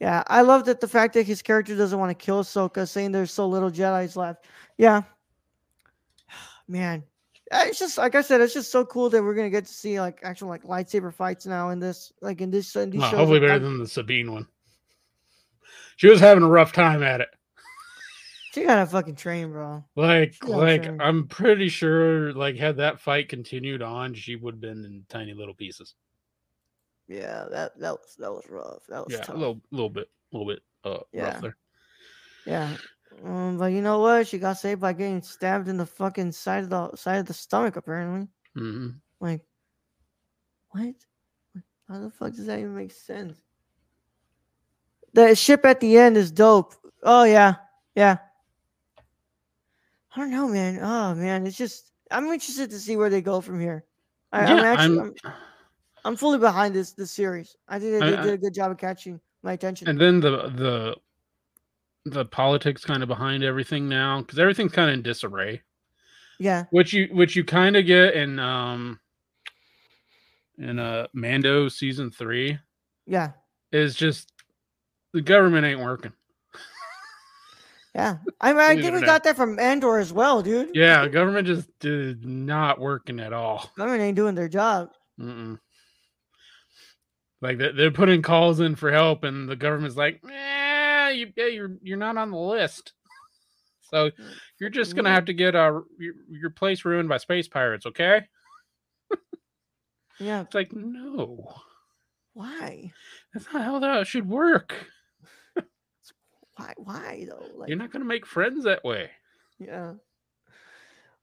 Yeah, 0.01 0.23
I 0.27 0.41
love 0.43 0.63
that 0.65 0.79
the 0.79 0.87
fact 0.87 1.13
that 1.15 1.27
his 1.27 1.41
character 1.41 1.75
doesn't 1.75 1.99
want 1.99 2.09
to 2.17 2.25
kill 2.25 2.41
Ahsoka, 2.41 2.87
saying 2.87 3.11
there's 3.11 3.33
so 3.33 3.45
little 3.47 3.69
Jedi's 3.69 4.15
left. 4.15 4.45
Yeah, 4.77 5.01
man, 6.67 7.03
it's 7.51 7.79
just 7.79 7.97
like 7.97 8.15
I 8.15 8.21
said, 8.21 8.39
it's 8.41 8.53
just 8.53 8.71
so 8.71 8.85
cool 8.85 9.09
that 9.09 9.21
we're 9.21 9.33
gonna 9.35 9.49
get 9.49 9.65
to 9.65 9.73
see 9.73 9.99
like 9.99 10.19
actual 10.23 10.47
like 10.49 10.63
lightsaber 10.63 11.13
fights 11.13 11.45
now 11.45 11.69
in 11.69 11.79
this 11.79 12.13
like 12.21 12.39
in 12.41 12.49
this 12.51 12.75
in 12.75 12.89
these 12.89 13.01
Well, 13.01 13.11
shows. 13.11 13.17
hopefully 13.19 13.39
better 13.41 13.53
I- 13.53 13.59
than 13.59 13.77
the 13.79 13.87
Sabine 13.87 14.31
one. 14.31 14.47
She 15.99 16.07
was 16.07 16.21
having 16.21 16.43
a 16.43 16.47
rough 16.47 16.71
time 16.71 17.03
at 17.03 17.19
it. 17.19 17.27
she 18.53 18.63
got 18.63 18.81
a 18.81 18.85
fucking 18.85 19.17
train, 19.17 19.51
bro. 19.51 19.83
Like, 19.97 20.33
like. 20.47 20.89
I'm 21.01 21.27
pretty 21.27 21.67
sure, 21.67 22.31
like, 22.31 22.55
had 22.55 22.77
that 22.77 23.01
fight 23.01 23.27
continued 23.27 23.81
on, 23.81 24.13
she 24.13 24.37
would 24.37 24.53
have 24.53 24.61
been 24.61 24.85
in 24.85 25.03
tiny 25.09 25.33
little 25.33 25.53
pieces. 25.53 25.95
Yeah, 27.09 27.47
that 27.51 27.77
that 27.79 27.91
was 27.95 28.15
that 28.17 28.31
was 28.31 28.45
rough. 28.49 28.85
That 28.87 29.05
was 29.05 29.13
Yeah, 29.13 29.23
tough. 29.23 29.35
a 29.35 29.39
little, 29.39 29.59
little 29.71 29.89
bit, 29.89 30.07
a 30.31 30.37
little 30.37 30.53
bit, 30.53 30.63
uh, 30.85 30.99
Yeah. 31.11 31.23
rough 31.25 31.41
there. 31.41 31.57
Yeah. 32.45 32.77
Um, 33.25 33.57
but 33.57 33.73
you 33.73 33.81
know 33.81 33.99
what? 33.99 34.25
She 34.25 34.37
got 34.37 34.53
saved 34.57 34.79
by 34.79 34.93
getting 34.93 35.21
stabbed 35.21 35.67
in 35.67 35.75
the 35.75 35.85
fucking 35.85 36.31
side 36.31 36.63
of 36.63 36.69
the 36.69 36.95
side 36.95 37.17
of 37.17 37.25
the 37.25 37.33
stomach. 37.33 37.75
Apparently, 37.75 38.29
hmm 38.55 38.91
like? 39.19 39.41
What- 40.69 40.95
How 41.89 41.99
the 41.99 42.09
fuck 42.09 42.31
does 42.35 42.45
that 42.45 42.59
even 42.59 42.73
make 42.75 42.93
sense? 42.93 43.37
The 45.13 45.35
ship 45.35 45.65
at 45.65 45.79
the 45.79 45.97
end 45.97 46.17
is 46.17 46.31
dope. 46.31 46.73
Oh 47.03 47.23
yeah, 47.23 47.55
yeah. 47.95 48.17
I 50.15 50.19
don't 50.19 50.31
know, 50.31 50.47
man. 50.47 50.79
Oh 50.81 51.15
man, 51.15 51.45
it's 51.47 51.57
just 51.57 51.91
I'm 52.11 52.25
interested 52.25 52.69
to 52.71 52.79
see 52.79 52.97
where 52.97 53.09
they 53.09 53.21
go 53.21 53.41
from 53.41 53.59
here. 53.59 53.85
I, 54.31 54.45
I'm 54.45 54.57
yeah, 54.57 54.63
actually 54.63 54.99
I'm, 54.99 55.13
I'm, 55.25 55.33
I'm 56.05 56.15
fully 56.15 56.37
behind 56.39 56.75
this 56.75 56.91
this 56.93 57.11
series. 57.11 57.55
I 57.67 57.79
think 57.79 57.99
they, 57.99 58.11
they 58.11 58.17
I- 58.17 58.21
did 58.23 58.33
a 58.33 58.37
good 58.37 58.53
job 58.53 58.71
of 58.71 58.77
catching 58.77 59.19
my 59.43 59.53
attention. 59.53 59.87
and 59.87 59.99
then 59.99 60.19
the 60.19 60.49
the 60.49 60.95
the 62.05 62.25
politics 62.25 62.83
kind 62.85 63.03
of 63.03 63.09
behind 63.09 63.43
everything 63.43 63.87
now 63.89 64.21
because 64.21 64.39
everything's 64.39 64.71
kind 64.71 64.89
of 64.89 64.93
in 64.95 65.01
disarray. 65.01 65.61
yeah, 66.39 66.65
which 66.71 66.93
you 66.93 67.07
which 67.11 67.35
you 67.35 67.43
kind 67.43 67.75
of 67.75 67.85
get 67.85 68.13
in 68.13 68.39
um 68.39 68.99
in 70.57 70.79
uh 70.79 71.07
Mando 71.13 71.67
season 71.69 72.09
three. 72.11 72.57
yeah, 73.05 73.31
is 73.71 73.95
just 73.95 74.31
the 75.13 75.21
government 75.21 75.65
ain't 75.65 75.79
working. 75.81 76.13
Yeah, 77.95 78.17
I 78.39 78.53
mean, 78.53 78.61
I 78.61 78.75
think 78.79 78.93
we 78.93 79.01
got 79.01 79.23
that 79.23 79.35
from 79.35 79.59
Andor 79.59 79.97
as 79.97 80.13
well, 80.13 80.41
dude. 80.43 80.75
Yeah, 80.75 81.07
government 81.07 81.47
just 81.47 81.67
did 81.79 82.23
not 82.23 82.79
working 82.79 83.19
at 83.19 83.33
all. 83.33 83.71
Government 83.75 84.03
ain't 84.03 84.15
doing 84.15 84.35
their 84.35 84.47
job. 84.47 84.89
Mm-mm. 85.19 85.59
Like 87.41 87.57
they- 87.57 87.71
they're 87.71 87.91
putting 87.91 88.21
calls 88.21 88.59
in 88.59 88.75
for 88.75 88.91
help, 88.91 89.23
and 89.23 89.49
the 89.49 89.55
government's 89.55 89.97
like, 89.97 90.21
"Yeah, 90.23 91.09
you, 91.09 91.33
yeah, 91.35 91.47
you're 91.47 91.77
you're 91.81 91.97
not 91.97 92.17
on 92.17 92.29
the 92.31 92.37
list, 92.37 92.93
so 93.89 94.11
you're 94.59 94.69
just 94.69 94.95
gonna 94.95 95.09
have 95.09 95.25
to 95.25 95.33
get 95.33 95.55
uh, 95.55 95.81
your 95.97 96.13
your 96.29 96.49
place 96.51 96.85
ruined 96.85 97.09
by 97.09 97.17
space 97.17 97.47
pirates." 97.47 97.85
Okay, 97.87 98.21
Yeah, 100.19 100.41
it's 100.41 100.53
like 100.53 100.73
no, 100.73 101.53
why? 102.33 102.91
that's 103.33 103.51
not 103.51 103.63
how 103.63 103.79
that 103.79 104.05
should 104.05 104.29
work. 104.29 104.75
Why? 106.59 106.73
Why 106.77 107.25
though? 107.29 107.45
Like, 107.55 107.69
You're 107.69 107.77
not 107.77 107.91
gonna 107.91 108.05
make 108.05 108.25
friends 108.25 108.65
that 108.65 108.83
way. 108.83 109.09
Yeah. 109.59 109.93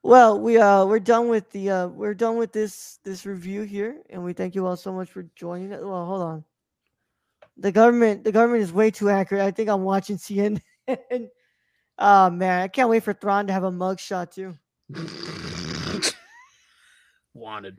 Well, 0.03 0.41
we 0.41 0.57
uh 0.59 0.87
we're 0.87 0.99
done 0.99 1.29
with 1.29 1.51
the 1.51 1.71
uh 1.71 1.87
we're 1.89 2.15
done 2.15 2.37
with 2.37 2.53
this 2.53 2.99
this 3.05 3.27
review 3.27 3.63
here, 3.63 4.01
and 4.09 4.25
we 4.25 4.33
thank 4.33 4.55
you 4.55 4.67
all 4.67 4.77
so 4.77 4.93
much 4.93 5.11
for 5.11 5.25
joining 5.35 5.73
it. 5.73 5.85
Well, 5.85 6.07
hold 6.07 6.23
on. 6.23 6.45
The 7.59 7.73
government 7.73 8.25
the 8.25 8.33
government 8.33 8.63
is 8.63 8.73
way 8.73 8.91
too 8.91 9.11
accurate. 9.11 9.43
I 9.43 9.51
think 9.51 9.69
I'm 9.69 9.83
watching 9.83 10.17
CNN. 10.19 10.61
oh 11.99 12.31
man, 12.31 12.63
I 12.63 12.69
can't 12.69 12.89
wait 12.89 13.03
for 13.03 13.13
Thrawn 13.13 13.47
to 13.49 13.53
have 13.53 13.65
a 13.65 13.71
mugshot 13.71 14.31
too. 14.33 14.55
Wanted, 17.35 17.77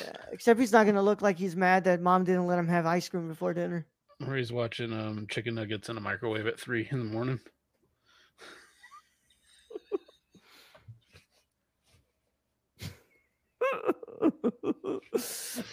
Yeah, 0.00 0.12
except 0.32 0.58
he's 0.58 0.72
not 0.72 0.84
gonna 0.84 1.02
look 1.02 1.22
like 1.22 1.38
he's 1.38 1.54
mad 1.54 1.84
that 1.84 2.00
mom 2.00 2.24
didn't 2.24 2.48
let 2.48 2.58
him 2.58 2.66
have 2.66 2.86
ice 2.86 3.08
cream 3.08 3.28
before 3.28 3.54
dinner. 3.54 3.86
Or 4.26 4.36
he's 4.36 4.52
watching 4.52 4.92
um 4.92 5.26
chicken 5.30 5.54
nuggets 5.54 5.88
in 5.88 5.96
a 5.96 6.00
microwave 6.00 6.46
at 6.46 6.58
three 6.60 6.88
in 6.90 6.98
the 6.98 7.04
morning. 7.04 7.40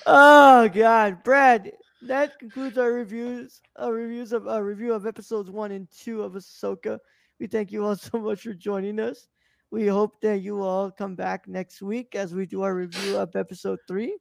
oh 0.05 0.69
God, 0.69 1.23
Brad. 1.23 1.71
That 2.01 2.37
concludes 2.37 2.77
our 2.77 2.91
reviews. 2.91 3.61
Our 3.77 3.91
reviews 3.93 4.31
of 4.31 4.47
our 4.47 4.63
review 4.63 4.93
of 4.93 5.07
episodes 5.07 5.49
one 5.49 5.71
and 5.71 5.87
two 5.91 6.21
of 6.21 6.33
Ahsoka. 6.33 6.99
We 7.39 7.47
thank 7.47 7.71
you 7.71 7.83
all 7.83 7.95
so 7.95 8.19
much 8.19 8.41
for 8.41 8.53
joining 8.53 8.99
us. 8.99 9.27
We 9.71 9.87
hope 9.87 10.21
that 10.21 10.41
you 10.41 10.61
all 10.61 10.91
come 10.91 11.15
back 11.15 11.47
next 11.47 11.81
week 11.81 12.15
as 12.15 12.35
we 12.35 12.45
do 12.45 12.61
our 12.61 12.75
review 12.75 13.17
of 13.17 13.35
episode 13.35 13.79
three. 13.87 14.17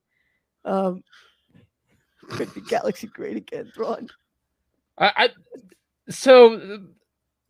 Um, 0.64 1.02
make 2.38 2.54
the 2.54 2.60
galaxy 2.60 3.06
great 3.06 3.36
again, 3.36 3.70
Thrawn. 3.74 4.08
I, 4.98 5.12
I 5.16 5.28
so 6.08 6.58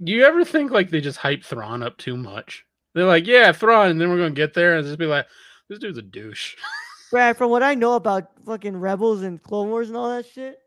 do 0.03 0.13
you 0.13 0.25
ever 0.25 0.45
think 0.45 0.71
like 0.71 0.91
they 0.91 1.01
just 1.01 1.19
hype 1.19 1.45
Thrawn 1.45 1.83
up 1.83 1.97
too 1.99 2.17
much? 2.17 2.65
They're 2.95 3.05
like, 3.05 3.27
yeah, 3.27 3.53
Thrawn, 3.53 3.91
and 3.91 4.01
then 4.01 4.11
we're 4.11 4.19
gonna 4.19 4.31
get 4.31 4.55
there 4.55 4.77
and 4.77 4.87
just 4.87 4.99
be 4.99 5.07
like, 5.07 5.27
this 5.69 5.79
dude's 5.79 5.99
a 5.99 6.03
douche. 6.03 6.57
Brad, 7.11 7.37
from 7.37 7.51
what 7.51 7.63
I 7.63 7.75
know 7.75 7.95
about 7.95 8.31
fucking 8.45 8.77
Rebels 8.77 9.23
and 9.23 9.43
Clone 9.43 9.69
Wars 9.69 9.89
and 9.89 9.97
all 9.97 10.11
that 10.11 10.27
shit, 10.27 10.59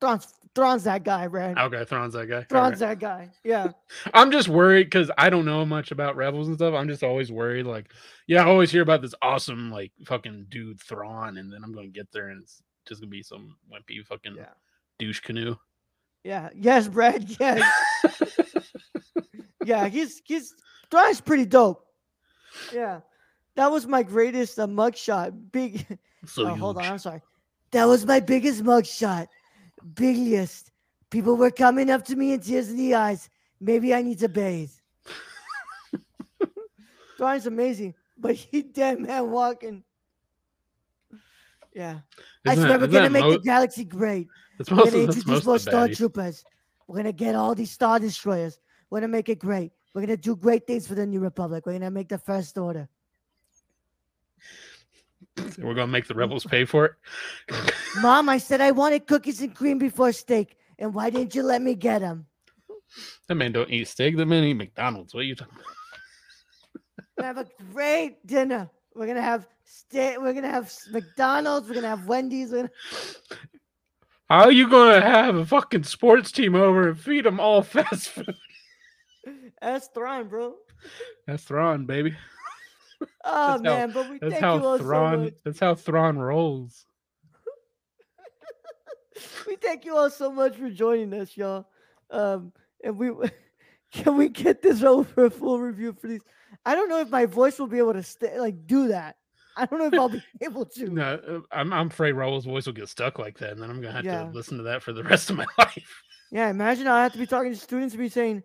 Thrawn's 0.00 0.34
Thrawn's 0.54 0.84
that 0.84 1.02
guy, 1.02 1.26
Brad. 1.26 1.58
okay, 1.58 1.84
Thrawn's 1.84 2.14
that 2.14 2.26
guy. 2.26 2.44
Thrawn's 2.44 2.80
right. 2.80 2.90
that 2.90 2.98
guy. 3.00 3.30
Yeah. 3.42 3.72
I'm 4.14 4.30
just 4.30 4.48
worried 4.48 4.84
because 4.84 5.10
I 5.18 5.28
don't 5.28 5.44
know 5.44 5.66
much 5.66 5.90
about 5.90 6.16
Rebels 6.16 6.46
and 6.46 6.56
stuff. 6.56 6.74
I'm 6.74 6.88
just 6.88 7.02
always 7.02 7.32
worried, 7.32 7.66
like, 7.66 7.90
yeah, 8.28 8.42
I 8.42 8.46
always 8.46 8.70
hear 8.70 8.82
about 8.82 9.02
this 9.02 9.14
awesome 9.20 9.70
like 9.70 9.92
fucking 10.06 10.46
dude 10.50 10.80
Thrawn, 10.80 11.38
and 11.38 11.52
then 11.52 11.64
I'm 11.64 11.72
gonna 11.72 11.88
get 11.88 12.12
there 12.12 12.28
and 12.28 12.42
it's 12.42 12.62
just 12.86 13.00
gonna 13.00 13.10
be 13.10 13.22
some 13.22 13.56
wimpy 13.72 14.04
fucking 14.04 14.36
Yeah. 14.36 14.52
douche 14.98 15.20
canoe. 15.20 15.56
Yeah. 16.22 16.50
Yes, 16.54 16.88
Brad. 16.88 17.28
Yes. 17.40 17.62
yeah. 19.64 19.88
He's 19.88 20.22
he's 20.24 20.54
Thrawn's 20.90 21.20
pretty 21.20 21.46
dope. 21.46 21.84
Yeah. 22.72 23.00
That 23.56 23.70
was 23.70 23.86
my 23.86 24.02
greatest 24.02 24.58
uh, 24.58 24.66
mugshot. 24.66 25.32
Big. 25.52 25.98
So 26.26 26.46
oh, 26.46 26.54
hold 26.54 26.78
on. 26.78 26.84
I'm 26.84 26.98
sorry. 26.98 27.20
That 27.72 27.84
was 27.84 28.06
my 28.06 28.18
biggest 28.18 28.64
mugshot. 28.64 29.26
Biggest. 29.94 30.70
People 31.10 31.36
were 31.36 31.50
coming 31.50 31.90
up 31.90 32.02
to 32.06 32.16
me 32.16 32.32
in 32.32 32.40
tears 32.40 32.70
in 32.70 32.78
the 32.78 32.94
eyes. 32.94 33.28
Maybe 33.60 33.92
I 33.92 34.00
need 34.00 34.20
to 34.20 34.28
bathe. 34.30 34.70
Thrawn's 37.18 37.46
amazing, 37.46 37.94
but 38.16 38.36
he 38.36 38.62
dead 38.62 39.00
man 39.00 39.30
walking. 39.30 39.84
Yeah. 41.74 41.98
I 42.46 42.52
Isn't 42.52 42.64
swear 42.64 42.78
that- 42.78 42.80
we're 42.90 42.92
gonna 42.92 43.10
make 43.10 43.24
the 43.24 43.38
galaxy 43.40 43.84
great. 43.84 44.28
that's 44.58 44.70
We're 44.70 44.84
gonna 44.84 44.96
introduce 44.96 45.44
more 45.44 45.56
of 45.56 45.60
Star 45.60 45.88
baddies. 45.88 45.96
Troopers. 45.96 46.44
We're 46.86 46.96
gonna 46.98 47.12
get 47.12 47.34
all 47.34 47.54
these 47.54 47.70
Star 47.72 47.98
Destroyers. 47.98 48.58
We're 48.90 49.00
gonna 49.00 49.08
make 49.08 49.28
it 49.28 49.38
great. 49.38 49.72
We're 49.94 50.02
gonna 50.02 50.16
do 50.16 50.36
great 50.36 50.66
things 50.66 50.86
for 50.86 50.94
the 50.94 51.06
New 51.06 51.20
Republic. 51.20 51.66
We're 51.66 51.72
gonna 51.74 51.90
make 51.90 52.08
the 52.08 52.18
First 52.18 52.56
Order. 52.58 52.88
We're 55.58 55.74
gonna 55.74 55.88
make 55.88 56.06
the 56.06 56.14
rebels 56.14 56.44
pay 56.44 56.64
for 56.64 56.84
it. 56.86 56.92
Mom, 58.00 58.28
I 58.28 58.38
said 58.38 58.60
I 58.60 58.70
wanted 58.70 59.06
cookies 59.06 59.40
and 59.40 59.54
cream 59.54 59.78
before 59.78 60.12
steak, 60.12 60.56
and 60.78 60.94
why 60.94 61.10
didn't 61.10 61.34
you 61.34 61.42
let 61.42 61.60
me 61.62 61.74
get 61.74 62.00
them? 62.00 62.26
that 63.28 63.34
man 63.34 63.50
don't 63.50 63.70
eat 63.70 63.88
steak. 63.88 64.16
That 64.16 64.26
man 64.26 64.44
eat 64.44 64.54
McDonald's. 64.54 65.12
What 65.14 65.20
are 65.20 65.24
you 65.24 65.34
talking? 65.34 65.54
about? 67.16 67.24
Have 67.26 67.38
a 67.38 67.46
great 67.72 68.24
dinner. 68.26 68.70
We're 68.94 69.06
gonna 69.06 69.22
have 69.22 69.46
steak. 69.64 70.18
We're 70.20 70.32
gonna 70.34 70.50
have 70.50 70.72
McDonald's. 70.90 71.68
We're 71.68 71.74
gonna 71.76 71.88
have 71.88 72.06
Wendy's. 72.06 72.50
Gonna... 72.52 72.70
How 74.28 74.44
are 74.44 74.52
you 74.52 74.68
gonna 74.68 75.00
have 75.00 75.34
a 75.36 75.44
fucking 75.44 75.84
sports 75.84 76.30
team 76.32 76.54
over 76.54 76.88
and 76.88 76.98
feed 76.98 77.24
them 77.24 77.40
all 77.40 77.62
fast 77.62 78.10
food? 78.10 78.34
That's 79.60 79.88
Thrawn, 79.88 80.28
bro. 80.28 80.54
That's 81.26 81.42
Thrawn, 81.44 81.86
baby. 81.86 82.16
Oh 83.26 83.58
That's 83.58 83.64
how- 83.68 83.76
man, 83.76 83.90
but 83.92 84.08
we 84.08 84.18
That's 84.18 84.32
thank 84.32 84.42
you 84.42 84.46
how 84.48 84.64
all 84.64 84.78
so 84.78 85.16
much. 85.16 85.34
that's 85.44 85.60
how 85.60 85.74
Thrawn 85.74 86.16
rolls. 86.16 86.86
we 89.46 89.56
thank 89.56 89.84
you 89.84 89.94
all 89.96 90.08
so 90.10 90.30
much 90.32 90.56
for 90.56 90.70
joining 90.70 91.12
us, 91.14 91.36
y'all. 91.36 91.66
Um, 92.10 92.52
and 92.82 92.96
we 92.96 93.10
can 93.94 94.16
we 94.16 94.28
get 94.28 94.60
this 94.60 94.82
over 94.82 95.04
for 95.08 95.24
a 95.26 95.30
full 95.30 95.60
review 95.60 95.92
for 95.92 96.08
these. 96.08 96.20
I 96.66 96.74
don't 96.74 96.88
know 96.88 97.00
if 97.00 97.08
my 97.10 97.26
voice 97.26 97.58
will 97.58 97.68
be 97.68 97.78
able 97.78 97.92
to 97.94 98.02
stay 98.02 98.38
like 98.38 98.66
do 98.66 98.88
that. 98.88 99.16
I 99.56 99.66
don't 99.66 99.78
know 99.78 99.86
if 99.86 99.94
I'll 99.94 100.08
be 100.08 100.22
able 100.42 100.66
to. 100.66 100.88
No, 100.90 101.14
uh, 101.14 101.40
I'm, 101.52 101.72
I'm 101.72 101.86
afraid 101.86 102.12
Raul's 102.12 102.44
voice 102.44 102.66
will 102.66 102.72
get 102.72 102.88
stuck 102.88 103.18
like 103.20 103.38
that, 103.38 103.52
and 103.52 103.62
then 103.62 103.70
I'm 103.70 103.80
gonna 103.80 103.92
have 103.94 104.04
Yeah. 104.04 104.24
to 104.24 104.30
listen 104.30 104.56
to 104.58 104.64
that 104.64 104.82
for 104.82 104.92
the 104.92 105.04
rest 105.04 105.30
of 105.30 105.36
my 105.36 105.46
life. 105.58 106.02
Yeah, 106.32 106.50
imagine 106.50 106.88
I 106.88 107.04
have 107.04 107.12
to 107.12 107.18
be 107.18 107.26
talking 107.26 107.52
to 107.52 107.58
students 107.58 107.94
and 107.94 108.00
be 108.02 108.08
saying, 108.08 108.42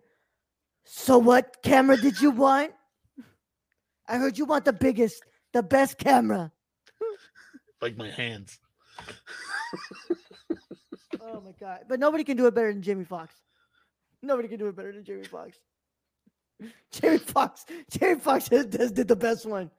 "So 0.84 1.18
what 1.18 1.56
camera 1.64 1.96
did 1.96 2.20
you 2.20 2.30
want? 2.30 2.72
I 4.06 4.18
heard 4.18 4.38
you 4.38 4.44
want 4.44 4.64
the 4.64 4.72
biggest, 4.72 5.22
the 5.52 5.62
best 5.64 5.98
camera." 5.98 6.52
like 7.82 7.96
my 7.96 8.08
hands. 8.10 8.60
Oh 11.20 11.40
my 11.40 11.52
god! 11.58 11.80
But 11.88 11.98
nobody 11.98 12.22
can 12.22 12.36
do 12.36 12.46
it 12.46 12.54
better 12.54 12.72
than 12.72 12.82
Jamie 12.82 13.04
Foxx. 13.04 13.34
Nobody 14.22 14.48
can 14.48 14.58
do 14.58 14.68
it 14.68 14.76
better 14.76 14.92
than 14.92 15.04
Jamie 15.04 15.24
Foxx. 15.24 15.58
Jamie 16.92 17.18
Foxx, 17.18 17.64
Jamie 17.90 18.20
Foxx 18.20 18.48
has, 18.48 18.66
has 18.74 18.92
did 18.92 19.08
the 19.08 19.16
best 19.16 19.46
one. 19.46 19.70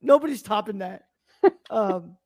Nobody's 0.00 0.42
topping 0.42 0.78
that. 0.78 1.04
um, 1.70 2.16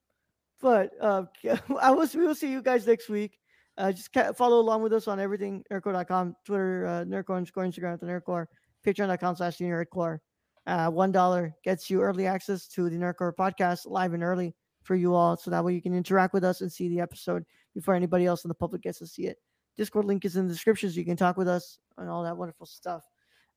but 0.61 0.93
uh, 1.01 1.24
I 1.80 1.90
will. 1.90 2.09
We 2.14 2.26
will 2.26 2.34
see 2.34 2.51
you 2.51 2.62
guys 2.62 2.86
next 2.86 3.09
week. 3.09 3.38
Uh, 3.76 3.90
just 3.90 4.11
follow 4.36 4.61
along 4.61 4.82
with 4.82 4.93
us 4.93 5.09
on 5.09 5.18
everything 5.18 5.64
nerdcorps.com, 5.72 6.36
Twitter, 6.45 6.86
uh, 6.86 7.05
nerdcorps 7.05 7.36
underscore 7.36 7.64
Instagram 7.64 7.95
at 7.95 8.01
the 8.01 8.07
nerdcorps, 8.07 8.49
patreon.com 8.86 9.36
slash 9.36 9.57
the 9.57 9.64
nerdcorps. 9.64 10.18
Uh, 10.66 10.88
one 10.90 11.11
dollar 11.11 11.55
gets 11.64 11.90
you 11.90 12.01
early 12.01 12.26
access 12.26 12.68
to 12.68 12.88
the 12.88 12.97
Nerd 12.97 13.16
Corps 13.16 13.34
podcast 13.34 13.80
live 13.86 14.12
and 14.12 14.22
early 14.22 14.55
for 14.84 14.95
you 14.95 15.14
all, 15.14 15.36
so 15.36 15.51
that 15.51 15.64
way 15.64 15.74
you 15.74 15.82
can 15.82 15.95
interact 15.95 16.32
with 16.32 16.45
us 16.45 16.61
and 16.61 16.70
see 16.70 16.88
the 16.88 17.01
episode 17.01 17.45
before 17.74 17.95
anybody 17.95 18.26
else 18.26 18.45
in 18.45 18.49
the 18.49 18.55
public 18.55 18.82
gets 18.82 18.99
to 18.99 19.07
see 19.07 19.26
it. 19.26 19.38
Discord 19.76 20.04
link 20.04 20.24
is 20.24 20.36
in 20.36 20.46
the 20.46 20.52
description, 20.52 20.90
so 20.90 20.96
you 20.96 21.04
can 21.04 21.16
talk 21.16 21.36
with 21.36 21.48
us 21.48 21.78
and 21.98 22.08
all 22.08 22.22
that 22.24 22.36
wonderful 22.36 22.66
stuff. 22.66 23.04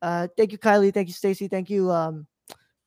Uh, 0.01 0.28
thank 0.38 0.51
you, 0.51 0.57
Kylie. 0.57 0.93
Thank 0.93 1.07
you, 1.07 1.13
Stacy. 1.13 1.47
Thank 1.47 1.70
you, 1.70 1.91
um, 1.91 2.28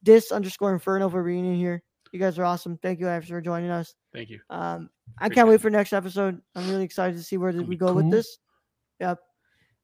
dis 0.02 0.32
underscore 0.32 0.72
Inferno 0.72 1.08
for 1.08 1.22
being 1.22 1.44
in 1.44 1.56
here. 1.56 1.82
You 2.12 2.18
guys 2.18 2.38
are 2.38 2.44
awesome. 2.44 2.78
Thank 2.78 3.00
you 3.00 3.06
guys 3.06 3.28
for 3.28 3.40
joining 3.40 3.70
us. 3.70 3.94
Thank 4.14 4.30
you. 4.30 4.40
Um, 4.48 4.88
I 5.18 5.26
Appreciate 5.26 5.34
can't 5.34 5.48
wait 5.48 5.60
for 5.60 5.70
next 5.70 5.92
episode. 5.92 6.40
I'm 6.54 6.68
really 6.70 6.84
excited 6.84 7.16
to 7.16 7.22
see 7.22 7.36
where 7.36 7.52
Gonna 7.52 7.64
we 7.64 7.76
go 7.76 7.92
with 7.92 8.10
this. 8.10 8.38
Yep. 9.00 9.18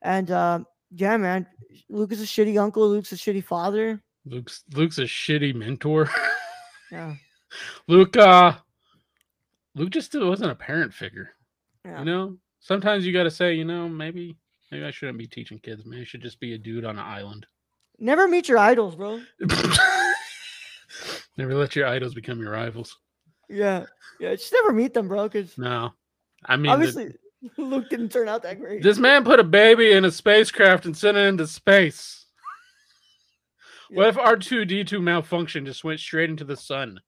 And 0.03 0.31
um, 0.31 0.67
yeah, 0.91 1.17
man, 1.17 1.47
Luke 1.89 2.13
is 2.13 2.23
a 2.23 2.25
shitty 2.25 2.61
uncle. 2.61 2.89
Luke's 2.89 3.13
a 3.13 3.17
shitty 3.17 3.45
father. 3.45 4.03
Luke's 4.25 4.65
Luke's 4.73 4.99
a 4.99 5.03
shitty 5.03 5.55
mentor. 5.55 6.11
Yeah. 6.93 7.15
Luke, 7.89 8.17
uh, 8.17 8.53
Luke 9.75 9.91
just 9.91 10.15
wasn't 10.15 10.53
a 10.53 10.55
parent 10.55 10.95
figure. 10.95 11.31
Yeah. 11.85 11.99
You 11.99 12.05
know, 12.05 12.37
sometimes 12.65 13.07
you 13.07 13.13
got 13.13 13.25
to 13.25 13.31
say, 13.31 13.55
you 13.55 13.65
know, 13.65 13.89
maybe 13.89 14.37
maybe 14.73 14.85
I 14.85 14.91
shouldn't 14.91 15.19
be 15.19 15.27
teaching 15.29 15.59
kids. 15.61 15.85
Maybe 15.87 16.03
I 16.03 16.05
should 16.05 16.23
just 16.23 16.41
be 16.41 16.55
a 16.55 16.59
dude 16.59 16.85
on 16.85 16.99
an 16.99 17.05
island. 17.05 17.47
Never 18.01 18.27
meet 18.27 18.49
your 18.49 18.59
idols, 18.59 18.97
bro. 18.97 19.21
Never 21.37 21.55
let 21.55 21.75
your 21.77 21.87
idols 21.87 22.15
become 22.15 22.41
your 22.41 22.53
rivals. 22.53 22.97
Yeah. 23.49 23.87
Yeah. 24.21 24.35
Just 24.35 24.53
never 24.53 24.73
meet 24.73 24.95
them, 24.95 25.09
bro. 25.09 25.25
Because 25.29 25.57
No, 25.59 25.93
I 26.45 26.57
mean, 26.57 26.65
the- 26.65 26.71
obviously 26.71 27.15
Luke 27.59 27.89
didn't 27.91 28.11
turn 28.11 28.29
out 28.29 28.43
that 28.43 28.59
great. 28.61 28.83
This 28.83 28.99
man 28.99 29.25
put 29.25 29.41
a 29.41 29.45
baby 29.45 29.93
in 29.93 30.05
a 30.05 30.11
spacecraft 30.11 30.87
and 30.87 30.97
sent 30.97 31.17
it 31.17 31.27
into 31.27 31.47
space. 31.47 32.27
Yeah. 33.91 33.99
What 33.99 34.09
if 34.09 34.19
R 34.19 34.37
two 34.37 34.65
D 34.65 34.83
two 34.85 35.01
malfunction 35.03 35.67
just 35.67 35.85
went 35.85 36.01
straight 36.01 36.31
into 36.31 36.45
the 36.45 36.57
sun? 36.57 37.01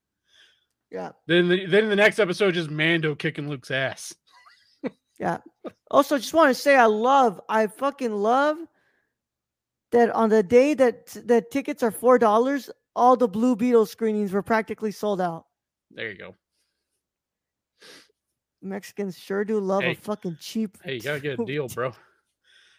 Yeah. 0.90 1.12
Then 1.26 1.48
the, 1.48 1.66
then 1.66 1.88
the 1.88 1.96
next 1.96 2.18
episode 2.18 2.54
just 2.54 2.70
Mando 2.70 3.14
kicking 3.14 3.48
Luke's 3.48 3.70
ass. 3.70 4.14
Yeah. 5.18 5.38
Also, 5.90 6.18
just 6.18 6.34
want 6.34 6.54
to 6.54 6.60
say 6.60 6.76
I 6.76 6.86
love, 6.86 7.40
I 7.48 7.66
fucking 7.66 8.12
love 8.12 8.58
that 9.92 10.10
on 10.10 10.28
the 10.28 10.42
day 10.42 10.74
that 10.74 11.06
that 11.26 11.50
tickets 11.50 11.82
are 11.82 11.90
four 11.90 12.18
dollars, 12.18 12.70
all 12.94 13.16
the 13.16 13.28
Blue 13.28 13.56
Beetle 13.56 13.86
screenings 13.86 14.32
were 14.32 14.42
practically 14.42 14.90
sold 14.90 15.20
out. 15.20 15.46
There 15.90 16.10
you 16.10 16.18
go. 16.18 16.34
Mexicans 18.62 19.16
sure 19.16 19.44
do 19.44 19.60
love 19.60 19.82
hey, 19.82 19.92
a 19.92 19.94
fucking 19.94 20.38
cheap. 20.40 20.76
Hey, 20.82 20.94
you 20.94 21.00
gotta 21.00 21.20
get 21.20 21.38
a 21.38 21.44
deal, 21.44 21.68
bro. 21.68 21.92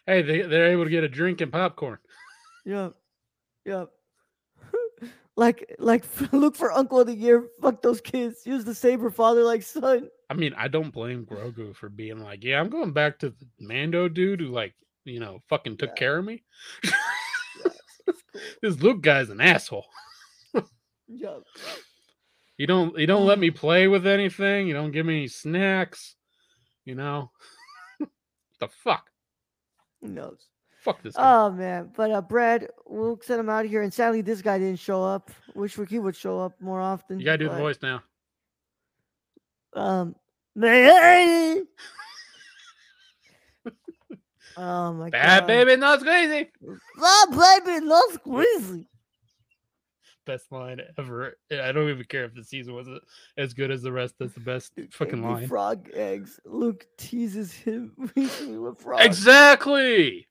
hey, 0.05 0.21
they 0.21 0.41
they're 0.41 0.71
able 0.71 0.83
to 0.83 0.89
get 0.89 1.03
a 1.03 1.09
drink 1.09 1.41
and 1.41 1.51
popcorn. 1.51 1.97
Yep, 2.65 2.93
yep. 3.65 3.89
like 5.37 5.75
like 5.79 6.03
look 6.33 6.55
for 6.55 6.71
Uncle 6.71 6.99
of 6.99 7.07
the 7.07 7.15
Year. 7.15 7.47
Fuck 7.61 7.81
those 7.81 8.01
kids. 8.01 8.45
Use 8.45 8.65
the 8.65 8.75
saber 8.75 9.09
father 9.09 9.43
like 9.43 9.63
son. 9.63 10.09
I 10.29 10.33
mean, 10.33 10.53
I 10.57 10.67
don't 10.67 10.93
blame 10.93 11.25
Grogu 11.25 11.75
for 11.75 11.89
being 11.89 12.19
like, 12.19 12.43
yeah, 12.43 12.59
I'm 12.59 12.69
going 12.69 12.91
back 12.91 13.19
to 13.19 13.29
the 13.29 13.45
Mando 13.59 14.09
dude 14.09 14.41
who 14.41 14.47
like 14.47 14.73
you 15.05 15.19
know 15.19 15.41
fucking 15.47 15.77
took 15.77 15.91
yeah. 15.91 15.95
care 15.95 16.17
of 16.17 16.25
me. 16.25 16.43
this 18.61 18.79
Luke 18.81 19.01
guy's 19.01 19.29
an 19.29 19.41
asshole. 19.41 19.85
yep. 21.07 21.43
You 22.57 22.67
don't 22.67 22.97
you 22.97 23.07
don't 23.07 23.25
let 23.25 23.39
me 23.39 23.51
play 23.51 23.87
with 23.87 24.05
anything. 24.05 24.67
You 24.67 24.73
don't 24.73 24.91
give 24.91 25.05
me 25.05 25.17
any 25.17 25.27
snacks. 25.27 26.15
You 26.85 26.95
know. 26.95 27.31
the 28.59 28.67
fuck? 28.67 29.09
Who 30.01 30.09
knows? 30.09 30.47
Fuck 30.81 31.01
this 31.03 31.15
guy. 31.15 31.23
Oh 31.23 31.51
man. 31.51 31.91
But 31.95 32.11
uh 32.11 32.21
Brad, 32.21 32.67
we'll 32.85 33.19
send 33.23 33.39
him 33.39 33.49
out 33.49 33.65
of 33.65 33.71
here. 33.71 33.81
And 33.81 33.93
sadly 33.93 34.21
this 34.21 34.41
guy 34.41 34.57
didn't 34.57 34.79
show 34.79 35.03
up. 35.03 35.31
Wish 35.55 35.77
he 35.89 35.99
would 35.99 36.15
show 36.15 36.39
up 36.39 36.59
more 36.59 36.81
often. 36.81 37.19
You 37.19 37.25
gotta 37.25 37.37
do 37.37 37.47
but, 37.47 37.55
the 37.55 37.61
voice 37.61 37.77
now. 37.81 38.03
Um 39.77 40.15
man. 40.55 41.67
Oh 44.59 44.93
my 44.93 45.05
god. 45.05 45.11
Bad 45.11 45.39
god. 45.41 45.47
baby 45.47 45.75
not 45.75 46.01
crazy. 46.01 46.49
Bad 46.99 47.63
baby 47.65 47.85
not 47.85 48.23
crazy 48.23 48.87
best 50.27 50.51
line 50.51 50.79
ever. 50.99 51.37
I 51.51 51.71
don't 51.71 51.89
even 51.89 52.03
care 52.03 52.25
if 52.25 52.35
the 52.35 52.43
season 52.43 52.75
wasn't 52.75 53.01
as 53.37 53.55
good 53.55 53.71
as 53.71 53.81
the 53.81 53.91
rest. 53.91 54.15
That's 54.19 54.33
the 54.33 54.41
best 54.41 54.73
fucking 54.91 55.23
line. 55.23 55.47
Frog 55.47 55.89
eggs. 55.93 56.39
Luke 56.45 56.85
teases 56.97 57.53
him 57.53 57.93
with 58.15 58.79
frog. 58.79 59.01
Exactly. 59.01 60.27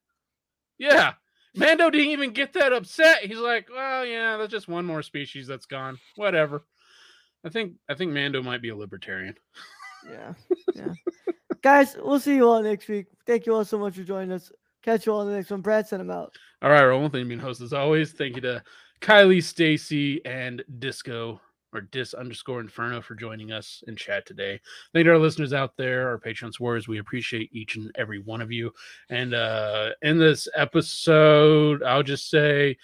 Yeah. 0.78 1.14
Mando 1.57 1.88
didn't 1.88 2.11
even 2.11 2.30
get 2.32 2.53
that 2.53 2.74
upset. 2.74 3.24
He's 3.24 3.38
like, 3.38 3.68
well, 3.74 4.05
yeah, 4.05 4.36
that's 4.36 4.53
just 4.53 4.68
one 4.68 4.84
more 4.84 5.03
species 5.03 5.47
that's 5.47 5.66
gone. 5.66 5.99
Whatever. 6.14 6.62
I 7.47 7.49
think 7.49 7.74
I 7.88 7.94
think 7.94 8.12
Mando 8.12 8.42
might 8.42 8.61
be 8.61 8.70
a 8.70 8.76
libertarian. 8.76 9.34
Yeah. 10.11 10.34
Yeah. 10.74 10.92
Guys, 11.62 11.97
we'll 11.97 12.20
see 12.20 12.34
you 12.34 12.49
all 12.49 12.61
next 12.62 12.88
week. 12.88 13.07
Thank 13.26 13.47
you 13.47 13.55
all 13.55 13.64
so 13.64 13.78
much 13.78 13.94
for 13.94 14.03
joining 14.03 14.32
us. 14.32 14.51
Catch 14.82 15.07
you 15.07 15.12
all 15.12 15.22
in 15.22 15.28
the 15.28 15.34
next 15.34 15.51
one. 15.51 15.61
Brad 15.61 15.86
sent 15.86 16.03
him 16.03 16.11
out. 16.11 16.34
All 16.62 16.70
right, 16.70 16.84
Roland. 16.84 17.12
Thank 17.12 17.22
you 17.22 17.28
being 17.28 17.40
host 17.40 17.61
as 17.61 17.72
always. 17.72 18.12
Thank 18.12 18.34
you 18.34 18.40
to 18.42 18.62
Kylie, 19.01 19.42
Stacy, 19.42 20.24
and 20.24 20.64
Disco 20.78 21.40
or 21.72 21.82
Dis 21.82 22.14
underscore 22.14 22.61
Inferno 22.61 23.01
for 23.01 23.14
joining 23.14 23.53
us 23.53 23.82
in 23.86 23.97
chat 23.97 24.26
today. 24.26 24.61
Thank 24.92 25.05
you 25.05 25.11
to 25.11 25.11
our 25.11 25.18
listeners 25.18 25.53
out 25.53 25.76
there, 25.76 26.09
our 26.09 26.18
Patreon 26.18 26.53
supporters. 26.53 26.88
We 26.88 26.99
appreciate 26.99 27.51
each 27.53 27.76
and 27.76 27.90
every 27.97 28.20
one 28.20 28.40
of 28.40 28.51
you. 28.51 28.72
And 29.11 29.34
uh 29.34 29.90
in 30.03 30.18
this 30.18 30.49
episode, 30.57 31.82
I'll 31.82 32.03
just 32.03 32.28
say, 32.28 32.76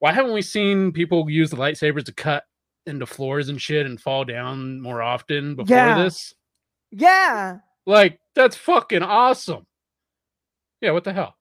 why 0.00 0.12
haven't 0.12 0.34
we 0.34 0.42
seen 0.42 0.92
people 0.92 1.28
use 1.30 1.50
the 1.50 1.56
lightsabers 1.56 2.04
to 2.04 2.14
cut 2.14 2.44
into 2.86 3.06
floors 3.06 3.48
and 3.48 3.60
shit 3.60 3.86
and 3.86 4.00
fall 4.00 4.24
down 4.24 4.80
more 4.80 5.02
often 5.02 5.54
before 5.54 5.76
yeah. 5.76 6.02
this? 6.02 6.34
Yeah. 6.90 7.58
Like, 7.84 8.18
that's 8.34 8.56
fucking 8.56 9.02
awesome. 9.02 9.66
Yeah, 10.80 10.92
what 10.92 11.04
the 11.04 11.12
hell? 11.12 11.36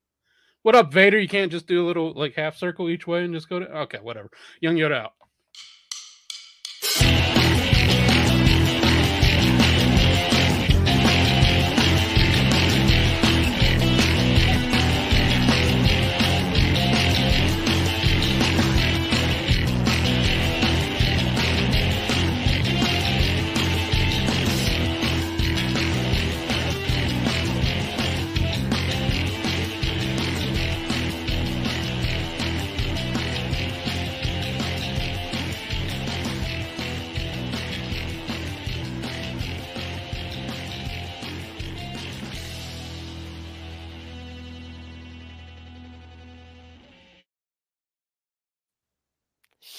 What 0.64 0.76
up, 0.76 0.92
Vader? 0.92 1.20
You 1.20 1.28
can't 1.28 1.52
just 1.52 1.68
do 1.68 1.86
a 1.86 1.88
little 1.88 2.14
like 2.14 2.34
half 2.34 2.58
circle 2.58 2.90
each 2.90 3.06
way 3.06 3.24
and 3.24 3.34
just 3.34 3.50
go 3.50 3.60
to 3.60 3.66
okay, 3.82 4.00
whatever. 4.02 4.32
Young 4.62 4.76
Yoda 4.76 4.96
out. 4.98 5.12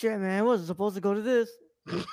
Shit, 0.07 0.21
man, 0.21 0.39
I 0.39 0.43
wasn't 0.43 0.69
supposed 0.69 0.95
to 0.95 1.01
go 1.01 1.15
to 1.15 1.21
this. 1.21 1.51